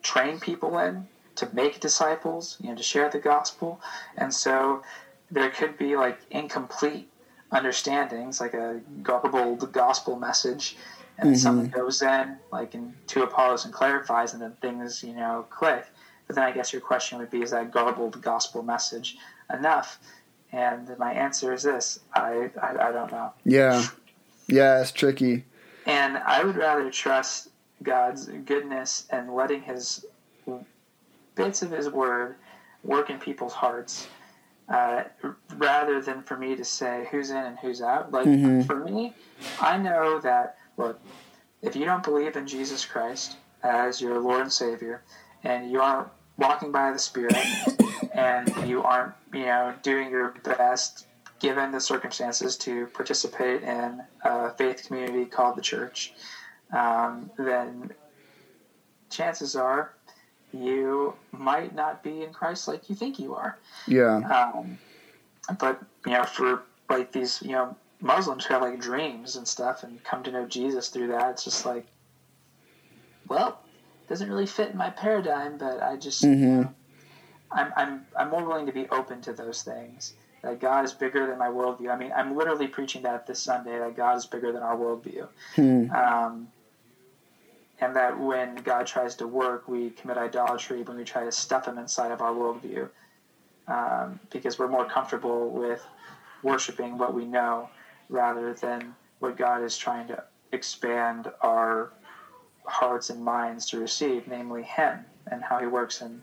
train 0.03 0.39
people 0.41 0.79
in, 0.79 1.07
to 1.37 1.49
make 1.55 1.81
disciples, 1.81 2.57
you 2.61 2.69
know, 2.71 2.77
to 2.77 2.83
share 2.83 3.09
the 3.09 3.19
gospel, 3.19 3.81
and 4.17 4.33
so 4.33 4.83
there 5.31 5.51
could 5.51 5.77
be 5.77 5.97
like 5.97 6.19
incomplete 6.31 7.09
understandings, 7.53 8.41
like 8.41 8.55
a 8.55 8.81
garbled 9.03 9.71
gospel 9.73 10.17
message, 10.17 10.77
and 11.19 11.31
then 11.31 11.37
someone 11.37 11.69
goes 11.69 12.01
in, 12.03 12.37
like 12.53 12.75
in 12.75 12.95
two 13.07 13.23
Apollos 13.23 13.65
and 13.65 13.75
clarifies, 13.75 14.33
and 14.33 14.43
then 14.43 14.53
things, 14.61 15.03
you 15.03 15.15
know, 15.15 15.47
click. 15.51 15.85
But 16.27 16.37
then 16.37 16.45
I 16.45 16.53
guess 16.53 16.73
your 16.73 16.83
question 16.83 17.19
would 17.19 17.31
be, 17.31 17.43
is 17.43 17.51
that 17.51 17.71
garbled 17.73 18.21
gospel 18.23 18.63
message 18.63 19.17
enough? 19.53 19.99
And 20.53 20.97
my 20.99 21.13
answer 21.13 21.53
is 21.53 21.63
this: 21.63 22.01
I 22.15 22.51
I, 22.63 22.89
I 22.89 22.93
don't 22.93 23.11
know. 23.13 23.33
yeah. 23.45 23.85
Yeah, 24.51 24.81
it's 24.81 24.93
tricky. 24.93 25.45
And 25.85 26.17
I 26.17 26.43
would 26.43 26.57
rather 26.57 26.91
trust 26.91 27.51
God's 27.83 28.27
goodness 28.47 29.07
and 29.11 29.35
letting 29.35 29.61
His 29.61 30.07
bits 31.35 31.61
of 31.63 31.71
His 31.71 31.91
Word 31.91 32.37
work 32.83 33.11
in 33.11 33.19
people's 33.19 33.53
hearts, 33.53 34.09
uh, 34.71 35.05
rather 35.57 36.01
than 36.01 36.23
for 36.23 36.39
me 36.39 36.57
to 36.57 36.65
say 36.65 37.07
who's 37.11 37.29
in 37.29 37.37
and 37.37 37.59
who's 37.59 37.83
out. 37.83 38.11
Like 38.11 38.25
for 38.67 38.77
me, 38.77 39.13
I 39.61 39.77
know 39.77 40.19
that 40.21 40.57
look, 40.79 41.01
if 41.61 41.77
you 41.77 41.85
don't 41.85 42.03
believe 42.03 42.37
in 42.37 42.47
Jesus 42.47 42.85
Christ 42.85 43.37
as 43.63 44.01
your 44.01 44.19
Lord 44.21 44.43
and 44.43 44.53
Savior, 44.53 45.03
and 45.45 45.71
you 45.71 45.81
aren't 45.81 46.09
walking 46.39 46.73
by 46.73 46.93
the 46.93 46.99
Spirit, 46.99 47.37
and 48.15 48.51
you 48.67 48.83
aren't, 48.83 49.15
you 49.35 49.45
know, 49.45 49.75
doing 49.83 50.11
your 50.11 50.31
best 50.45 51.07
given 51.41 51.71
the 51.71 51.81
circumstances 51.81 52.57
to 52.57 52.87
participate 52.87 53.63
in 53.63 54.03
a 54.25 54.51
faith 54.55 54.85
community 54.87 55.25
called 55.25 55.57
the 55.57 55.63
church, 55.63 56.13
um, 56.73 57.31
then 57.39 57.93
chances 59.11 59.55
are 59.55 59.95
you 60.53 61.15
might 61.33 61.75
not 61.75 62.03
be 62.03 62.23
in 62.23 62.33
Christ 62.33 62.69
like 62.69 62.89
you 62.89 62.97
think 62.97 63.19
you 63.19 63.35
are. 63.35 63.59
Yeah. 63.87 64.17
Um, 64.17 64.79
but 65.59 65.81
you 66.07 66.13
know, 66.13 66.25
for 66.25 66.63
like 66.89 67.13
these, 67.13 67.43
you 67.43 67.53
know, 67.53 67.77
Muslims 68.01 68.45
who 68.45 68.55
have 68.55 68.63
like 68.63 68.81
dreams 68.81 69.37
and 69.37 69.47
stuff 69.47 69.83
and 69.83 70.03
come 70.05 70.23
to 70.23 70.31
know 70.31 70.47
Jesus 70.47 70.89
through 70.89 71.09
that, 71.09 71.31
it's 71.33 71.45
just 71.45 71.67
like, 71.67 71.87
well, 73.29 73.61
it 74.05 74.09
doesn't 74.09 74.29
really 74.29 74.47
fit 74.47 74.71
in 74.71 74.77
my 74.77 74.91
paradigm, 74.91 75.59
but 75.59 75.83
I 75.83 75.97
just, 75.97 76.23
you 76.23 76.31
know, 76.37 76.75
I'm, 77.51 77.73
I'm, 77.77 78.07
I'm 78.17 78.31
more 78.31 78.45
willing 78.45 78.67
to 78.67 78.73
be 78.73 78.89
open 78.91 79.21
to 79.23 79.33
those 79.33 79.63
things. 79.63 80.15
That 80.43 80.61
God 80.61 80.85
is 80.85 80.93
bigger 80.93 81.27
than 81.27 81.37
my 81.39 81.49
worldview. 81.49 81.91
I 81.93 81.97
mean, 81.97 82.13
I'm 82.15 82.37
literally 82.37 82.69
preaching 82.69 83.03
that 83.03 83.27
this 83.27 83.41
Sunday. 83.41 83.77
That 83.79 83.97
God 83.97 84.17
is 84.17 84.25
bigger 84.25 84.53
than 84.53 84.63
our 84.63 84.77
worldview. 84.77 85.27
Um, 85.91 86.49
and 87.81 87.97
that 87.97 88.19
when 88.19 88.55
God 88.57 88.87
tries 88.87 89.17
to 89.17 89.27
work, 89.27 89.67
we 89.67 89.91
commit 89.91 90.17
idolatry 90.17 90.83
when 90.83 90.97
we 90.97 91.05
try 91.05 91.25
to 91.25 91.33
stuff 91.33 91.67
Him 91.67 91.77
inside 91.79 92.13
of 92.13 92.23
our 92.23 92.33
worldview, 92.33 92.89
um, 93.67 94.21
because 94.31 94.59
we're 94.61 94.69
more 94.69 94.85
comfortable 94.85 95.51
with 95.51 95.85
worshiping 96.45 96.99
what 96.99 97.15
we 97.15 97.25
know 97.25 97.69
rather 98.09 98.55
than 98.55 98.95
what 99.21 99.37
God 99.37 99.63
is 99.63 99.77
trying 99.77 100.09
to 100.09 100.23
expand 100.53 101.31
our 101.43 101.93
hearts 102.65 103.11
and 103.11 103.23
minds 103.23 103.67
to 103.71 103.79
receive, 103.81 104.27
namely 104.29 104.63
Him 104.63 105.05
and 105.31 105.43
how 105.43 105.59
He 105.59 105.67
works 105.67 106.01
in 106.01 106.23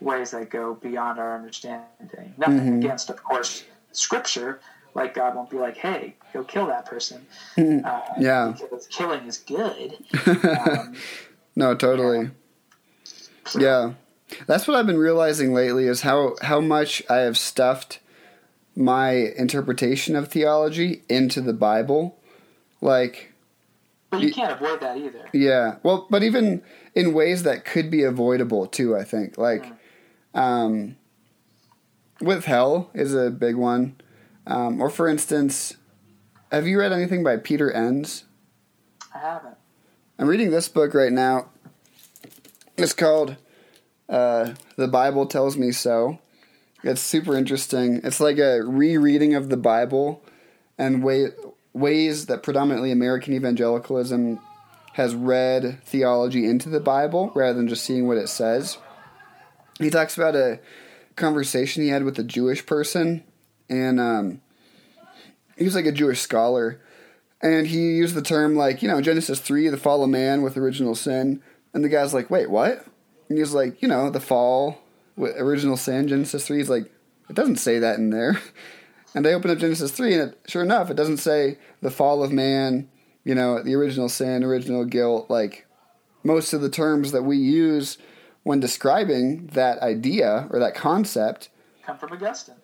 ways 0.00 0.30
that 0.30 0.48
go 0.50 0.74
beyond 0.74 1.18
our 1.18 1.34
understanding. 1.36 2.34
Nothing 2.38 2.78
against, 2.78 3.10
of 3.10 3.22
course, 3.22 3.64
Scripture. 3.92 4.60
Like 4.94 5.14
God 5.14 5.36
won't 5.36 5.50
be 5.50 5.56
like, 5.56 5.76
"Hey, 5.76 6.16
go 6.32 6.42
kill 6.42 6.66
that 6.66 6.84
person." 6.86 7.24
Uh, 7.56 8.00
Yeah. 8.18 8.54
because 8.60 8.86
killing 8.88 9.24
is 9.26 9.38
good. 9.38 9.96
Um, 10.26 10.94
No, 11.56 11.74
totally. 11.74 12.30
Yeah. 13.58 13.92
That's 14.46 14.66
what 14.68 14.76
I've 14.76 14.86
been 14.86 14.98
realizing 14.98 15.52
lately 15.52 15.86
is 15.86 16.00
how 16.02 16.36
how 16.42 16.60
much 16.60 17.02
I 17.10 17.16
have 17.18 17.36
stuffed 17.36 17.98
my 18.76 19.10
interpretation 19.10 20.16
of 20.16 20.28
theology 20.28 21.02
into 21.08 21.40
the 21.40 21.52
Bible. 21.52 22.18
Like, 22.80 23.32
but 24.10 24.22
you 24.22 24.32
can't 24.32 24.52
avoid 24.52 24.80
that 24.80 24.96
either. 24.96 25.28
yeah. 25.32 25.76
Well, 25.82 26.06
but 26.10 26.22
even 26.22 26.62
in 26.94 27.12
ways 27.12 27.42
that 27.44 27.64
could 27.64 27.90
be 27.90 28.02
avoidable 28.02 28.66
too, 28.66 28.96
I 28.96 29.04
think. 29.04 29.38
Like 29.38 29.72
um 30.34 30.96
with 32.20 32.44
hell 32.44 32.90
is 32.94 33.14
a 33.14 33.30
big 33.30 33.56
one. 33.56 33.96
Um, 34.46 34.80
or 34.80 34.90
for 34.90 35.08
instance, 35.08 35.74
have 36.50 36.66
you 36.66 36.78
read 36.78 36.92
anything 36.92 37.22
by 37.22 37.36
Peter 37.36 37.70
Enns? 37.70 38.24
I 39.14 39.18
haven't. 39.18 39.56
I'm 40.18 40.28
reading 40.28 40.50
this 40.50 40.68
book 40.68 40.92
right 40.94 41.12
now. 41.12 41.50
It's 42.76 42.92
called 42.92 43.36
uh, 44.08 44.54
The 44.76 44.88
Bible 44.88 45.26
Tells 45.26 45.56
Me 45.56 45.72
So. 45.72 46.18
It's 46.82 47.00
super 47.00 47.36
interesting. 47.36 48.00
It's 48.04 48.20
like 48.20 48.38
a 48.38 48.62
rereading 48.62 49.34
of 49.34 49.48
the 49.48 49.56
Bible 49.56 50.22
and 50.78 51.02
way, 51.02 51.28
ways 51.72 52.26
that 52.26 52.42
predominantly 52.42 52.90
American 52.90 53.34
evangelicalism 53.34 54.40
has 54.94 55.14
read 55.14 55.82
theology 55.84 56.46
into 56.46 56.68
the 56.68 56.80
Bible 56.80 57.32
rather 57.34 57.54
than 57.54 57.68
just 57.68 57.84
seeing 57.84 58.08
what 58.08 58.16
it 58.16 58.28
says. 58.28 58.78
He 59.78 59.90
talks 59.90 60.16
about 60.16 60.34
a 60.34 60.60
conversation 61.16 61.82
he 61.82 61.90
had 61.90 62.04
with 62.04 62.18
a 62.18 62.24
Jewish 62.24 62.64
person, 62.66 63.24
and 63.68 64.00
um, 64.00 64.40
he 65.56 65.64
was 65.64 65.74
like 65.74 65.86
a 65.86 65.92
Jewish 65.92 66.20
scholar 66.20 66.80
and 67.42 67.66
he 67.66 67.96
used 67.96 68.14
the 68.14 68.22
term 68.22 68.54
like 68.56 68.82
you 68.82 68.88
know 68.88 69.00
Genesis 69.00 69.40
three, 69.40 69.68
the 69.68 69.76
fall 69.76 70.02
of 70.02 70.10
man 70.10 70.42
with 70.42 70.56
original 70.56 70.94
sin, 70.94 71.42
and 71.72 71.84
the 71.84 71.88
guy's 71.88 72.14
like, 72.14 72.30
wait, 72.30 72.50
what? 72.50 72.84
And 73.28 73.38
he's 73.38 73.54
like, 73.54 73.80
you 73.80 73.88
know, 73.88 74.10
the 74.10 74.20
fall 74.20 74.82
original 75.20 75.76
sin, 75.76 76.08
Genesis 76.08 76.46
three. 76.46 76.60
is 76.60 76.70
like, 76.70 76.90
it 77.28 77.34
doesn't 77.36 77.56
say 77.56 77.78
that 77.78 77.98
in 77.98 78.10
there. 78.10 78.40
And 79.12 79.26
I 79.26 79.32
open 79.32 79.50
up 79.50 79.58
Genesis 79.58 79.90
three, 79.90 80.14
and 80.14 80.30
it, 80.30 80.38
sure 80.46 80.62
enough, 80.62 80.88
it 80.88 80.94
doesn't 80.94 81.16
say 81.16 81.58
the 81.82 81.90
fall 81.90 82.22
of 82.22 82.30
man, 82.30 82.88
you 83.24 83.34
know, 83.34 83.60
the 83.60 83.74
original 83.74 84.08
sin, 84.08 84.44
original 84.44 84.84
guilt. 84.84 85.28
Like 85.28 85.66
most 86.22 86.52
of 86.52 86.60
the 86.60 86.70
terms 86.70 87.10
that 87.10 87.24
we 87.24 87.36
use 87.36 87.98
when 88.44 88.60
describing 88.60 89.48
that 89.48 89.80
idea 89.80 90.46
or 90.52 90.60
that 90.60 90.76
concept 90.76 91.48
Come 91.84 91.98
from 91.98 92.12
Augustine. 92.12 92.54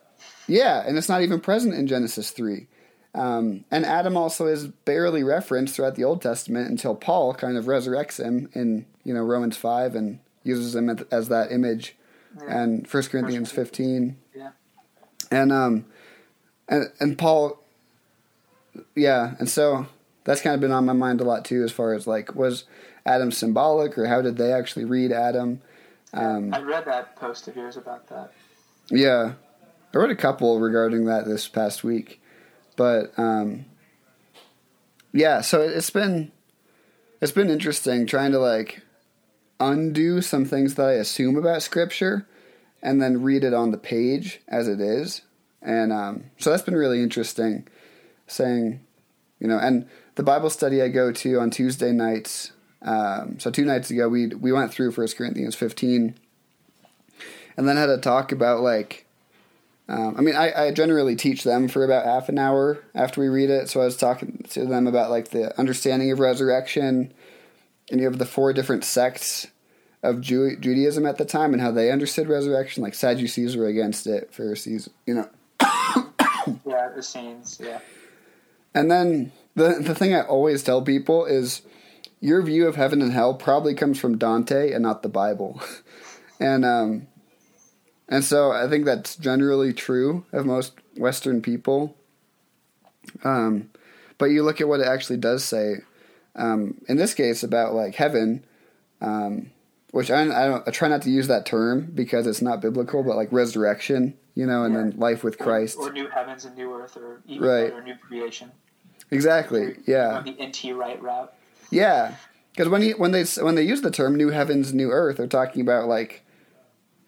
yeah, 0.46 0.84
and 0.86 0.96
it's 0.96 1.08
not 1.08 1.22
even 1.22 1.40
present 1.40 1.74
in 1.74 1.88
Genesis 1.88 2.30
3. 2.30 2.68
Um, 3.12 3.64
and 3.72 3.84
Adam 3.84 4.16
also 4.16 4.46
is 4.46 4.68
barely 4.68 5.24
referenced 5.24 5.74
throughout 5.74 5.96
the 5.96 6.04
Old 6.04 6.22
Testament 6.22 6.70
until 6.70 6.94
Paul 6.94 7.34
kind 7.34 7.56
of 7.56 7.64
resurrects 7.64 8.24
him 8.24 8.50
in 8.52 8.86
you 9.02 9.12
know 9.14 9.22
Romans 9.22 9.56
five 9.56 9.96
and 9.96 10.20
uses 10.44 10.76
him 10.76 10.96
as 11.10 11.28
that 11.28 11.50
image, 11.50 11.96
Yeah. 12.38 12.62
and 12.62 12.88
First 12.88 13.10
Corinthians 13.10 13.50
fifteen, 13.50 14.16
Yeah. 14.34 14.50
and 15.30 15.52
um, 15.52 15.86
and 16.68 16.90
and 17.00 17.16
Paul, 17.18 17.62
yeah, 18.94 19.34
and 19.38 19.48
so 19.48 19.86
that's 20.24 20.40
kind 20.42 20.54
of 20.54 20.60
been 20.60 20.72
on 20.72 20.84
my 20.84 20.92
mind 20.92 21.20
a 21.20 21.24
lot 21.24 21.44
too, 21.44 21.62
as 21.64 21.72
far 21.72 21.94
as 21.94 22.06
like 22.06 22.34
was 22.34 22.64
Adam 23.04 23.30
symbolic 23.30 23.96
or 23.96 24.06
how 24.06 24.20
did 24.20 24.36
they 24.36 24.52
actually 24.52 24.84
read 24.84 25.12
Adam? 25.12 25.60
Um, 26.12 26.52
I 26.52 26.60
read 26.60 26.84
that 26.86 27.16
post 27.16 27.48
of 27.48 27.56
yours 27.56 27.76
about 27.76 28.08
that. 28.08 28.32
Yeah, 28.90 29.34
I 29.94 29.98
read 29.98 30.10
a 30.10 30.16
couple 30.16 30.58
regarding 30.60 31.06
that 31.06 31.24
this 31.26 31.48
past 31.48 31.84
week, 31.84 32.20
but 32.76 33.12
um, 33.18 33.64
yeah, 35.12 35.40
so 35.40 35.62
it's 35.62 35.90
been 35.90 36.32
it's 37.20 37.32
been 37.32 37.48
interesting 37.50 38.06
trying 38.06 38.32
to 38.32 38.38
like 38.38 38.82
undo 39.60 40.20
some 40.20 40.44
things 40.44 40.74
that 40.74 40.86
I 40.86 40.92
assume 40.92 41.36
about 41.36 41.62
Scripture, 41.62 42.26
and 42.82 43.00
then 43.00 43.22
read 43.22 43.44
it 43.44 43.54
on 43.54 43.70
the 43.70 43.78
page 43.78 44.40
as 44.48 44.68
it 44.68 44.80
is, 44.80 45.22
and 45.62 45.92
um, 45.92 46.24
so 46.38 46.50
that's 46.50 46.62
been 46.62 46.76
really 46.76 47.02
interesting. 47.02 47.66
Saying, 48.28 48.80
you 49.38 49.46
know, 49.46 49.58
and 49.58 49.88
the 50.16 50.24
Bible 50.24 50.50
study 50.50 50.82
I 50.82 50.88
go 50.88 51.12
to 51.12 51.40
on 51.40 51.50
Tuesday 51.50 51.92
nights. 51.92 52.52
Um, 52.82 53.38
so 53.38 53.50
two 53.50 53.64
nights 53.64 53.90
ago, 53.90 54.08
we 54.08 54.28
we 54.28 54.52
went 54.52 54.72
through 54.72 54.92
First 54.92 55.16
Corinthians 55.16 55.54
fifteen 55.54 56.18
and 57.56 57.68
then 57.68 57.76
had 57.76 57.88
a 57.88 57.98
talk 57.98 58.32
about 58.32 58.60
like 58.60 59.06
um, 59.88 60.14
i 60.16 60.20
mean 60.20 60.36
I, 60.36 60.66
I 60.66 60.70
generally 60.72 61.16
teach 61.16 61.44
them 61.44 61.68
for 61.68 61.84
about 61.84 62.04
half 62.04 62.28
an 62.28 62.38
hour 62.38 62.82
after 62.94 63.20
we 63.20 63.28
read 63.28 63.50
it 63.50 63.68
so 63.68 63.80
i 63.80 63.84
was 63.84 63.96
talking 63.96 64.44
to 64.50 64.66
them 64.66 64.86
about 64.86 65.10
like 65.10 65.30
the 65.30 65.58
understanding 65.58 66.10
of 66.10 66.18
resurrection 66.18 67.12
and 67.90 68.00
you 68.00 68.06
have 68.06 68.18
the 68.18 68.26
four 68.26 68.52
different 68.52 68.84
sects 68.84 69.46
of 70.02 70.20
Ju- 70.20 70.56
judaism 70.58 71.06
at 71.06 71.18
the 71.18 71.24
time 71.24 71.52
and 71.52 71.60
how 71.62 71.70
they 71.70 71.90
understood 71.90 72.28
resurrection 72.28 72.82
like 72.82 72.94
sadducees 72.94 73.56
were 73.56 73.66
against 73.66 74.06
it 74.06 74.32
pharisees 74.32 74.88
you 75.06 75.14
know 75.14 75.28
Yeah, 76.64 76.88
the 76.90 76.98
Essenes. 76.98 77.58
Yeah. 77.62 77.80
and 78.74 78.90
then 78.90 79.32
the 79.54 79.80
the 79.80 79.94
thing 79.94 80.14
i 80.14 80.20
always 80.22 80.62
tell 80.62 80.82
people 80.82 81.24
is 81.24 81.62
your 82.20 82.42
view 82.42 82.66
of 82.68 82.76
heaven 82.76 83.02
and 83.02 83.12
hell 83.12 83.34
probably 83.34 83.74
comes 83.74 83.98
from 83.98 84.16
dante 84.18 84.72
and 84.72 84.82
not 84.82 85.02
the 85.02 85.08
bible 85.08 85.60
and 86.40 86.64
um 86.64 87.06
and 88.08 88.22
so 88.24 88.52
I 88.52 88.68
think 88.68 88.84
that's 88.84 89.16
generally 89.16 89.72
true 89.72 90.24
of 90.32 90.46
most 90.46 90.74
Western 90.96 91.42
people. 91.42 91.96
Um, 93.24 93.70
but 94.16 94.26
you 94.26 94.44
look 94.44 94.60
at 94.60 94.68
what 94.68 94.78
it 94.78 94.86
actually 94.86 95.16
does 95.16 95.44
say. 95.44 95.78
Um, 96.36 96.80
in 96.88 96.96
this 96.96 97.14
case, 97.14 97.42
about 97.42 97.74
like 97.74 97.94
heaven, 97.94 98.44
um, 99.00 99.50
which 99.90 100.10
I, 100.10 100.22
I, 100.22 100.46
don't, 100.48 100.68
I 100.68 100.70
try 100.70 100.88
not 100.88 101.02
to 101.02 101.10
use 101.10 101.28
that 101.28 101.46
term 101.46 101.90
because 101.94 102.26
it's 102.26 102.42
not 102.42 102.60
biblical, 102.60 103.02
but 103.02 103.16
like 103.16 103.32
resurrection, 103.32 104.14
you 104.34 104.44
know, 104.46 104.64
and 104.64 104.74
Yeah. 104.74 104.80
then 104.82 104.94
life 104.98 105.24
with 105.24 105.38
Christ. 105.38 105.78
Or, 105.78 105.88
or 105.88 105.92
new 105.92 106.08
heavens 106.08 106.44
and 106.44 106.54
new 106.56 106.72
earth, 106.74 106.96
or 106.96 107.22
even 107.26 107.46
Right. 107.48 107.70
better, 107.70 107.82
new 107.82 107.94
creation. 107.96 108.50
Exactly. 109.10 109.76
Yeah. 109.86 110.18
On 110.18 110.24
the 110.24 110.32
NT 110.44 110.72
Wright 110.76 111.00
route. 111.02 111.32
Yeah. 111.70 112.16
Because 112.50 112.68
when 112.70 112.82
you, 112.82 112.94
when 112.96 113.12
they 113.12 113.24
when 113.42 113.54
they 113.54 113.62
use 113.62 113.82
the 113.82 113.90
term 113.90 114.16
"new 114.16 114.30
heavens, 114.30 114.72
new 114.72 114.90
earth," 114.90 115.18
they're 115.18 115.26
talking 115.26 115.60
about 115.62 115.88
like 115.88 116.22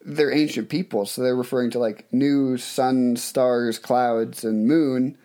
they're 0.05 0.31
ancient 0.31 0.69
people, 0.69 1.05
so 1.05 1.21
they're 1.23 1.35
referring 1.35 1.71
to 1.71 1.79
like 1.79 2.05
new 2.13 2.55
sun, 2.57 3.15
stars, 3.15 3.79
clouds, 3.79 4.43
and 4.43 4.67
moon, 4.67 5.17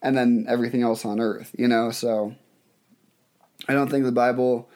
and 0.00 0.16
then 0.16 0.46
everything 0.48 0.82
else 0.82 1.04
on 1.04 1.20
earth. 1.20 1.50
You 1.58 1.66
know, 1.68 1.90
so 1.90 2.34
I 3.68 3.72
don't 3.72 3.88
think 3.90 4.04
the 4.04 4.12
Bible 4.12 4.68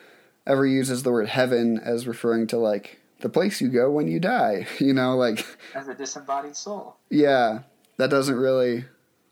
ever 0.47 0.67
uses 0.67 1.03
the 1.03 1.11
word 1.13 1.29
heaven 1.29 1.79
as 1.79 2.07
referring 2.07 2.47
to 2.49 2.57
like 2.57 3.01
the 3.21 3.29
place 3.29 3.61
you 3.61 3.69
go 3.69 3.91
when 3.91 4.09
you 4.09 4.21
die. 4.21 4.67
You 4.79 4.95
know, 4.95 5.17
like 5.17 5.45
As 5.75 5.89
a 5.89 5.95
disembodied 5.95 6.57
soul. 6.57 6.97
yeah, 7.11 7.61
that 7.99 8.11
doesn't 8.11 8.37
really 8.37 8.85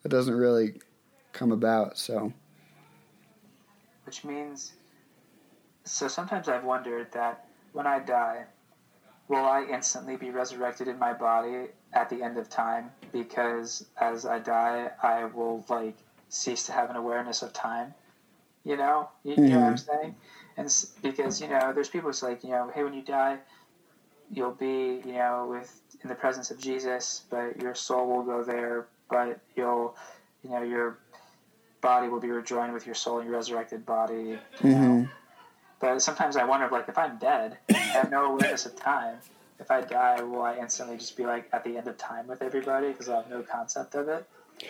that 0.03 0.09
doesn't 0.11 0.35
really 0.35 0.81
come 1.33 1.53
about. 1.53 1.97
So 1.99 2.33
Which 4.05 4.25
means. 4.25 4.73
So 5.85 6.09
sometimes 6.09 6.49
I've 6.49 6.65
wondered 6.65 7.13
that 7.13 7.47
when 7.73 7.87
I 7.87 8.01
die, 8.01 8.45
will 9.29 9.45
I 9.45 9.65
instantly 9.71 10.17
be 10.17 10.31
resurrected 10.31 10.89
in 10.89 10.99
my 10.99 11.13
body 11.13 11.69
at 11.93 12.11
the 12.11 12.23
end 12.23 12.39
of 12.39 12.49
time? 12.49 12.91
Because 13.13 13.87
as 14.01 14.27
I 14.27 14.41
die, 14.41 14.91
I 15.03 15.27
will, 15.27 15.65
like, 15.69 15.97
cease 16.29 16.65
to 16.67 16.73
have 16.73 16.91
an 16.91 16.97
awareness 16.97 17.43
of 17.43 17.53
time. 17.53 17.95
You 18.67 18.77
know? 18.77 19.09
You, 19.23 19.37
you 19.37 19.43
know 19.43 19.61
what 19.61 19.67
I'm 19.67 19.75
mm-hmm. 19.75 20.01
saying? 20.01 20.14
And 20.57 20.87
because, 21.01 21.41
you 21.41 21.49
know, 21.49 21.73
there's 21.73 21.89
people 21.89 22.11
who's 22.11 22.23
like, 22.23 22.43
you 22.43 22.51
know, 22.51 22.71
hey, 22.75 22.83
when 22.83 22.95
you 22.95 23.03
die, 23.03 23.39
you'll 24.31 24.51
be, 24.51 25.01
you 25.07 25.12
know, 25.12 25.47
with 25.49 25.81
in 26.03 26.09
the 26.09 26.14
presence 26.14 26.51
of 26.51 26.59
Jesus, 26.59 27.23
but 27.31 27.61
your 27.61 27.75
soul 27.75 28.09
will 28.09 28.25
go 28.25 28.43
there, 28.43 28.89
but 29.09 29.39
you'll, 29.55 29.97
you 30.43 30.51
know, 30.51 30.62
your 30.62 30.99
body 31.81 32.09
will 32.09 32.21
be 32.21 32.31
rejoined 32.31 32.73
with 32.73 32.87
your 32.87 32.95
soul 32.97 33.21
in 33.21 33.27
your 33.27 33.37
resurrected 33.37 33.87
body. 33.87 34.39
You 34.62 34.69
know? 34.69 34.77
Mm-hmm. 34.77 35.05
But 35.79 36.03
sometimes 36.03 36.37
I 36.37 36.45
wonder, 36.45 36.69
like, 36.71 36.89
if 36.89 36.99
I'm 36.99 37.19
dead, 37.19 37.59
I 37.71 37.75
have 37.75 38.11
no 38.11 38.33
awareness 38.33 38.67
of 38.67 38.75
time. 38.75 39.19
If 39.61 39.71
I 39.71 39.83
die, 39.83 40.23
will 40.23 40.43
I 40.43 40.57
instantly 40.57 40.97
just 40.97 41.17
be 41.17 41.25
like 41.25 41.49
at 41.53 41.64
the 41.64 41.77
end 41.77 41.87
of 41.87 41.97
time 41.97 42.27
with 42.27 42.43
everybody 42.43 42.89
because 42.89 43.09
I 43.09 43.17
have 43.17 43.31
no 43.31 43.43
concept 43.43 43.95
of 43.95 44.09
it? 44.09 44.27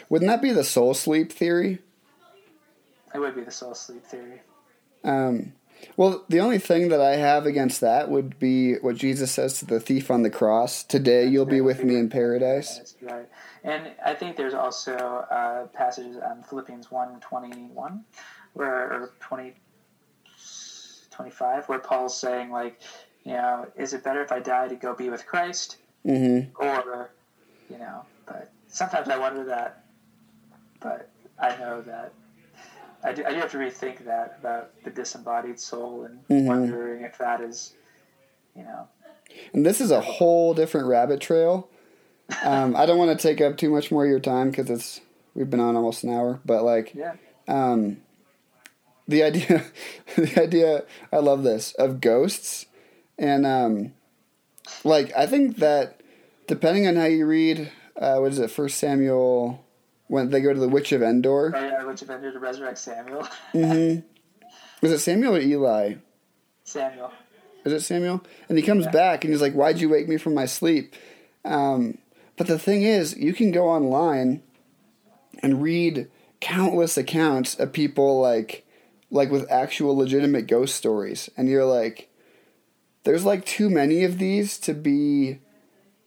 wouldn't 0.09 0.29
that 0.29 0.43
be 0.43 0.53
the 0.53 0.65
soul 0.65 0.95
sleep 0.95 1.33
theory? 1.33 1.79
It 3.15 3.19
would 3.19 3.35
be 3.35 3.43
the 3.43 3.51
soul 3.51 3.75
sleep 3.75 4.05
theory. 4.05 4.41
Um, 5.05 5.53
well, 5.97 6.25
the 6.29 6.41
only 6.41 6.59
thing 6.59 6.89
that 6.89 7.01
I 7.01 7.17
have 7.17 7.47
against 7.47 7.81
that 7.81 8.11
would 8.11 8.39
be 8.39 8.75
what 8.75 8.97
Jesus 8.97 9.31
says 9.31 9.59
to 9.59 9.67
the 9.67 9.81
thief 9.81 10.11
on 10.11 10.23
the 10.23 10.31
cross: 10.31 10.83
"Today 10.83 11.27
you'll 11.27 11.45
be 11.47 11.61
with 11.61 11.85
me 11.85 11.97
in 11.97 12.09
paradise." 12.09 12.77
That's 12.79 12.95
right. 13.03 13.29
And 13.63 13.91
I 14.05 14.15
think 14.15 14.37
there's 14.37 14.55
also 14.55 14.95
uh, 15.31 15.67
passages 15.67 16.17
on 16.17 16.43
Philippians 16.43 16.91
1 16.91 17.21
21, 17.21 18.05
where, 18.55 18.93
or 18.93 19.13
20, 19.21 19.55
25, 21.11 21.69
where 21.69 21.79
Paul's 21.79 22.17
saying, 22.17 22.51
like, 22.51 22.81
you 23.25 23.33
know, 23.33 23.67
is 23.77 23.93
it 23.93 24.05
better 24.05 24.23
if 24.23 24.33
I 24.33 24.41
die 24.41 24.69
to 24.69 24.77
go 24.77 24.95
be 24.95 25.11
with 25.11 25.27
Christ? 25.27 25.79
hmm 26.05 26.41
Or, 26.59 27.11
you 27.69 27.79
know, 27.79 28.05
but 28.27 28.53
sometimes 28.69 29.09
I 29.09 29.19
wonder 29.19 29.45
that, 29.45 29.85
but 30.81 31.11
I 31.39 31.57
know 31.57 31.83
that. 31.83 32.13
I 33.07 33.13
do, 33.13 33.25
I 33.25 33.31
do 33.31 33.37
have 33.37 33.51
to 33.53 33.59
rethink 33.59 34.05
that 34.05 34.37
about 34.41 34.71
the 34.85 34.91
disembodied 34.91 35.61
soul 35.61 36.03
and 36.05 36.19
Mhm. 36.29 36.47
wondering 36.47 37.05
if 37.05 37.17
that 37.19 37.41
is, 37.41 37.73
you 38.57 38.63
know, 38.65 38.89
And 39.53 39.65
this 39.67 39.81
is 39.81 39.91
a 39.91 40.01
whole 40.01 40.55
different 40.55 40.87
rabbit 40.89 41.21
trail. 41.21 41.69
Um, 42.43 42.75
I 42.75 42.87
don't 42.87 42.99
want 42.99 43.17
to 43.19 43.23
take 43.29 43.41
up 43.41 43.57
too 43.57 43.71
much 43.71 43.91
more 43.93 44.05
of 44.05 44.11
your 44.11 44.21
time 44.21 44.51
because 44.51 44.71
it's 44.71 45.01
we've 45.35 45.51
been 45.51 45.61
on 45.61 45.77
almost 45.77 46.03
an 46.05 46.11
hour. 46.11 46.41
But 46.45 46.65
like, 46.65 46.95
yeah, 46.95 47.13
um, 47.47 47.99
the 49.07 49.23
idea, 49.23 49.63
the 50.17 50.41
idea, 50.41 50.85
I 51.13 51.19
love 51.19 51.43
this 51.43 51.73
of 51.75 52.01
ghosts, 52.01 52.67
and 53.19 53.45
um, 53.47 53.93
like 54.85 55.13
I 55.17 55.27
think 55.27 55.59
that 55.59 56.01
depending 56.47 56.87
on 56.87 56.97
how 56.97 57.05
you 57.07 57.27
read, 57.27 57.71
uh, 58.01 58.17
what 58.19 58.33
is 58.33 58.39
it, 58.39 58.51
First 58.51 58.79
Samuel, 58.79 59.65
when 60.09 60.31
they 60.31 60.41
go 60.41 60.53
to 60.53 60.61
the 60.61 60.69
Witch 60.69 60.93
of 60.93 61.03
Endor, 61.03 61.53
oh, 61.57 61.61
yeah, 61.61 61.83
of 61.91 62.11
Endor 62.11 62.33
to 62.33 62.39
resurrect 62.39 62.79
Samuel. 62.79 63.27
Mm 63.55 63.95
hmm 63.95 64.07
was 64.83 64.93
it 64.93 64.99
Samuel 64.99 65.37
or 65.37 65.41
Eli? 65.41 65.95
Samuel. 66.65 67.11
Is 67.65 67.73
it 67.73 67.81
Samuel? 67.81 68.23
And 68.49 68.59
he 68.59 68.63
comes 68.63 68.85
Yeah. 68.85 68.91
back 68.91 69.25
and 69.25 69.33
he's 69.33 69.41
like, 69.41 69.55
"Why'd 69.55 69.81
you 69.81 69.89
wake 69.89 70.07
me 70.07 70.19
from 70.19 70.35
my 70.35 70.45
sleep?" 70.45 70.95
Um, 71.45 71.99
but 72.37 72.47
the 72.47 72.59
thing 72.59 72.83
is, 72.83 73.17
you 73.17 73.33
can 73.33 73.51
go 73.51 73.69
online 73.69 74.43
and 75.43 75.63
read 75.63 76.09
countless 76.41 76.97
accounts 76.99 77.59
of 77.59 77.73
people 77.73 78.21
like, 78.21 78.67
like 79.11 79.31
with 79.31 79.51
actual 79.51 79.97
legitimate 79.97 80.47
ghost 80.47 80.75
stories, 80.77 81.31
and 81.37 81.49
you're 81.49 81.65
like, 81.65 82.11
"There's 83.05 83.25
like 83.25 83.47
too 83.47 83.71
many 83.71 84.05
of 84.05 84.19
these 84.19 84.59
to 84.59 84.75
be, 84.75 85.39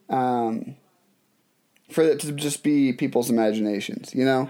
um, 0.10 0.76
for 1.90 2.04
it 2.04 2.20
to 2.22 2.32
just 2.32 2.64
be 2.64 2.94
people's 2.94 3.30
imaginations." 3.30 4.14
You 4.14 4.26
know, 4.26 4.50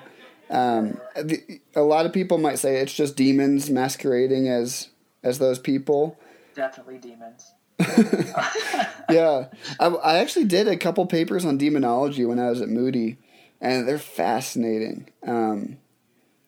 um, 0.50 1.00
the, 1.16 1.60
a 1.76 1.82
lot 1.82 2.06
of 2.06 2.14
people 2.14 2.38
might 2.38 2.60
say 2.60 2.78
it's 2.78 2.94
just 2.94 3.16
demons 3.16 3.70
masquerading 3.70 4.48
as 4.48 4.90
as 5.24 5.40
those 5.40 5.60
people. 5.60 6.18
Definitely 6.56 6.98
demons. 6.98 7.52
yeah, 9.10 9.48
I, 9.80 9.88
I 9.88 10.18
actually 10.18 10.46
did 10.46 10.68
a 10.68 10.78
couple 10.78 11.06
papers 11.06 11.46
on 11.46 11.58
demonology 11.58 12.26
when 12.26 12.40
I 12.40 12.50
was 12.50 12.62
at 12.62 12.70
Moody, 12.70 13.18
and 13.62 13.88
they're 13.88 13.98
fascinating. 13.98 15.10
Um, 15.26 15.78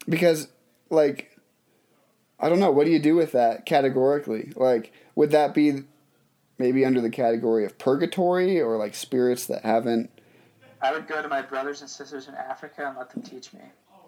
because, 0.10 0.48
like, 0.90 1.38
I 2.40 2.50
don't 2.50 2.60
know, 2.60 2.72
what 2.72 2.86
do 2.86 2.92
you 2.92 3.00
do 3.00 3.16
with 3.16 3.32
that 3.34 3.66
categorically? 3.66 4.52
Like, 4.56 4.92
would 5.16 5.32
that 5.32 5.54
be 5.54 5.84
maybe 6.58 6.86
under 6.86 7.02
the 7.02 7.10
category 7.10 7.66
of 7.66 7.78
purgatory 7.78 8.60
or 8.60 8.78
like 8.78 8.96
spirits 8.96 9.46
that 9.46 9.64
haven't? 9.64 10.10
I 10.82 10.92
would 10.92 11.08
go 11.08 11.22
to 11.22 11.28
my 11.28 11.42
brothers 11.42 11.82
and 11.82 11.90
sisters 11.90 12.28
in 12.28 12.36
Africa 12.36 12.88
and 12.88 12.98
let 12.98 13.10
them 13.12 13.22
teach 13.22 13.54
me. 13.54 13.62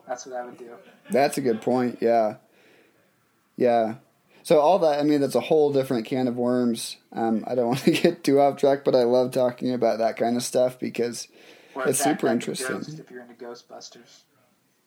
That's 0.08 0.26
what 0.26 0.36
I 0.36 0.46
would 0.46 0.58
do. 0.58 0.72
That's 1.12 1.38
a 1.38 1.42
good 1.42 1.62
point. 1.62 2.00
Yeah. 2.02 2.36
Yeah. 3.56 3.96
So 4.44 4.60
all 4.60 4.80
that, 4.80 5.00
I 5.00 5.04
mean, 5.04 5.22
that's 5.22 5.36
a 5.36 5.40
whole 5.40 5.72
different 5.72 6.06
can 6.06 6.28
of 6.28 6.36
worms. 6.36 6.98
Um, 7.14 7.46
I 7.48 7.56
don't 7.56 7.68
want 7.68 7.80
to 7.80 7.92
get 7.92 8.24
too 8.24 8.40
off 8.40 8.58
track, 8.58 8.84
but 8.84 8.96
I 8.96 9.04
love 9.04 9.32
talking 9.32 9.74
about 9.74 10.00
that 10.00 10.18
kind 10.18 10.36
of 10.36 10.44
stuff 10.44 10.80
because 10.80 11.28
Or 11.76 11.88
it's 11.88 12.04
super 12.04 12.28
interesting. 12.28 12.78
Ghost 12.78 13.00
if 13.00 13.10
you're 13.10 13.22
into 13.22 13.36
Ghostbusters. 13.36 14.22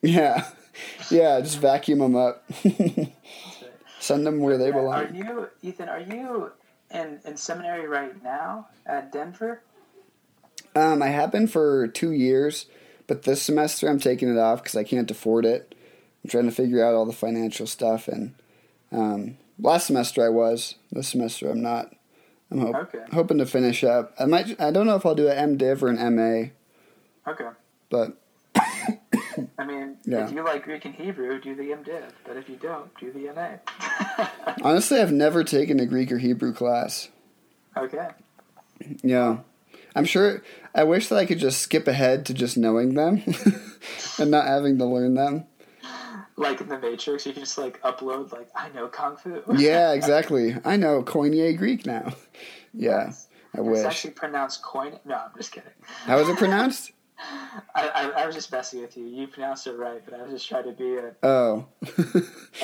Yeah. 0.01 0.45
Yeah. 1.09 1.41
Just 1.41 1.57
vacuum 1.57 1.97
them 1.97 2.15
up. 2.15 2.43
Send 3.99 4.27
them 4.27 4.37
where 4.37 4.55
they 4.59 4.69
belong. 4.69 4.93
Are 4.93 5.09
you, 5.11 5.49
Ethan? 5.63 5.89
Are 5.89 5.99
you 5.99 6.51
in 6.91 7.19
in 7.25 7.35
seminary 7.35 7.87
right 7.87 8.21
now 8.23 8.67
at 8.85 9.11
Denver? 9.11 9.61
Um, 10.77 11.01
I 11.01 11.07
have 11.07 11.31
been 11.31 11.47
for 11.47 11.87
two 11.87 12.11
years, 12.11 12.67
but 13.07 13.23
this 13.23 13.41
semester 13.41 13.89
I'm 13.89 13.99
taking 13.99 14.29
it 14.29 14.37
off 14.37 14.61
because 14.61 14.75
I 14.75 14.83
can't 14.83 15.09
afford 15.09 15.45
it. 15.45 15.73
I'm 16.23 16.29
trying 16.29 16.45
to 16.45 16.51
figure 16.51 16.83
out 16.85 16.93
all 16.93 17.05
the 17.05 17.13
financial 17.13 17.65
stuff, 17.67 18.07
and 18.07 18.33
um, 18.91 19.37
last 19.59 19.87
semester 19.87 20.23
I 20.23 20.29
was. 20.29 20.75
This 20.91 21.07
semester 21.09 21.49
I'm 21.49 21.61
not. 21.61 21.93
I'm 22.51 22.59
hope, 22.59 22.75
Okay. 22.75 22.99
hoping 23.11 23.39
to 23.39 23.45
finish 23.45 23.83
up. 23.83 24.13
I 24.19 24.25
might. 24.25 24.59
I 24.61 24.71
don't 24.71 24.85
know 24.85 24.95
if 24.95 25.05
I'll 25.05 25.15
do 25.15 25.27
an 25.29 25.57
MDiv 25.57 25.81
or 25.81 25.87
an 25.89 26.15
MA, 26.15 26.49
Okay. 27.31 27.49
but 27.89 28.17
I 29.57 29.65
mean, 29.65 29.97
Yeah. 30.05 30.27
if 30.27 30.31
you 30.33 30.43
like 30.43 30.63
Greek 30.63 30.85
and 30.85 30.93
Hebrew, 30.95 31.39
do 31.41 31.55
the 31.55 31.63
MDiv. 31.71 32.03
But 32.25 32.37
if 32.37 32.47
you 32.49 32.55
don't, 32.57 32.95
do 32.99 33.11
the 33.11 33.31
MA. 33.33 34.27
honestly, 34.63 34.99
I've 35.01 35.11
never 35.11 35.43
taken 35.43 35.79
a 35.79 35.85
Greek 35.85 36.11
or 36.11 36.19
Hebrew 36.19 36.53
class. 36.53 37.09
okay. 37.75 38.09
Yeah. 39.01 39.37
I'm 39.97 40.05
sure 40.05 40.43
I 40.75 40.83
wish 40.83 41.07
that 41.09 41.15
I 41.17 41.25
could 41.25 41.39
just 41.39 41.61
skip 41.61 41.87
ahead 41.87 42.25
to 42.27 42.33
just 42.33 42.57
knowing 42.57 42.93
them 42.93 43.23
and 44.19 44.31
not 44.31 44.45
having 44.47 44.77
to 44.77 44.85
learn 44.85 45.15
them. 45.15 45.45
Like 46.35 46.61
in 46.61 46.67
the 46.69 46.77
Matrix, 46.79 47.25
you 47.25 47.33
can 47.33 47.41
just 47.43 47.57
like 47.57 47.81
upload 47.81 48.31
like 48.31 48.47
I 48.55 48.69
know 48.69 48.87
kung 48.87 49.17
fu. 49.17 49.41
Yeah, 49.57 49.93
exactly. 49.99 50.55
I 50.63 50.77
know 50.77 51.01
Koine 51.03 51.57
Greek 51.57 51.85
now. 51.85 52.13
Yeah, 52.73 53.05
Yes. 53.07 53.27
I 53.55 53.59
It's 53.61 53.67
wish. 53.67 53.85
actually 53.85 54.11
pronounced 54.11 54.61
coin. 54.61 54.99
No, 55.03 55.15
I'm 55.15 55.31
just 55.35 55.51
kidding. 55.51 55.71
How 56.05 56.19
is 56.19 56.29
it 56.29 56.37
pronounced? 56.37 56.91
I, 57.75 57.87
I, 57.87 58.09
I 58.21 58.25
was 58.27 58.35
just 58.35 58.51
messing 58.51 58.81
with 58.81 58.95
you. 58.95 59.05
You 59.07 59.25
pronounced 59.25 59.65
it 59.65 59.73
right, 59.73 59.99
but 60.05 60.13
I 60.13 60.21
was 60.21 60.31
just 60.33 60.47
trying 60.47 60.65
to 60.65 60.73
be 60.73 60.97
a, 60.97 61.15
Oh. 61.23 61.65
a 61.81 62.21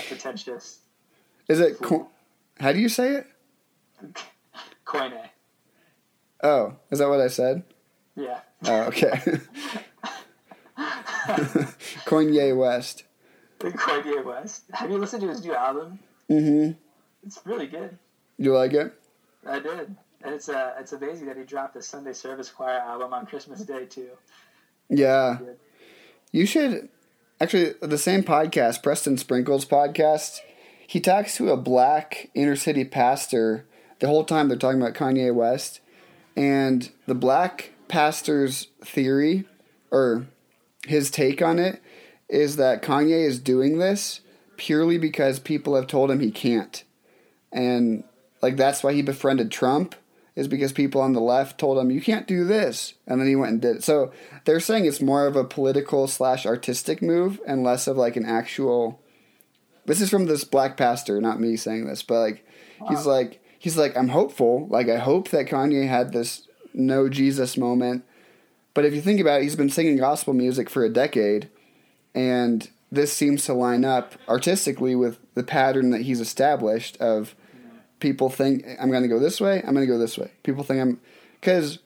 pretentious 0.07 0.79
is 1.49 1.59
it 1.59 1.79
co- 1.81 2.09
How 2.59 2.71
do 2.73 2.79
you 2.79 2.89
say 2.89 3.15
it? 3.15 3.27
coine. 4.85 5.13
Oh, 6.43 6.75
is 6.91 6.99
that 6.99 7.09
what 7.09 7.21
I 7.21 7.27
said? 7.27 7.63
Yeah. 8.15 8.39
Oh, 8.65 8.81
okay. 8.83 9.09
Kanye 12.05 12.55
West. 12.55 13.03
Kanye 13.59 14.23
West. 14.25 14.63
Have 14.73 14.91
you 14.91 14.97
listened 14.97 15.21
to 15.21 15.29
his 15.29 15.43
new 15.43 15.55
album? 15.55 15.99
Mm-hmm. 16.29 16.71
It's 17.25 17.39
really 17.45 17.67
good. 17.67 17.97
You 18.37 18.53
like 18.53 18.73
it? 18.73 18.93
I 19.47 19.59
did. 19.59 19.95
And 20.23 20.33
it's 20.33 20.49
uh, 20.49 20.73
it's 20.79 20.93
amazing 20.93 21.27
that 21.27 21.37
he 21.37 21.43
dropped 21.43 21.73
the 21.73 21.81
Sunday 21.81 22.13
Service 22.13 22.49
Choir 22.49 22.79
album 22.79 23.13
on 23.13 23.25
Christmas 23.25 23.61
Day 23.61 23.85
too. 23.85 24.09
Yeah. 24.89 25.39
You 26.31 26.45
should 26.45 26.89
actually 27.39 27.73
the 27.81 27.97
same 27.97 28.23
podcast, 28.23 28.83
Preston 28.83 29.17
Sprinkle's 29.17 29.65
podcast. 29.65 30.39
He 30.87 30.99
talks 30.99 31.35
to 31.37 31.49
a 31.49 31.57
black 31.57 32.29
inner 32.33 32.55
city 32.55 32.85
pastor 32.85 33.65
the 33.99 34.07
whole 34.07 34.23
time 34.25 34.47
they're 34.47 34.57
talking 34.57 34.81
about 34.81 34.93
Kanye 34.93 35.33
West, 35.33 35.79
and 36.35 36.91
the 37.05 37.15
black 37.15 37.71
pastor's 37.87 38.67
theory 38.83 39.45
or 39.91 40.27
his 40.87 41.11
take 41.11 41.41
on 41.41 41.59
it 41.59 41.81
is 42.29 42.55
that 42.55 42.81
Kanye 42.81 43.25
is 43.25 43.39
doing 43.39 43.77
this 43.77 44.21
purely 44.57 44.97
because 44.97 45.39
people 45.39 45.75
have 45.75 45.87
told 45.87 46.09
him 46.09 46.19
he 46.19 46.31
can't, 46.31 46.83
and 47.51 48.03
like 48.41 48.57
that's 48.57 48.83
why 48.83 48.93
he 48.93 49.01
befriended 49.01 49.51
Trump 49.51 49.95
is 50.35 50.47
because 50.47 50.73
people 50.73 50.99
on 50.99 51.13
the 51.13 51.21
left 51.21 51.59
told 51.59 51.77
him 51.77 51.91
you 51.91 52.01
can't 52.01 52.27
do 52.27 52.43
this, 52.43 52.95
and 53.05 53.19
then 53.21 53.27
he 53.27 53.35
went 53.35 53.51
and 53.51 53.61
did 53.61 53.77
it. 53.77 53.83
So 53.83 54.11
they're 54.45 54.59
saying 54.59 54.85
it's 54.85 55.01
more 55.01 55.27
of 55.27 55.35
a 55.35 55.43
political 55.43 56.07
slash 56.07 56.45
artistic 56.45 57.01
move 57.01 57.39
and 57.45 57.63
less 57.63 57.87
of 57.87 57.97
like 57.97 58.15
an 58.15 58.25
actual. 58.25 58.99
This 59.85 60.01
is 60.01 60.09
from 60.09 60.25
this 60.25 60.43
black 60.43 60.77
pastor, 60.77 61.21
not 61.21 61.39
me 61.39 61.55
saying 61.55 61.85
this, 61.85 62.01
but 62.03 62.19
like 62.19 62.47
he's 62.89 63.05
like 63.05 63.42
he's 63.63 63.77
like 63.77 63.95
I'm 63.95 64.09
hopeful. 64.09 64.67
Like 64.67 64.89
I 64.89 64.97
hope 64.97 65.29
that 65.29 65.47
Kanye 65.47 65.87
had 65.87 66.11
this 66.11 66.45
no 66.73 67.07
Jesus 67.07 67.55
moment. 67.55 68.03
But 68.73 68.83
if 68.83 68.93
you 68.93 68.99
think 68.99 69.21
about 69.21 69.39
it, 69.39 69.43
he's 69.43 69.55
been 69.55 69.69
singing 69.69 69.95
gospel 69.95 70.33
music 70.33 70.69
for 70.69 70.83
a 70.83 70.89
decade, 70.89 71.49
and 72.13 72.69
this 72.91 73.13
seems 73.13 73.45
to 73.45 73.53
line 73.53 73.85
up 73.85 74.15
artistically 74.27 74.95
with 74.95 75.17
the 75.33 75.43
pattern 75.43 75.91
that 75.91 76.01
he's 76.01 76.19
established 76.19 76.97
of 76.97 77.35
people 78.01 78.29
think 78.29 78.65
I'm 78.81 78.91
going 78.91 79.03
to 79.03 79.07
go 79.07 79.17
this 79.17 79.39
way, 79.39 79.59
I'm 79.59 79.73
going 79.73 79.87
to 79.87 79.91
go 79.91 79.97
this 79.97 80.17
way. 80.17 80.31
People 80.43 80.65
think 80.65 80.81
I'm 80.81 80.99
because 81.39 81.79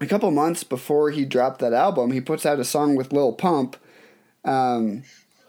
a 0.00 0.06
couple 0.06 0.30
months 0.30 0.64
before 0.64 1.10
he 1.10 1.26
dropped 1.26 1.60
that 1.60 1.74
album, 1.74 2.12
he 2.12 2.20
puts 2.22 2.46
out 2.46 2.58
a 2.58 2.64
song 2.64 2.96
with 2.96 3.12
Lil 3.12 3.34
Pump, 3.34 3.76
um, 4.42 5.02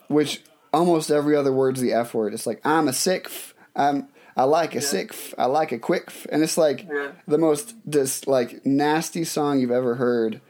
which 0.09 0.41
almost 0.73 1.09
every 1.09 1.33
other 1.33 1.53
word's 1.53 1.79
the 1.79 1.93
F 1.93 2.13
word. 2.13 2.33
It's 2.33 2.45
like 2.45 2.59
I'm 2.65 2.89
a 2.89 2.93
sick, 2.93 3.27
f- 3.27 3.53
I'm 3.73 4.09
I 4.35 4.43
like 4.45 4.73
a 4.75 4.81
sick, 4.81 5.09
f- 5.11 5.33
I 5.37 5.45
like 5.45 5.71
a 5.71 5.77
quick, 5.79 6.05
f-. 6.07 6.25
and 6.31 6.41
it's 6.43 6.57
like 6.57 6.87
Yeah. 6.91 7.11
the 7.27 7.37
most 7.37 7.75
just 7.87 8.27
like 8.27 8.65
nasty 8.65 9.23
song 9.23 9.59
you've 9.59 9.69
ever 9.71 9.95
heard, 9.95 10.41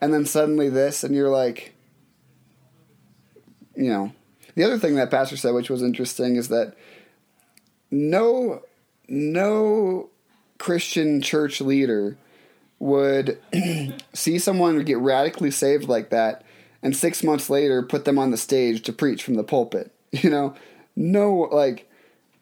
and 0.00 0.12
then 0.12 0.24
suddenly 0.26 0.68
this, 0.68 1.04
and 1.04 1.14
you're 1.14 1.30
like, 1.30 1.72
you 3.76 3.90
know. 3.90 4.12
The 4.54 4.64
other 4.64 4.78
thing 4.78 4.96
that 4.96 5.10
pastor 5.10 5.36
said, 5.36 5.54
which 5.54 5.70
was 5.70 5.82
interesting, 5.82 6.34
is 6.34 6.48
that 6.48 6.74
no 7.90 8.62
no 9.08 10.10
Christian 10.58 11.20
church 11.22 11.60
leader 11.60 12.16
would 12.80 13.38
see 14.12 14.38
someone 14.38 14.82
get 14.84 14.98
radically 14.98 15.50
saved 15.50 15.88
like 15.88 16.10
that 16.10 16.44
and 16.82 16.96
six 16.96 17.22
months 17.24 17.48
later 17.50 17.82
put 17.82 18.04
them 18.04 18.18
on 18.18 18.30
the 18.30 18.36
stage 18.36 18.82
to 18.82 18.92
preach 18.92 19.22
from 19.22 19.34
the 19.34 19.44
pulpit. 19.44 19.92
You 20.12 20.30
know, 20.30 20.54
no, 20.96 21.48
like, 21.52 21.87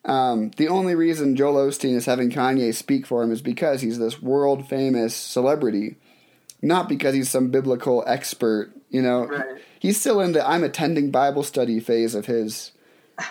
um, 0.06 0.50
the 0.56 0.68
only 0.68 0.94
reason 0.94 1.36
Joel 1.36 1.66
Osteen 1.68 1.94
is 1.94 2.06
having 2.06 2.30
Kanye 2.30 2.72
speak 2.74 3.06
for 3.06 3.22
him 3.22 3.30
is 3.32 3.42
because 3.42 3.80
he's 3.82 3.98
this 3.98 4.22
world 4.22 4.68
famous 4.68 5.14
celebrity, 5.14 5.96
not 6.62 6.88
because 6.88 7.14
he's 7.14 7.28
some 7.28 7.48
biblical 7.50 8.02
expert. 8.06 8.72
You 8.88 9.02
know, 9.02 9.26
Right. 9.26 9.60
he's 9.80 9.98
still 10.00 10.20
in 10.20 10.32
the 10.32 10.48
I'm 10.48 10.62
attending 10.64 11.10
Bible 11.10 11.42
study 11.42 11.80
phase 11.80 12.14
of 12.14 12.26
his. 12.26 12.72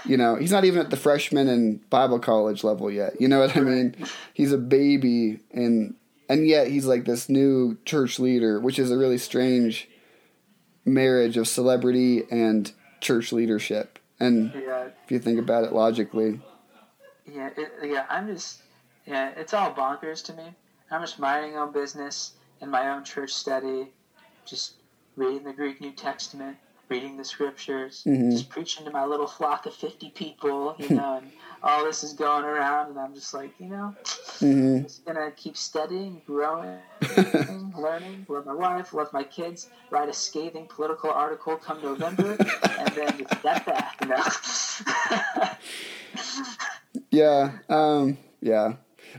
You 0.05 0.17
know, 0.17 0.35
he's 0.35 0.51
not 0.51 0.65
even 0.65 0.79
at 0.81 0.89
the 0.89 0.97
freshman 0.97 1.47
and 1.47 1.87
Bible 1.91 2.17
college 2.19 2.63
level 2.63 2.89
yet. 2.91 3.21
You 3.21 3.27
know 3.27 3.39
what 3.39 3.55
I 3.55 3.59
mean? 3.61 3.95
He's 4.33 4.51
a 4.51 4.57
baby, 4.57 5.39
and 5.53 5.93
and 6.27 6.47
yet 6.47 6.67
he's 6.69 6.87
like 6.87 7.05
this 7.05 7.29
new 7.29 7.77
church 7.85 8.19
leader, 8.19 8.59
which 8.59 8.79
is 8.79 8.89
a 8.91 8.97
really 8.97 9.19
strange 9.19 9.87
marriage 10.85 11.37
of 11.37 11.47
celebrity 11.47 12.23
and 12.31 12.71
church 12.99 13.31
leadership. 13.31 13.99
And 14.19 14.51
Yeah. 14.53 14.87
if 15.03 15.11
you 15.11 15.19
think 15.19 15.39
about 15.39 15.63
it 15.65 15.73
logically, 15.73 16.41
Yeah, 17.25 17.49
it, 17.57 17.71
yeah, 17.83 18.05
I'm 18.09 18.27
just, 18.27 18.61
yeah, 19.05 19.31
it's 19.35 19.53
all 19.53 19.73
bonkers 19.73 20.23
to 20.25 20.33
me. 20.33 20.53
I'm 20.91 21.01
just 21.01 21.19
minding 21.19 21.53
my 21.53 21.61
own 21.61 21.71
business 21.71 22.33
in 22.61 22.69
my 22.69 22.89
own 22.91 23.03
church 23.03 23.31
study, 23.31 23.91
just 24.45 24.75
reading 25.15 25.43
the 25.43 25.53
Greek 25.53 25.81
New 25.81 25.91
Testament, 25.91 26.57
reading 26.89 27.17
the 27.17 27.25
scriptures, 27.25 28.03
Mhm. 28.05 28.31
just 28.31 28.49
preaching 28.49 28.85
to 28.85 28.91
my 28.91 29.05
little 29.05 29.27
flock 29.27 29.65
of 29.65 29.73
50 29.73 30.11
people, 30.11 30.75
you 30.79 30.89
know, 30.95 31.17
and 31.17 31.31
all 31.63 31.83
this 31.83 32.03
is 32.03 32.13
going 32.13 32.45
around, 32.45 32.89
and 32.91 32.99
I'm 32.99 33.15
just 33.15 33.33
like, 33.33 33.51
you 33.59 33.69
know, 33.69 33.95
hmm 34.39 34.77
I'm 34.77 34.83
just 34.83 35.03
gonna 35.05 35.31
keep 35.31 35.57
studying, 35.57 36.21
growing, 36.27 36.79
learning, 37.75 38.25
love 38.29 38.45
my 38.45 38.53
wife, 38.53 38.93
love 38.93 39.11
my 39.13 39.23
kids, 39.23 39.69
write 39.89 40.09
a 40.09 40.13
scathing 40.13 40.67
political 40.67 41.09
article 41.09 41.57
come 41.57 41.81
November, 41.81 42.37
and 42.77 42.95
then 42.95 43.17
just 43.17 43.39
step 43.39 43.65
back, 43.65 43.97
you 44.01 44.07
know. 44.09 44.23
yeah, 47.15 47.59
um, 47.69 48.17
yeah. 48.41 48.73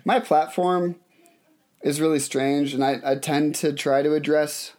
My 0.05 0.21
platform 0.21 0.97
is 1.83 2.01
really 2.01 2.19
strange, 2.19 2.75
and 2.75 2.85
I, 2.85 3.01
I 3.05 3.15
tend 3.17 3.55
to 3.57 3.73
try 3.73 4.03
to 4.03 4.15
address 4.15 4.73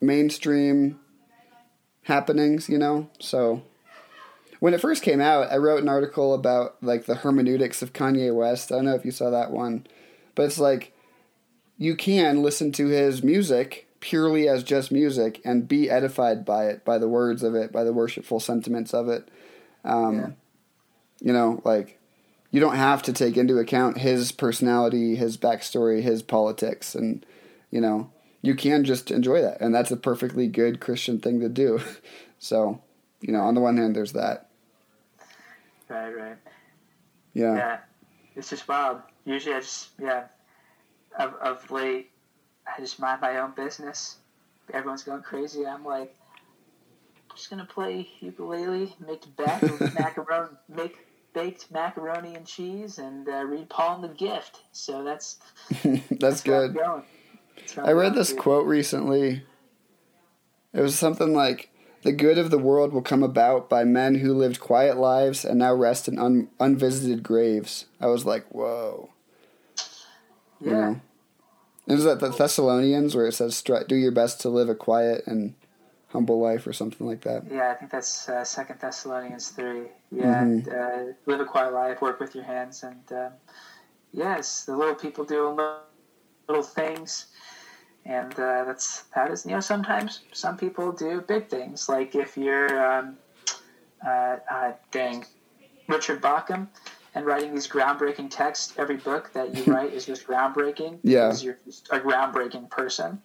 mainstream 0.00 0.98
happenings, 2.02 2.68
you 2.68 2.78
know? 2.78 3.08
So 3.18 3.62
when 4.60 4.74
it 4.74 4.80
first 4.80 5.02
came 5.02 5.20
out, 5.20 5.50
I 5.50 5.56
wrote 5.56 5.82
an 5.82 5.88
article 5.88 6.34
about 6.34 6.76
like 6.82 7.06
the 7.06 7.14
hermeneutics 7.16 7.82
of 7.82 7.92
Kanye 7.92 8.34
West. 8.34 8.70
I 8.70 8.76
don't 8.76 8.84
know 8.84 8.94
if 8.94 9.04
you 9.04 9.10
saw 9.10 9.30
that 9.30 9.50
one, 9.50 9.86
but 10.34 10.44
it's 10.44 10.58
like 10.58 10.92
you 11.78 11.96
can 11.96 12.42
listen 12.42 12.72
to 12.72 12.88
his 12.88 13.22
music 13.22 13.88
purely 14.00 14.48
as 14.48 14.62
just 14.62 14.92
music 14.92 15.40
and 15.46 15.66
be 15.66 15.88
edified 15.88 16.44
by 16.44 16.66
it, 16.66 16.84
by 16.84 16.98
the 16.98 17.08
words 17.08 17.42
of 17.42 17.54
it, 17.54 17.72
by 17.72 17.84
the 17.84 17.92
worshipful 17.92 18.38
sentiments 18.38 18.92
of 18.92 19.08
it. 19.08 19.28
Um, 19.84 20.18
Yeah. 20.18 20.30
You 21.20 21.32
know, 21.32 21.62
like 21.64 21.98
you 22.54 22.60
don't 22.60 22.76
have 22.76 23.02
to 23.02 23.12
take 23.12 23.36
into 23.36 23.58
account 23.58 23.98
his 23.98 24.30
personality, 24.30 25.16
his 25.16 25.36
backstory, 25.36 26.02
his 26.02 26.22
politics, 26.22 26.94
and 26.94 27.26
you 27.72 27.80
know 27.80 28.12
you 28.42 28.54
can 28.54 28.84
just 28.84 29.10
enjoy 29.10 29.42
that, 29.42 29.60
and 29.60 29.74
that's 29.74 29.90
a 29.90 29.96
perfectly 29.96 30.46
good 30.46 30.78
Christian 30.80 31.18
thing 31.18 31.40
to 31.40 31.48
do. 31.48 31.80
So, 32.40 32.82
you 33.22 33.32
know, 33.32 33.40
on 33.40 33.54
the 33.54 33.62
one 33.62 33.78
hand, 33.78 33.96
there's 33.96 34.12
that. 34.12 34.50
Right, 35.88 36.10
right. 36.10 36.36
Yeah. 37.32 37.54
Yeah, 37.54 37.78
it's 38.36 38.50
just 38.50 38.68
wild. 38.68 39.00
Usually, 39.24 39.54
I 39.54 39.60
just 39.60 39.88
yeah, 39.98 40.24
of 41.18 41.32
of 41.36 41.70
late, 41.70 42.10
I 42.66 42.78
just 42.82 43.00
mind 43.00 43.22
my 43.22 43.38
own 43.38 43.52
business. 43.56 44.18
Everyone's 44.74 45.04
going 45.04 45.22
crazy. 45.22 45.66
I'm 45.66 45.86
like, 45.86 46.14
I'm 47.30 47.36
just 47.36 47.48
gonna 47.48 47.64
play 47.64 48.06
ukulele, 48.20 48.94
make 49.06 49.24
back 49.36 49.62
macaroni, 49.94 50.50
make 50.68 50.98
baked 51.34 51.70
macaroni 51.70 52.34
and 52.34 52.46
cheese, 52.46 52.98
and 52.98 53.28
uh, 53.28 53.44
read 53.44 53.68
Paul 53.68 53.96
and 53.96 54.04
the 54.04 54.16
Gift. 54.16 54.62
So 54.72 55.04
that's 55.04 55.38
That's 56.10 56.46
I'm 56.46 56.50
good. 56.50 56.74
That's 56.74 57.78
I 57.78 57.92
read 57.92 58.14
this 58.14 58.32
quote 58.32 58.66
recently. 58.66 59.42
It 60.72 60.80
was 60.80 60.98
something 60.98 61.34
like, 61.34 61.70
"The 62.02 62.12
good 62.12 62.38
of 62.38 62.50
the 62.50 62.58
world 62.58 62.92
will 62.92 63.02
come 63.02 63.22
about 63.22 63.68
by 63.68 63.84
men 63.84 64.16
who 64.16 64.32
lived 64.32 64.60
quiet 64.60 64.96
lives 64.96 65.44
and 65.44 65.58
now 65.58 65.74
rest 65.74 66.08
in 66.08 66.18
un- 66.18 66.48
unvisited 66.58 67.22
graves." 67.22 67.86
I 68.00 68.06
was 68.06 68.24
like, 68.24 68.46
"Whoa!" 68.48 69.10
Yeah, 70.60 70.70
You 70.70 71.00
know, 71.88 71.94
is 71.94 72.04
that 72.04 72.20
the 72.20 72.30
Thessalonians 72.30 73.14
where 73.14 73.26
it 73.26 73.32
says, 73.32 73.60
"Do 73.62 73.96
your 73.96 74.12
best 74.12 74.40
to 74.40 74.48
live 74.48 74.68
a 74.68 74.74
quiet 74.74 75.26
and 75.26 75.54
humble 76.14 76.40
life" 76.40 76.66
or 76.66 76.72
something 76.72 77.06
like 77.06 77.20
that? 77.22 77.42
yeah. 77.50 77.70
I 77.70 77.74
think 77.74 77.90
that's 77.90 78.28
uh, 78.28 78.44
Second 78.44 78.78
Thessalonians 78.80 79.50
three. 79.50 79.88
Yeah, 80.10 80.44
Mhm. 80.44 80.68
uh, 80.72 81.12
live 81.26 81.40
a 81.40 81.44
quiet 81.44 81.72
life, 81.74 82.00
work 82.00 82.18
with 82.20 82.34
your 82.34 82.44
hands, 82.44 82.84
and 82.84 83.04
um, 83.12 83.32
yes, 84.12 84.64
the 84.64 84.74
little 84.76 84.94
people 84.94 85.24
doing 85.24 85.56
little, 86.48 86.62
things, 86.62 87.26
and 88.06 88.32
uh, 88.34 88.64
that's 88.64 89.02
that 89.14 89.30
is 89.30 89.44
you 89.44 89.52
know 89.52 89.60
sometimes 89.60 90.22
some 90.32 90.56
people 90.56 90.92
do 90.92 91.20
big 91.20 91.48
things. 91.48 91.88
Like 91.88 92.14
if 92.14 92.36
you're 92.36 92.72
um, 92.90 93.18
uh, 94.06 94.36
uh, 94.50 94.72
dang 94.90 95.26
Richard 95.88 96.22
Bauckham. 96.22 96.68
And 97.16 97.24
writing 97.26 97.54
these 97.54 97.68
groundbreaking 97.68 98.28
texts, 98.30 98.74
every 98.76 98.96
book 98.96 99.30
that 99.34 99.54
you 99.54 99.62
write 99.72 99.92
is 99.92 100.04
just 100.04 100.26
groundbreaking. 100.26 100.98
Yeah. 101.04 101.28
because 101.28 101.44
you're 101.44 101.58
just 101.64 101.86
a 101.92 102.00
groundbreaking 102.00 102.68
person. 102.70 103.22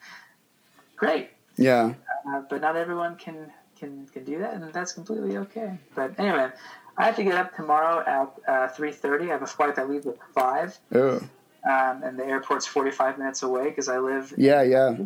Great, 0.95 1.31
Yeah, 1.57 1.95
uh, 2.29 2.41
but 2.49 2.61
not 2.61 2.75
everyone 2.75 3.15
can, 3.15 3.51
can 3.77 4.07
can 4.07 4.23
do 4.23 4.39
that, 4.39 4.53
and 4.53 4.73
that's 4.73 4.93
completely 4.93 5.37
okay. 5.37 5.77
But 5.95 6.19
anyway, 6.19 6.49
I 6.97 7.05
have 7.05 7.15
to 7.15 7.23
get 7.23 7.35
up 7.35 7.55
tomorrow 7.55 8.03
at 8.05 8.51
uh, 8.51 8.67
three 8.69 8.91
thirty. 8.91 9.25
I 9.25 9.33
have 9.33 9.41
a 9.41 9.47
flight 9.47 9.75
that 9.75 9.89
leaves 9.89 10.05
at 10.05 10.17
five, 10.33 10.77
oh, 10.93 11.17
um, 11.69 12.03
and 12.03 12.19
the 12.19 12.25
airport's 12.25 12.65
forty 12.65 12.91
five 12.91 13.17
minutes 13.17 13.43
away 13.43 13.69
because 13.69 13.87
I 13.89 13.99
live. 13.99 14.33
yeah, 14.37 14.61
yeah, 14.61 14.97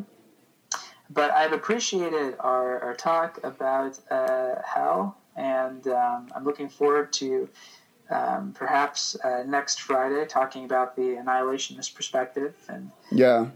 But 1.09 1.31
I've 1.31 1.53
appreciated 1.53 2.35
our, 2.39 2.79
our 2.81 2.95
talk 2.95 3.39
about 3.43 3.99
uh, 4.09 4.55
hell, 4.65 5.17
and 5.35 5.87
um, 5.87 6.29
I'm 6.35 6.43
looking 6.43 6.69
forward 6.69 7.13
to 7.13 7.47
um, 8.09 8.51
perhaps 8.53 9.15
uh, 9.23 9.43
next 9.47 9.81
Friday 9.81 10.25
talking 10.25 10.65
about 10.65 10.95
the 10.95 11.15
annihilationist 11.23 11.95
perspective 11.95 12.53
and 12.67 12.91
yeah, 13.11 13.47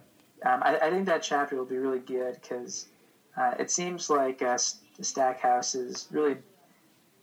um, 0.45 0.61
I, 0.63 0.77
I 0.81 0.89
think 0.89 1.05
that 1.07 1.21
chapter 1.21 1.55
will 1.55 1.65
be 1.65 1.77
really 1.77 1.99
good 1.99 2.39
because 2.41 2.87
uh, 3.37 3.53
it 3.59 3.69
seems 3.71 4.09
like 4.09 4.41
uh, 4.41 4.57
Stackhouse 5.01 5.75
is 5.75 6.07
really 6.11 6.37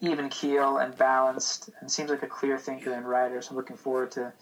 even 0.01 0.29
keel 0.29 0.79
and 0.79 0.97
balanced, 0.97 1.71
and 1.81 1.91
seems 1.91 2.11
like 2.11 2.23
a 2.23 2.27
clear 2.27 2.59
thinker 2.59 2.93
and 2.93 3.09
writer. 3.09 3.41
So 3.43 3.51
I'm 3.51 3.57
looking 3.57 3.77
forward 3.77 4.11
to 4.13 4.33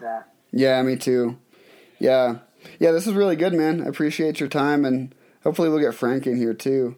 that. 0.00 0.28
yeah. 0.52 0.82
Me 0.82 0.96
too. 0.96 1.38
Yeah, 1.98 2.38
yeah. 2.78 2.92
This 2.92 3.06
is 3.06 3.12
really 3.12 3.36
good, 3.36 3.52
man. 3.52 3.82
I 3.82 3.86
appreciate 3.86 4.40
your 4.40 4.48
time, 4.48 4.84
and 4.84 5.14
hopefully 5.44 5.68
we'll 5.68 5.80
get 5.80 5.94
Frank 5.94 6.26
in 6.26 6.36
here 6.36 6.54
too. 6.54 6.96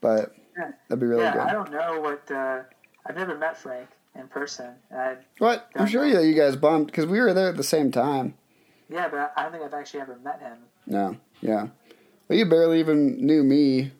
But 0.00 0.34
Yeah. 0.56 0.72
that'd 0.88 1.00
be 1.00 1.06
really 1.06 1.24
yeah, 1.24 1.32
good. 1.34 1.42
I 1.42 1.52
don't 1.52 1.70
know 1.70 2.00
what 2.00 2.30
uh, 2.30 2.62
I've 3.06 3.16
never 3.16 3.36
met 3.36 3.58
Frank 3.58 3.88
in 4.14 4.28
person. 4.28 4.70
I, 4.94 5.16
What? 5.38 5.68
I'm 5.76 5.86
sure 5.86 6.06
you, 6.06 6.18
you 6.20 6.34
guys 6.34 6.56
bumped 6.56 6.86
because 6.86 7.04
we 7.06 7.20
were 7.20 7.34
there 7.34 7.48
at 7.50 7.56
the 7.58 7.62
same 7.62 7.90
time. 7.92 8.34
yeah, 8.88 9.08
but 9.08 9.32
I 9.36 9.42
don't 9.42 9.52
think 9.52 9.62
I've 9.64 9.74
actually 9.74 10.00
ever 10.00 10.18
met 10.24 10.40
him. 10.40 10.56
No, 10.86 11.16
yeah. 11.42 11.68
Well, 12.30 12.38
you 12.38 12.46
barely 12.46 12.78
even 12.78 13.26
knew 13.26 13.42
me. 13.42 13.90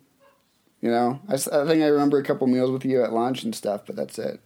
You 0.81 0.91
know, 0.91 1.20
I 1.28 1.37
think 1.37 1.83
I 1.83 1.89
remember 1.89 2.16
a 2.18 2.22
couple 2.22 2.47
meals 2.47 2.70
with 2.70 2.85
you 2.85 3.03
at 3.03 3.12
lunch 3.12 3.43
and 3.43 3.53
stuff, 3.55 3.83
but 3.87 3.97
that's 3.97 4.20
it. 4.20 4.41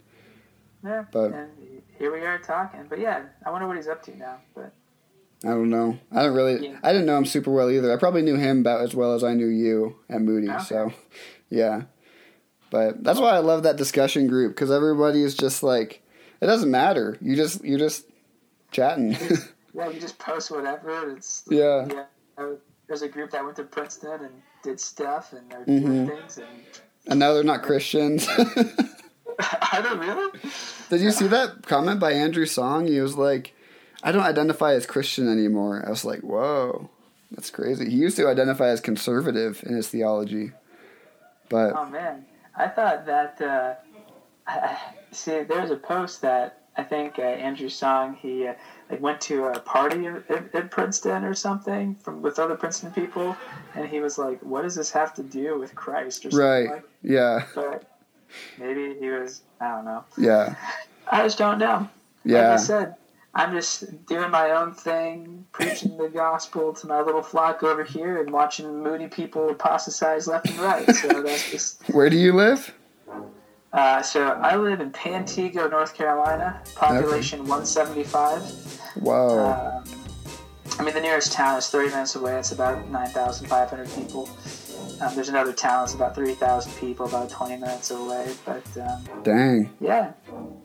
Yeah, 0.83 1.05
But- 1.13 1.33
and 1.35 1.51
here 1.99 2.11
we 2.11 2.21
are 2.21 2.39
talking. 2.39 2.87
But 2.89 2.99
yeah, 2.99 3.25
I 3.45 3.51
wonder 3.51 3.69
what 3.69 3.77
he's 3.77 3.87
up 3.87 4.03
to 4.05 4.17
now. 4.17 4.39
But 4.55 4.73
I 5.45 5.49
don't 5.49 5.69
know. 5.69 5.99
I 6.11 6.23
don't 6.23 6.35
really. 6.35 6.67
Yeah. 6.69 6.79
I 6.83 6.93
didn't 6.93 7.07
know 7.07 7.19
him 7.19 7.27
super 7.27 7.51
well 7.51 7.71
either. 7.71 7.93
I 7.93 7.99
probably 7.99 8.23
knew 8.23 8.37
him 8.37 8.61
about 8.61 8.81
as 8.81 8.95
well 8.95 9.13
as 9.15 9.23
I 9.23 9.35
knew 9.35 9.47
you 9.49 9.97
and 10.09 10.25
Moody. 10.25 10.49
Okay. 10.49 10.65
So, 10.65 10.93
yeah. 11.51 11.83
But 12.71 13.05
that's 13.05 13.21
why 13.21 13.33
I 13.33 13.39
love 13.41 13.65
that 13.65 13.77
discussion 13.77 14.27
group 14.29 14.53
because 14.55 14.71
everybody 14.71 15.23
is 15.23 15.35
just 15.35 15.63
like, 15.63 16.03
it 16.41 16.47
doesn't 16.47 16.71
matter. 16.71 17.19
You 17.21 17.37
just 17.37 17.63
you're 17.63 17.79
just 17.79 18.07
chatting. 18.71 19.13
yeah, 19.75 19.89
you 19.91 20.01
just 20.01 20.19
post 20.19 20.51
whatever. 20.51 21.11
It's 21.11 21.45
Yeah. 21.51 21.87
yeah. 22.39 22.55
There's 22.87 23.03
a 23.03 23.09
group 23.09 23.31
that 23.31 23.45
went 23.45 23.57
to 23.57 23.65
Princeton 23.65 24.21
and 24.25 24.43
did 24.63 24.79
stuff, 24.81 25.33
and 25.33 25.51
they're 25.51 25.65
Mhm. 25.65 25.85
doing 25.87 26.09
things. 26.09 26.39
And 26.39 26.47
and 27.07 27.21
now 27.21 27.33
they're 27.35 27.43
not 27.45 27.63
Christians. 27.63 28.27
I 29.39 29.81
don't 29.83 29.99
really. 29.99 30.39
Did 30.91 31.01
you 31.01 31.11
see 31.11 31.27
that 31.29 31.63
comment 31.67 31.99
by 32.01 32.13
Andrew 32.13 32.47
Song? 32.47 32.87
He 32.87 33.01
was 33.01 33.17
like, 33.17 33.55
I 34.03 34.13
don't 34.13 34.23
identify 34.23 34.75
as 34.75 34.87
Christian 34.87 35.29
anymore. 35.31 35.83
I 35.87 35.91
was 35.91 36.05
like, 36.05 36.21
whoa, 36.21 36.89
that's 37.31 37.51
crazy. 37.51 37.91
He 37.91 37.97
used 37.97 38.17
to 38.17 38.29
identify 38.29 38.69
as 38.69 38.81
conservative 38.81 39.63
in 39.67 39.75
his 39.75 39.89
theology. 39.89 40.53
But, 41.49 41.75
Oh 41.77 41.87
man, 41.87 42.27
I 42.57 42.69
thought 42.69 43.07
that. 43.07 43.41
Uh, 43.41 43.75
I- 44.47 44.79
see, 45.11 45.43
there's 45.43 45.71
a 45.71 45.77
post 45.77 46.21
that 46.23 46.61
I 46.77 46.83
think 46.85 47.19
uh, 47.19 47.23
Andrew 47.23 47.69
Song 47.69 48.15
he 48.21 48.47
uh, 48.47 48.55
like 48.91 49.01
went 49.01 49.21
to 49.23 49.47
a 49.47 49.59
party 49.61 50.07
at, 50.07 50.55
at 50.55 50.71
Princeton 50.71 51.25
or 51.25 51.35
something 51.35 51.95
from 51.97 52.23
with 52.23 52.39
other 52.39 52.55
Princeton 52.55 52.93
people, 52.93 53.37
and 53.75 53.89
he 53.89 54.01
was 54.01 54.19
like, 54.19 54.41
"What 54.41 54.63
does 54.63 54.75
this 54.75 54.91
have 54.93 55.15
to 55.15 55.23
do 55.23 55.59
with 55.59 55.75
Christ?" 55.75 56.27
Or 56.27 56.31
something 56.31 56.49
right. 56.49 56.71
like 56.71 56.85
Yeah. 57.03 57.47
But 57.55 57.91
maybe 58.59 58.95
he 58.99 59.09
was. 59.09 59.43
I 59.61 59.69
don't 59.69 59.85
know. 59.85 60.05
Yeah. 60.19 60.55
I 61.11 61.23
just 61.23 61.39
don't 61.39 61.59
know. 61.59 61.89
Like 62.25 62.45
I 62.45 62.57
said, 62.57 62.95
I'm 63.35 63.53
just 63.53 64.07
doing 64.07 64.31
my 64.31 64.53
own 64.53 64.73
thing, 64.73 65.45
preaching 65.53 65.99
the 65.99 66.09
gospel 66.09 66.73
to 66.73 66.87
my 66.87 67.01
little 67.03 67.23
flock 67.23 67.63
over 67.63 67.85
here, 67.85 68.21
and 68.21 68.31
watching 68.31 68.83
moody 68.83 69.09
people 69.09 69.51
apostatize 69.51 70.27
left 70.27 70.49
and 70.49 70.59
right. 70.61 70.89
So 70.95 71.23
that's 71.23 71.51
just. 71.51 71.83
Where 71.89 72.09
do 72.09 72.17
you 72.17 72.33
live? 72.33 72.73
Uh, 73.75 74.01
so 74.01 74.29
I 74.29 74.55
live 74.55 74.81
in 74.81 74.93
Pantego, 74.93 75.69
North 75.69 75.95
Carolina. 75.95 76.63
Population 76.77 77.41
175. 77.41 78.81
Wow. 79.03 79.83
Um, 79.85 79.85
I 80.79 80.85
mean, 80.85 80.95
the 80.95 81.01
nearest 81.01 81.33
town 81.33 81.59
is 81.59 81.69
30 81.69 81.91
minutes 81.91 82.15
away. 82.15 82.39
It's 82.39 82.53
about 82.53 82.89
9,500 82.89 83.93
people. 83.97 84.31
Um, 85.01 85.13
there's 85.17 85.29
another 85.29 85.53
town 85.53 85.83
that's 85.83 85.95
about 85.95 86.15
3,000 86.15 86.73
people, 86.79 87.07
about 87.07 87.31
20 87.31 87.57
minutes 87.57 87.91
away. 87.91 88.33
But 88.45 88.65
um, 88.79 89.05
Dang. 89.25 89.71
yeah. 89.81 90.13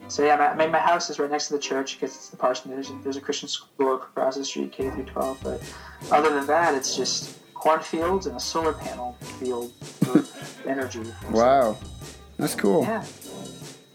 So 0.06 0.24
yeah, 0.24 0.36
my, 0.36 0.50
I 0.50 0.56
mean, 0.56 0.70
my 0.70 0.78
house 0.78 1.10
is 1.10 1.18
right 1.18 1.30
next 1.30 1.48
to 1.48 1.54
the 1.54 1.58
church 1.58 1.98
because 1.98 2.14
it's 2.14 2.28
the 2.28 2.36
parsonage. 2.36 2.90
and 2.90 3.02
There's 3.02 3.16
a 3.16 3.20
Christian 3.20 3.48
school 3.48 3.96
across 3.96 4.36
the 4.36 4.44
street, 4.44 4.70
K 4.70 4.88
through 4.90 5.06
12. 5.06 5.38
But 5.42 5.74
other 6.12 6.32
than 6.32 6.46
that, 6.46 6.76
it's 6.76 6.96
just 6.96 7.38
cornfields 7.54 8.26
and 8.26 8.36
a 8.36 8.40
solar 8.40 8.72
panel 8.72 9.16
field 9.40 9.72
for 9.82 10.24
energy. 10.68 11.02
Wow. 11.30 11.76
That's 12.40 12.54
cool. 12.54 12.82
Yeah. 12.82 13.04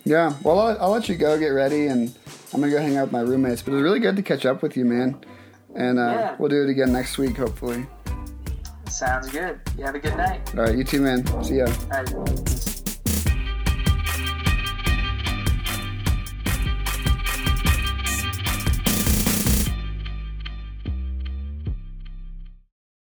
Yeah. 0.05 0.33
Well, 0.43 0.59
I'll, 0.59 0.77
I'll 0.81 0.91
let 0.91 1.09
you 1.09 1.15
go 1.15 1.37
get 1.39 1.47
ready 1.47 1.87
and 1.87 2.15
I'm 2.53 2.59
going 2.59 2.71
to 2.71 2.77
go 2.77 2.81
hang 2.81 2.95
out 2.97 3.05
with 3.05 3.11
my 3.11 3.21
roommates. 3.21 3.61
But 3.63 3.71
it 3.71 3.75
was 3.75 3.83
really 3.83 3.99
good 3.99 4.15
to 4.15 4.21
catch 4.21 4.45
up 4.45 4.61
with 4.61 4.77
you, 4.77 4.85
man. 4.85 5.17
And 5.75 5.97
uh, 5.99 6.01
Yeah. 6.03 6.35
we'll 6.37 6.49
do 6.49 6.63
it 6.63 6.69
again 6.69 6.93
next 6.93 7.17
week, 7.17 7.37
hopefully. 7.37 7.85
Sounds 8.89 9.29
good. 9.29 9.59
You 9.77 9.83
have 9.83 9.95
a 9.95 9.99
good 9.99 10.15
night. 10.15 10.41
All 10.55 10.63
right. 10.63 10.75
You 10.77 10.83
too, 10.83 11.01
man. 11.01 11.25
See 11.43 11.57
ya. 11.57 12.74